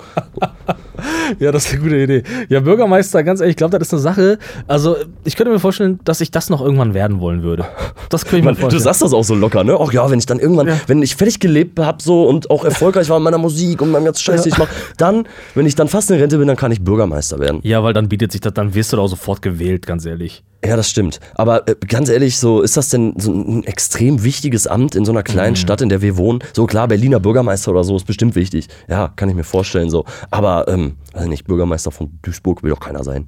[1.38, 2.22] Ja, das ist eine gute Idee.
[2.48, 4.38] Ja, Bürgermeister, ganz ehrlich, ich glaube, das ist eine Sache.
[4.66, 7.64] Also, ich könnte mir vorstellen, dass ich das noch irgendwann werden wollen würde.
[8.10, 8.82] Das könnte ich mir Man, du vorstellen.
[8.82, 9.76] sagst das auch so locker, ne?
[9.80, 13.08] Ach ja, wenn ich dann irgendwann, wenn ich fertig gelebt habe so und auch erfolgreich
[13.08, 15.88] war in meiner Musik und meinem ganzen Scheiß, den ich mache, dann, wenn ich dann
[15.88, 17.60] fast in Rente bin, dann kann ich Bürgermeister werden.
[17.62, 20.42] ja, weil dann bietet sich das, dann wirst du da auch sofort gewählt, ganz ehrlich.
[20.64, 21.18] Ja, das stimmt.
[21.34, 25.10] Aber äh, ganz ehrlich, so ist das denn so ein extrem wichtiges Amt in so
[25.10, 26.38] einer kleinen Stadt, in der wir wohnen?
[26.52, 28.68] So klar, Berliner Bürgermeister oder so ist bestimmt wichtig.
[28.88, 30.04] Ja, kann ich mir vorstellen so.
[30.30, 33.26] Aber ähm, also nicht Bürgermeister von Duisburg will doch keiner sein.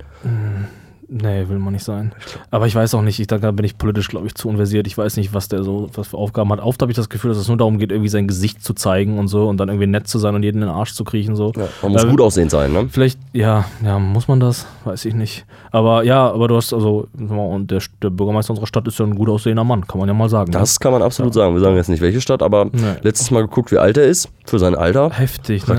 [1.09, 2.13] Nee, will man nicht sein.
[2.51, 4.87] Aber ich weiß auch nicht, ich, da bin ich politisch, glaube ich, zu unversiert.
[4.87, 6.61] Ich weiß nicht, was der so was für Aufgaben hat.
[6.61, 9.19] Oft habe ich das Gefühl, dass es nur darum geht, irgendwie sein Gesicht zu zeigen
[9.19, 11.37] und so und dann irgendwie nett zu sein und jeden in den Arsch zu kriechen.
[11.37, 11.53] So.
[11.57, 12.87] Ja, man muss Äh, gut aussehend sein, ne?
[12.91, 14.67] Vielleicht, ja, ja, muss man das?
[14.85, 15.45] Weiß ich nicht.
[15.71, 19.15] Aber ja, aber du hast also, und der, der Bürgermeister unserer Stadt ist ja ein
[19.15, 20.53] gut aussehender Mann, kann man ja mal sagen.
[20.53, 20.59] ne?
[20.59, 21.55] Das kann man absolut sagen.
[21.55, 22.95] Wir sagen jetzt nicht welche Stadt, aber Nee.
[23.03, 24.29] letztes Mal geguckt, wie alt er ist.
[24.47, 25.11] Für sein Alter.
[25.11, 25.75] Heftig, ne?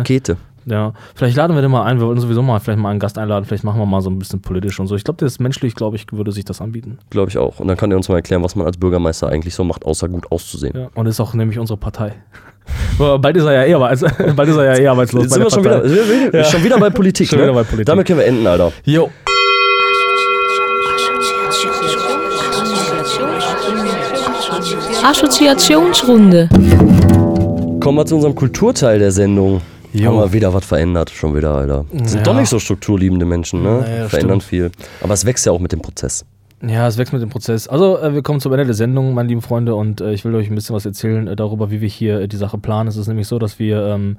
[0.66, 2.00] Ja, vielleicht laden wir den mal ein.
[2.00, 3.46] Wir wollten sowieso mal vielleicht mal einen Gast einladen.
[3.46, 4.96] Vielleicht machen wir mal so ein bisschen politisch und so.
[4.96, 6.98] Ich glaube, der ist menschlich, glaube ich, würde sich das anbieten.
[7.12, 7.60] Glaube ich auch.
[7.60, 10.10] Und dann kann er uns mal erklären, was man als Bürgermeister eigentlich so macht, außer
[10.10, 10.76] gut auszusehen.
[10.76, 10.88] Ja.
[10.96, 12.14] Und ist auch nämlich unsere Partei.
[13.00, 14.02] Aber bald ist er ja eh, arbeits
[14.36, 15.30] bald ist er ja eh arbeitslos.
[15.30, 15.90] Sind wir schon wieder, Partei.
[15.90, 17.30] sind wir wieder, schon wieder bei Politik.
[17.30, 17.46] Schon ne?
[17.46, 17.86] wieder bei Politik.
[17.86, 18.72] Damit können wir enden, Alter.
[18.86, 19.10] Jo.
[25.04, 26.50] Assoziationsrunde.
[27.80, 29.62] Kommen wir zu unserem Kulturteil der Sendung.
[29.96, 30.10] Jo.
[30.12, 31.86] Haben wir wieder was verändert, schon wieder, Alter.
[31.92, 32.24] Sind Ja.
[32.24, 33.86] doch nicht so strukturliebende Menschen, ne?
[34.02, 34.72] Das Verändern viel.
[35.02, 36.26] Aber es wächst ja auch mit dem Prozess.
[36.66, 37.68] Ja, es wächst mit dem Prozess.
[37.68, 40.34] Also, äh, wir kommen zum Ende der Sendung, meine lieben Freunde, und äh, ich will
[40.36, 42.88] euch ein bisschen was erzählen äh, darüber, wie wir hier äh, die Sache planen.
[42.90, 44.18] Es ist nämlich so, dass wir ähm,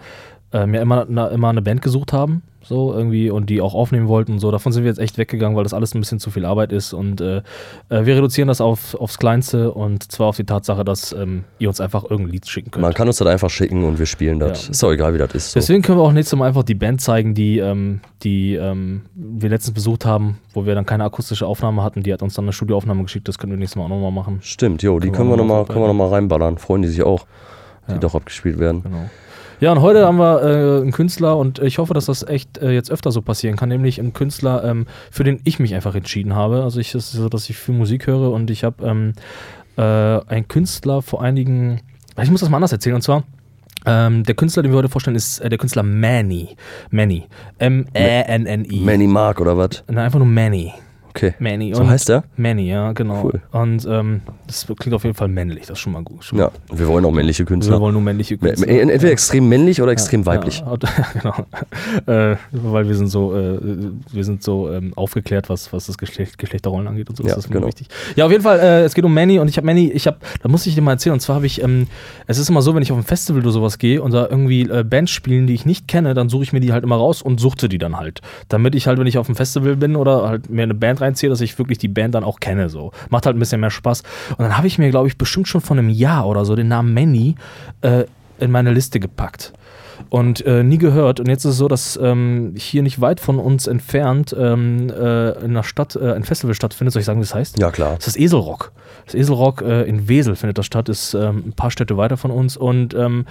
[0.52, 4.08] ähm, ja immer, na, immer eine Band gesucht haben, so irgendwie, und die auch aufnehmen
[4.08, 4.50] wollten und so.
[4.50, 6.92] Davon sind wir jetzt echt weggegangen, weil das alles ein bisschen zu viel Arbeit ist.
[6.92, 7.38] Und äh,
[7.88, 11.68] äh, wir reduzieren das auf, aufs Kleinste und zwar auf die Tatsache, dass ähm, ihr
[11.68, 12.82] uns einfach irgendein Lied schicken könnt.
[12.82, 14.64] Man kann uns das einfach schicken und wir spielen das.
[14.66, 14.70] Ja.
[14.70, 15.52] Ist doch egal, wie das ist.
[15.52, 15.60] So.
[15.60, 19.48] Deswegen können wir auch nächstes Mal einfach die Band zeigen, die, ähm, die ähm, wir
[19.50, 22.02] letztens besucht haben, wo wir dann keine akustische Aufnahme hatten.
[22.02, 23.28] Die hat uns dann eine Studioaufnahme geschickt.
[23.28, 24.38] Das können wir nächstes Mal auch nochmal machen.
[24.42, 26.58] Stimmt, jo, die Können können wir wir noch nochmal mal können wir noch mal reinballern.
[26.58, 27.26] Freuen die sich auch,
[27.88, 27.98] die Ja.
[27.98, 28.82] doch abgespielt werden.
[28.82, 29.08] Genau.
[29.58, 32.72] Ja, und heute haben wir äh, einen Künstler und ich hoffe, dass das echt äh,
[32.72, 36.34] jetzt öfter so passieren kann, nämlich einen Künstler, ähm, für den ich mich einfach entschieden
[36.34, 36.62] habe.
[36.62, 39.12] Also ich, es ist so, dass ich viel Musik höre und ich habe ähm,
[39.78, 41.80] äh, einen Künstler vor einigen,
[42.22, 43.24] ich muss das mal anders erzählen, und zwar
[43.86, 46.56] ähm, der Künstler, den wir heute vorstellen, ist äh, der Künstler Manny.
[46.90, 47.24] Manny.
[47.58, 48.80] M-A-N-N-I.
[48.80, 49.84] Manny Mark oder was?
[49.86, 50.72] Nein, einfach nur Manny.
[51.16, 51.34] Okay.
[51.38, 51.74] Manny.
[51.74, 52.24] So heißt er?
[52.36, 53.24] Manny, ja, genau.
[53.24, 53.40] Cool.
[53.50, 56.24] Und ähm, das klingt auf jeden Fall männlich, das ist schon mal gut.
[56.24, 57.80] Schon Ja, wir wollen auch männliche Wir Künstler.
[57.80, 58.68] wollen nur männliche Künstler.
[58.68, 60.62] Entweder extrem männlich oder extrem weiblich.
[60.76, 60.76] Ja,
[61.20, 61.34] genau.
[62.06, 63.58] äh, weil wir sind so, äh,
[64.12, 67.22] wir sind so ähm, aufgeklärt, was, was das Geschlecht, Geschlechterrollen angeht und so.
[67.22, 67.66] Ja, das ist genau.
[67.66, 67.88] wichtig.
[68.16, 70.18] Ja, auf jeden Fall, äh, es geht um Manny und ich habe Manny, ich habe,
[70.42, 71.86] da muss ich dir mal erzählen, und zwar habe ich, ähm,
[72.26, 74.62] es ist immer so, wenn ich auf ein Festival oder sowas gehe und da irgendwie
[74.62, 77.22] äh, Bands spielen, die ich nicht kenne, dann suche ich mir die halt immer raus
[77.22, 78.20] und suchte die dann halt.
[78.48, 81.30] Damit ich halt, wenn ich auf einem Festival bin oder halt mir eine Band reinziehe,
[81.30, 82.68] dass ich wirklich die Band dann auch kenne.
[82.68, 82.92] So.
[83.10, 84.02] Macht halt ein bisschen mehr Spaß.
[84.30, 86.68] Und dann habe ich mir, glaube ich, bestimmt schon von einem Jahr oder so den
[86.68, 87.34] Namen Manny
[87.82, 88.04] äh,
[88.38, 89.52] in meine Liste gepackt
[90.10, 91.20] und äh, nie gehört.
[91.20, 95.30] Und jetzt ist es so, dass ähm, hier nicht weit von uns entfernt ähm, äh,
[95.38, 96.92] in einer Stadt äh, ein Festival stattfindet.
[96.92, 97.58] Soll ich sagen, wie es heißt?
[97.58, 97.96] Ja, klar.
[97.96, 98.72] Das ist Eselrock.
[99.04, 102.30] Das Eselrock äh, in Wesel findet das statt, ist ähm, ein paar Städte weiter von
[102.30, 102.56] uns.
[102.56, 103.26] Und ähm,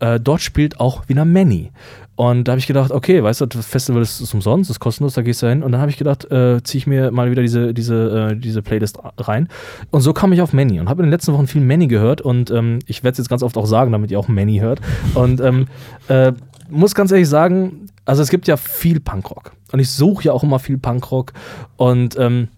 [0.00, 1.72] äh, dort spielt auch wieder Manny.
[2.16, 5.14] Und da habe ich gedacht, okay, weißt du, das Festival ist, ist umsonst, ist kostenlos,
[5.14, 5.62] da gehst du hin.
[5.62, 8.62] Und dann habe ich gedacht, äh, ziehe ich mir mal wieder diese, diese, äh, diese
[8.62, 9.48] Playlist rein.
[9.90, 12.20] Und so kam ich auf Manny und habe in den letzten Wochen viel Manny gehört.
[12.20, 14.80] Und ähm, ich werde es jetzt ganz oft auch sagen, damit ihr auch Manny hört.
[15.14, 15.66] Und ähm,
[16.08, 16.32] äh,
[16.70, 19.52] muss ganz ehrlich sagen, also es gibt ja viel Punkrock.
[19.72, 21.32] Und ich suche ja auch immer viel Punkrock.
[21.76, 22.48] Und ähm,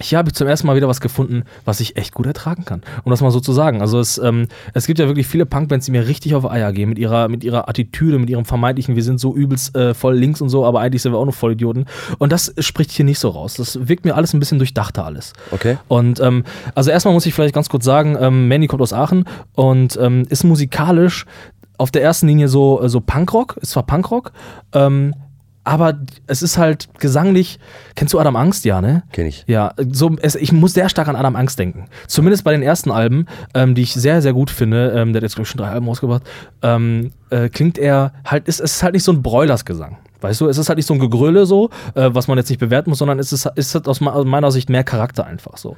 [0.00, 2.82] hier habe ich zum ersten Mal wieder was gefunden, was ich echt gut ertragen kann.
[3.04, 3.82] Um das mal so zu sagen.
[3.82, 6.88] Also es, ähm, es gibt ja wirklich viele Punkbands, die mir richtig auf Eier gehen,
[6.88, 10.40] mit ihrer, mit ihrer Attitüde, mit ihrem vermeintlichen, wir sind so übelst äh, voll links
[10.40, 11.86] und so, aber eigentlich sind wir auch nur Vollidioten.
[12.18, 13.54] Und das spricht hier nicht so raus.
[13.54, 15.34] Das wirkt mir alles ein bisschen durchdachter alles.
[15.50, 15.76] Okay.
[15.88, 19.24] Und ähm, also erstmal muss ich vielleicht ganz kurz sagen, ähm, Manny kommt aus Aachen
[19.54, 21.26] und ähm, ist musikalisch
[21.76, 24.32] auf der ersten Linie so, äh, so Punkrock, ist zwar Punkrock,
[24.72, 25.14] ähm,
[25.64, 27.58] aber es ist halt gesanglich.
[27.94, 29.04] Kennst du Adam Angst, ja, ne?
[29.12, 29.44] Kenn ich.
[29.46, 31.86] Ja, so, es, ich muss sehr stark an Adam Angst denken.
[32.08, 34.90] Zumindest bei den ersten Alben, ähm, die ich sehr, sehr gut finde.
[34.90, 36.22] Ähm, der hat jetzt, glaube ich, schon drei Alben rausgebracht.
[36.62, 39.98] Ähm, äh, klingt er halt, ist, es ist halt nicht so ein Broilers-Gesang.
[40.22, 42.58] Weißt du, es ist halt nicht so ein Gegröle so, äh, was man jetzt nicht
[42.58, 45.56] bewerten muss, sondern es ist, ist halt aus me- aus meiner Sicht mehr Charakter einfach
[45.56, 45.76] so.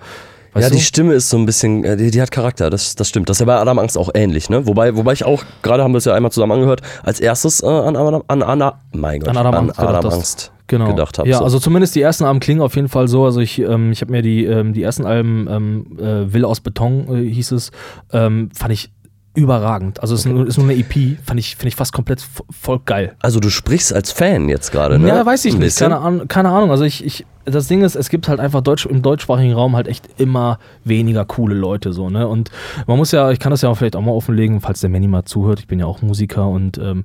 [0.53, 0.77] Weißt ja, du?
[0.77, 3.29] die Stimme ist so ein bisschen, äh, die, die hat Charakter, das, das stimmt.
[3.29, 4.65] Das ist ja bei Adam Angst auch ähnlich, ne?
[4.69, 7.67] Wobei, wobei ich auch, gerade haben wir es ja einmal zusammen angehört, als erstes äh,
[7.67, 10.15] an, Adam, an, an, mein Gott, an Adam Angst, Adam gedacht.
[10.15, 10.87] Angst genau.
[10.87, 11.29] gedacht habe.
[11.29, 11.45] Ja, so.
[11.45, 13.25] also zumindest die ersten Alben klingen auf jeden Fall so.
[13.25, 16.61] Also ich, ähm, ich habe mir die, ähm, die ersten Alben, ähm, äh, Wille aus
[16.61, 17.73] Beton äh, hieß es,
[18.13, 18.93] ähm, fand ich
[19.35, 20.01] überragend.
[20.01, 22.81] Also es ist, nur, ist nur eine EP, fand ich, finde ich fast komplett voll
[22.85, 23.15] geil.
[23.21, 25.09] also du sprichst als Fan jetzt gerade, ne?
[25.09, 25.77] Ja, weiß ich Ein nicht.
[25.79, 26.71] Keine, Ahnung- keine Ahnung.
[26.71, 29.89] Also ich, ich, das Ding ist, es gibt halt einfach Deutsch, im deutschsprachigen Raum halt
[29.89, 32.29] echt immer weniger coole Leute so, ne?
[32.29, 32.51] Und
[32.87, 35.09] man muss ja, ich kann das ja auch vielleicht auch mal offenlegen, falls der Manny
[35.09, 37.05] mal zuhört, ich bin ja auch Musiker und ähm,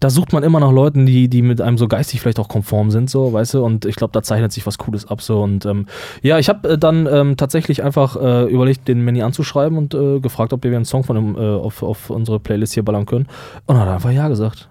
[0.00, 2.90] da sucht man immer nach Leuten, die, die mit einem so geistig vielleicht auch konform
[2.90, 5.64] sind, so, weißt du, und ich glaube, da zeichnet sich was Cooles ab, so, und
[5.66, 5.86] ähm,
[6.22, 10.20] ja, ich habe äh, dann ähm, tatsächlich einfach äh, überlegt, den Manny anzuschreiben und äh,
[10.20, 13.26] gefragt, ob wir einen Song von ihm äh, auf, auf unsere Playlist hier ballern können,
[13.66, 14.68] und hat einfach Ja gesagt.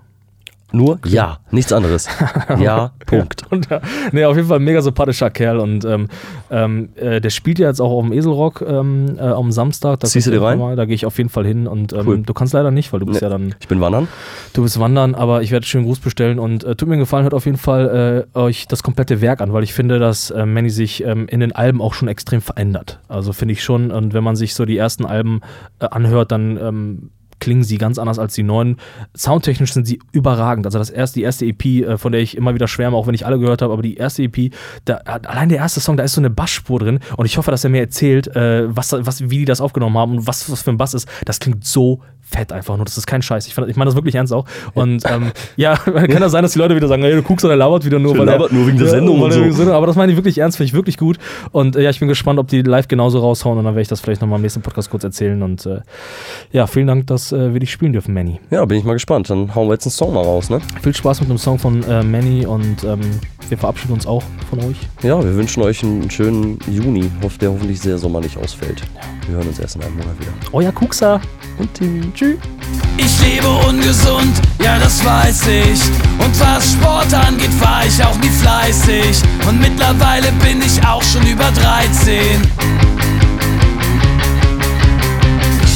[0.72, 2.08] Nur ja, nichts anderes.
[2.60, 3.44] ja, Punkt.
[3.52, 3.80] Und, äh,
[4.12, 6.08] nee, auf jeden Fall ein mega sympathischer Kerl und ähm,
[6.52, 10.00] ähm, äh, der spielt ja jetzt auch auf dem Eselrock ähm, äh, am Samstag.
[10.02, 10.58] Da Ziehst du dir rein?
[10.60, 12.18] Mal, da gehe ich auf jeden Fall hin und ähm, Cool.
[12.24, 13.26] du kannst leider nicht, weil du bist Nee.
[13.28, 14.08] ja dann, Ich bin wandern.
[14.54, 17.24] du bist wandern, aber ich werde schönen Gruß bestellen und äh, tut mir einen Gefallen,
[17.24, 20.46] hört auf jeden Fall äh, euch das komplette Werk an, weil ich finde, dass äh,
[20.46, 23.00] Manny sich ähm, in den Alben auch schon extrem verändert.
[23.08, 25.42] Also finde ich schon und wenn man sich so die ersten Alben
[25.80, 27.10] anhört, dann ähm,
[27.40, 28.78] klingen sie ganz anders als die neuen.
[29.16, 30.66] Soundtechnisch sind sie überragend.
[30.66, 33.16] Also das erste, die erste EP, äh, von der ich immer wieder schwärme, auch wenn
[33.16, 34.54] ich alle gehört habe, aber die erste EP,
[34.86, 37.64] da, allein der erste Song, da ist so eine Bassspur drin und ich hoffe, dass
[37.64, 40.72] er mir erzählt, äh, was, was, wie die das aufgenommen haben und was was für
[40.72, 41.08] ein Bass ist.
[41.26, 42.02] Das klingt so
[42.36, 42.86] fett einfach nur.
[42.86, 43.48] Das ist kein Scheiß.
[43.48, 44.46] Ich, fand- ich meine das wirklich ernst auch.
[44.74, 47.56] Und ähm, ja, kann das sein, dass die Leute wieder sagen, hey, du guckst oder
[47.56, 49.74] labert wieder nur, weil er- labert nur wegen der Ja, Sendung weil und er so.
[49.74, 51.18] Aber das meine ich wirklich ernst, finde ich wirklich gut.
[51.52, 53.88] Und äh, ja, ich bin gespannt, ob die live genauso raushauen und dann werde ich
[53.88, 55.42] das vielleicht nochmal im nächsten Podcast kurz erzählen.
[55.42, 55.80] Und äh,
[56.52, 58.40] ja, vielen Dank, dass äh, wir dich spielen dürfen, Manny.
[58.52, 59.30] Ja, bin ich mal gespannt.
[59.30, 60.60] Dann hauen wir jetzt einen Song mal raus, ne?
[60.82, 63.00] Viel Spaß mit dem Song von äh, Manny und ähm,
[63.50, 64.78] wir verabschieden uns auch von euch.
[65.04, 67.10] Ja, wir wünschen euch einen schönen Juni,
[67.40, 68.82] der hoffentlich sehr sommerlich ausfällt.
[69.28, 70.32] Wir hören uns erst in einem Monat wieder.
[70.52, 71.22] Euer Kuxa.
[71.60, 72.14] Und Tim.
[72.14, 72.25] Tschüss.
[72.98, 75.82] Ich lebe ungesund, ja das weiß ich.
[76.18, 79.22] Und was Sport angeht, war ich auch nie fleißig.
[79.48, 82.42] Und mittlerweile bin ich auch schon über 13.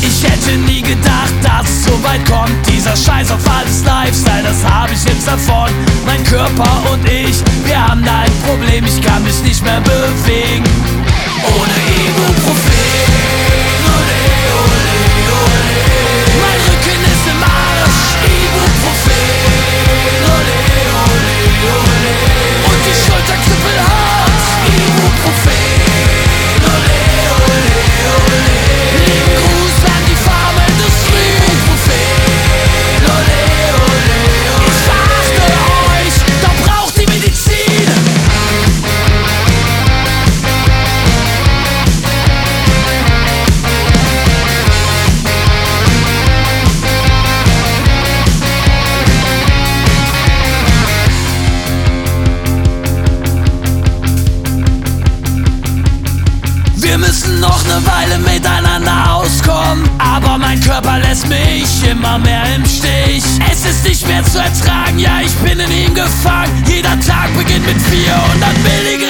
[0.02, 2.56] Ich hätte nie gedacht, dass es so weit kommt.
[2.68, 5.70] Dieser Scheiß auf alles Lifestyle, das habe ich jetzt davon.
[6.06, 8.86] Mein Körper und ich, wir haben da ein Problem.
[8.86, 10.64] Ich kann mich nicht mehr bewegen.
[11.44, 11.78] Ohne
[12.08, 13.59] Ibuprofen.
[24.68, 25.80] Ibuprofen.
[26.64, 26.98] Ole,
[27.36, 27.64] ole,
[28.16, 28.44] ole.
[28.96, 29.29] Ole,
[62.20, 63.24] mehr im Stich.
[63.52, 66.64] Es ist nicht mehr zu ertragen, ja, ich bin in ihm gefangen.
[66.68, 69.09] Jeder Tag beginnt mit 400 Milligramm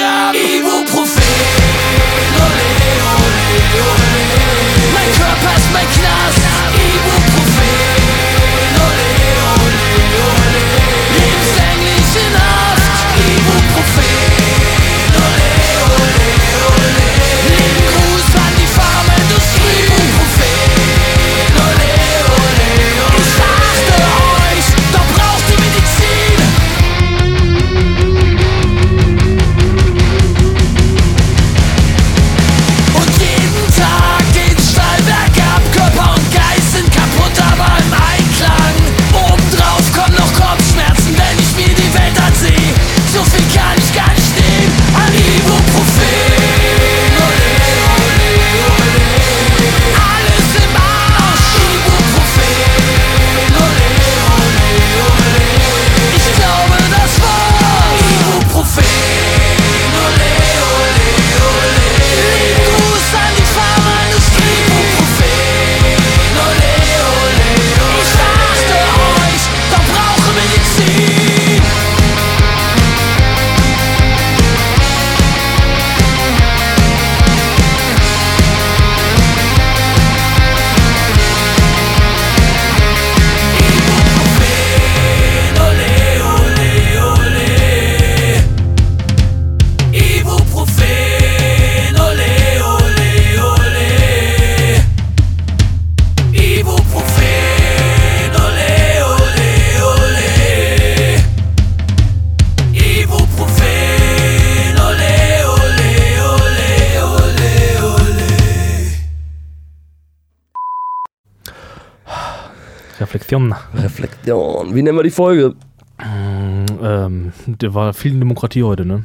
[114.72, 115.54] Wie nennen wir die Folge?
[115.98, 119.04] Ähm, der war viel Demokratie heute, ne?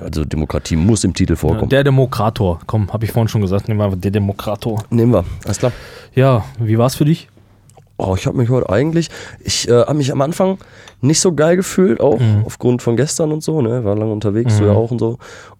[0.00, 1.68] Also Demokratie muss im Titel vorkommen.
[1.68, 2.60] Der Demokrator.
[2.66, 3.68] Komm, habe ich vorhin schon gesagt.
[3.68, 4.84] Nehmen wir einfach der Demokrator.
[4.90, 5.24] Nehmen wir.
[5.44, 5.72] Alles klar.
[6.14, 7.28] Ja, wie war's für dich?
[7.96, 9.08] Oh, ich habe mich heute eigentlich,
[9.44, 10.58] ich äh, habe mich am Anfang
[11.00, 14.64] nicht so geil gefühlt, auch aufgrund von gestern und so, ne, war lange unterwegs, du
[14.64, 15.18] ja auch und so.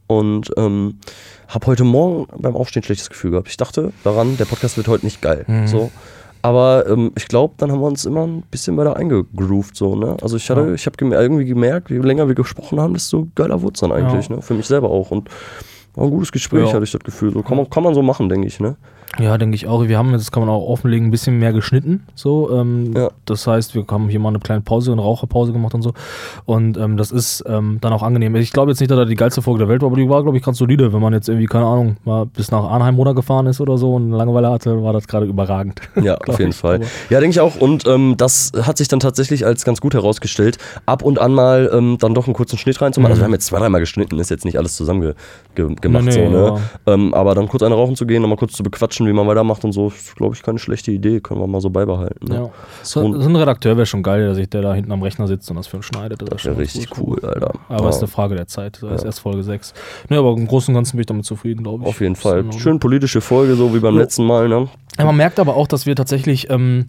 [0.08, 0.98] Und ähm,
[1.46, 3.48] habe heute Morgen beim Aufstehen schlechtes Gefühl gehabt.
[3.48, 5.44] Ich dachte daran, der Podcast wird heute nicht geil.
[5.66, 5.92] So.
[6.44, 10.14] Aber ähm, ich glaube, dann haben wir uns immer ein bisschen weiter eingegroovt, so, ne?
[10.20, 13.62] Also ich hatte, ich habe gemer irgendwie gemerkt, je länger wir gesprochen haben, desto geiler
[13.62, 14.36] wurde es dann eigentlich, Ja.
[14.36, 14.42] ne?
[14.42, 15.10] Für mich selber auch.
[15.10, 15.30] Und
[15.94, 16.74] war ein gutes Gespräch, Ja.
[16.74, 17.32] hatte ich das Gefühl.
[17.32, 18.76] So kann man, kann man so machen, denke ich, ne?
[19.18, 19.86] Ja, denke ich auch.
[19.86, 22.04] Wir haben, das kann man auch offenlegen, ein bisschen mehr geschnitten.
[22.14, 23.10] So, ähm, Ja.
[23.26, 25.92] Das heißt, wir haben hier mal eine kleine Pause, eine Raucherpause gemacht und so.
[26.46, 28.34] Und ähm, das ist ähm, dann auch angenehm.
[28.36, 30.22] Ich glaube jetzt nicht, dass das die geilste Folge der Welt war, aber die war,
[30.22, 30.92] glaube ich, ganz solide.
[30.92, 34.10] Wenn man jetzt irgendwie, keine Ahnung, mal bis nach Arnheim runtergefahren ist oder so und
[34.10, 35.80] Langeweile hatte, war das gerade überragend.
[36.02, 36.80] Ja, auf jeden ich, Fall.
[37.10, 37.56] Ja, denke ich auch.
[37.56, 41.70] Und ähm, das hat sich dann tatsächlich als ganz gut herausgestellt, ab und an mal
[41.72, 43.12] ähm, dann doch einen kurzen Schnitt reinzumachen.
[43.12, 45.14] Also wir haben jetzt zwei, dreimal geschnitten, ist jetzt nicht alles zusammen ge
[45.54, 46.04] ge gemacht.
[46.04, 46.60] Nee, so, ne?
[46.86, 49.64] ähm, aber dann kurz eine rauchen zu gehen, nochmal kurz zu bequatschen, wie man weitermacht
[49.64, 51.20] und so, ist, glaube ich, keine schlechte Idee.
[51.20, 52.26] Können wir mal so beibehalten.
[52.28, 52.34] Ne?
[52.36, 52.50] Ja.
[52.82, 55.56] So, ein Redakteur wäre schon geil, der sich der da hinten am Rechner sitzt und
[55.56, 56.22] das für ihn schneidet.
[56.22, 57.22] Das, Das wäre richtig gut.
[57.22, 57.52] cool, Alter.
[57.68, 57.88] Aber Ja.
[57.90, 58.78] ist eine Frage der Zeit.
[58.82, 59.74] Das ist erst Folge 6.
[60.08, 61.88] Ne, aber im Großen und Ganzen bin ich damit zufrieden, glaube ich.
[61.88, 62.44] Auf jeden Fall.
[62.58, 64.48] Schön politische Folge, so wie beim letzten Mal.
[64.48, 64.68] Ne?
[64.98, 66.86] Ja, man merkt aber auch, dass wir tatsächlich ähm,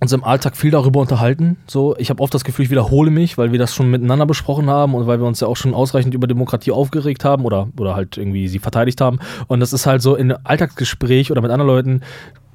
[0.00, 1.56] uns im Alltag viel darüber unterhalten.
[1.66, 4.70] So, ich habe oft das Gefühl, ich wiederhole mich, weil wir das schon miteinander besprochen
[4.70, 7.96] haben und weil wir uns ja auch schon ausreichend über Demokratie aufgeregt haben oder, oder
[7.96, 9.18] halt irgendwie sie verteidigt haben.
[9.48, 12.02] Und das ist halt so in Alltagsgespräch oder mit anderen Leuten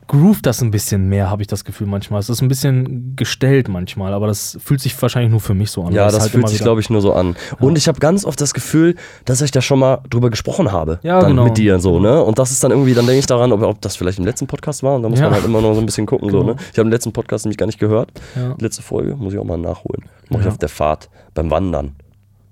[0.08, 2.20] groovt das ein bisschen mehr, habe ich das Gefühl manchmal.
[2.20, 5.84] Es ist ein bisschen gestellt manchmal, aber das fühlt sich wahrscheinlich nur für mich so
[5.84, 5.94] an.
[5.94, 7.36] Ja, das halt fühlt sich, glaube ich, nur so an.
[7.60, 8.96] Und ich habe ganz oft das Gefühl,
[9.26, 11.00] dass ich da schon mal drüber gesprochen habe.
[11.04, 11.46] Ja, dann genau.
[11.46, 12.22] mit dir so, ne?
[12.24, 14.48] Und das ist dann irgendwie, dann denke ich daran, ob, ob das vielleicht im letzten
[14.48, 14.96] Podcast war.
[14.96, 15.26] Und da muss Ja.
[15.26, 16.30] man halt immer noch so ein bisschen gucken.
[16.30, 16.54] So, Genau.
[16.54, 16.60] ne?
[16.72, 18.12] Ich habe den letzten Podcast nämlich gar nicht gehört.
[18.36, 18.56] Ja.
[18.60, 20.04] Letzte Folge muss ich auch mal nachholen.
[20.30, 20.52] Mache ich Ja.
[20.52, 21.96] auf der Fahrt, beim Wandern.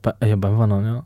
[0.01, 1.03] Bei, ja, beim Wandern, ja.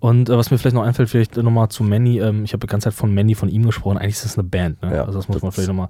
[0.00, 2.18] Und äh, was mir vielleicht noch einfällt, vielleicht nochmal zu Manny.
[2.20, 3.98] Ähm, ich habe die ganze Zeit von Manny, von ihm gesprochen.
[3.98, 4.94] Eigentlich ist das eine Band, ne?
[4.96, 5.88] Ja, also das muss man vielleicht nochmal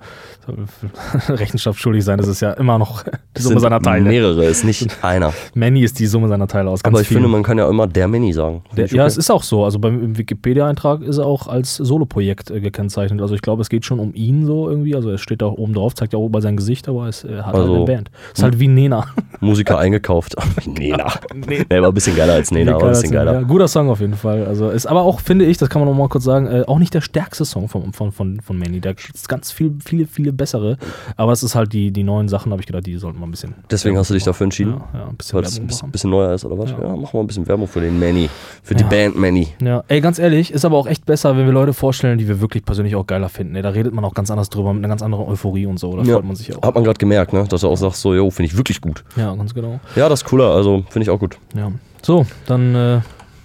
[1.29, 2.19] Rechenschaft schuldig sein.
[2.19, 3.05] Das ist ja immer noch
[3.37, 4.09] die Summe seiner Teile.
[4.09, 5.33] Mehrere, ist nicht einer.
[5.55, 7.21] Manny ist die Summe seiner Teile aus ganz Aber ich vielen.
[7.23, 8.63] finde, man kann ja immer der Mini sagen.
[8.77, 9.07] Der, ja, okay.
[9.07, 9.65] es ist auch so.
[9.65, 13.21] Also beim im Wikipedia-Eintrag ist er auch als Soloprojekt äh, gekennzeichnet.
[13.21, 14.95] Also ich glaube, es geht schon um ihn so irgendwie.
[14.97, 17.47] Also er steht da oben drauf, zeigt ja auch über sein Gesicht, aber es er
[17.47, 18.11] hat Also- halt eine Band.
[18.35, 19.07] Ist halt wie Nena.
[19.41, 20.35] Musiker eingekauft.
[20.67, 21.13] Nena.
[21.35, 23.35] Nee, war ein bisschen geiler als Nena, aber ein bisschen geiler.
[23.35, 24.47] Ja, guter Song auf jeden Fall.
[24.47, 26.79] Also ist aber auch, finde ich, das kann man noch mal kurz sagen, äh, auch
[26.79, 28.81] nicht der stärkste Song von, von, von, von Manny.
[28.81, 30.77] Da gibt es ganz viel, viele, viele bessere.
[31.17, 33.31] Aber es ist halt die, die neuen Sachen, habe ich gedacht, die sollten wir ein
[33.31, 33.55] bisschen.
[33.71, 34.75] Deswegen hast du dich dafür entschieden?
[34.93, 36.71] Ja, ja ein bisschen Weil das ein bisschen, neuer ist, oder was?
[36.71, 36.81] Ja.
[36.81, 38.29] Ja, machen wir ein bisschen Werbung für den Manny.
[38.63, 38.89] Für die Ja.
[38.89, 39.49] Band Manny.
[39.61, 42.41] Ja, ey, ganz ehrlich, ist aber auch echt besser, wenn wir Leute vorstellen, die wir
[42.41, 43.55] wirklich persönlich auch geiler finden.
[43.57, 45.97] Ey, da redet man auch ganz anders drüber, mit einer ganz anderen Euphorie und so.
[45.97, 46.15] Da Ja.
[46.15, 46.63] freut man sich auch.
[46.63, 47.45] Hat man gerade gemerkt, ne?
[47.49, 49.05] dass du auch sagst, so, jo, finde ich wirklich gut.
[49.17, 49.81] Ja, ganz genau.
[49.97, 51.37] Ja, das ist cooler, also finde ich auch gut.
[51.55, 51.71] Ja.
[52.03, 53.01] So, dann, äh,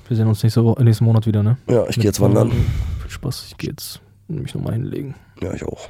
[0.08, 1.58] wir sehen uns nächste Woche, nächsten Monat wieder, ne?
[1.68, 2.52] Ja, ich gehe jetzt wandern.
[2.52, 5.16] Viel Spaß, ich gehe jetzt mich nochmal hinlegen.
[5.42, 5.90] Ja, ich auch.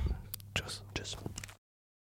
[0.54, 0.85] Tschüss.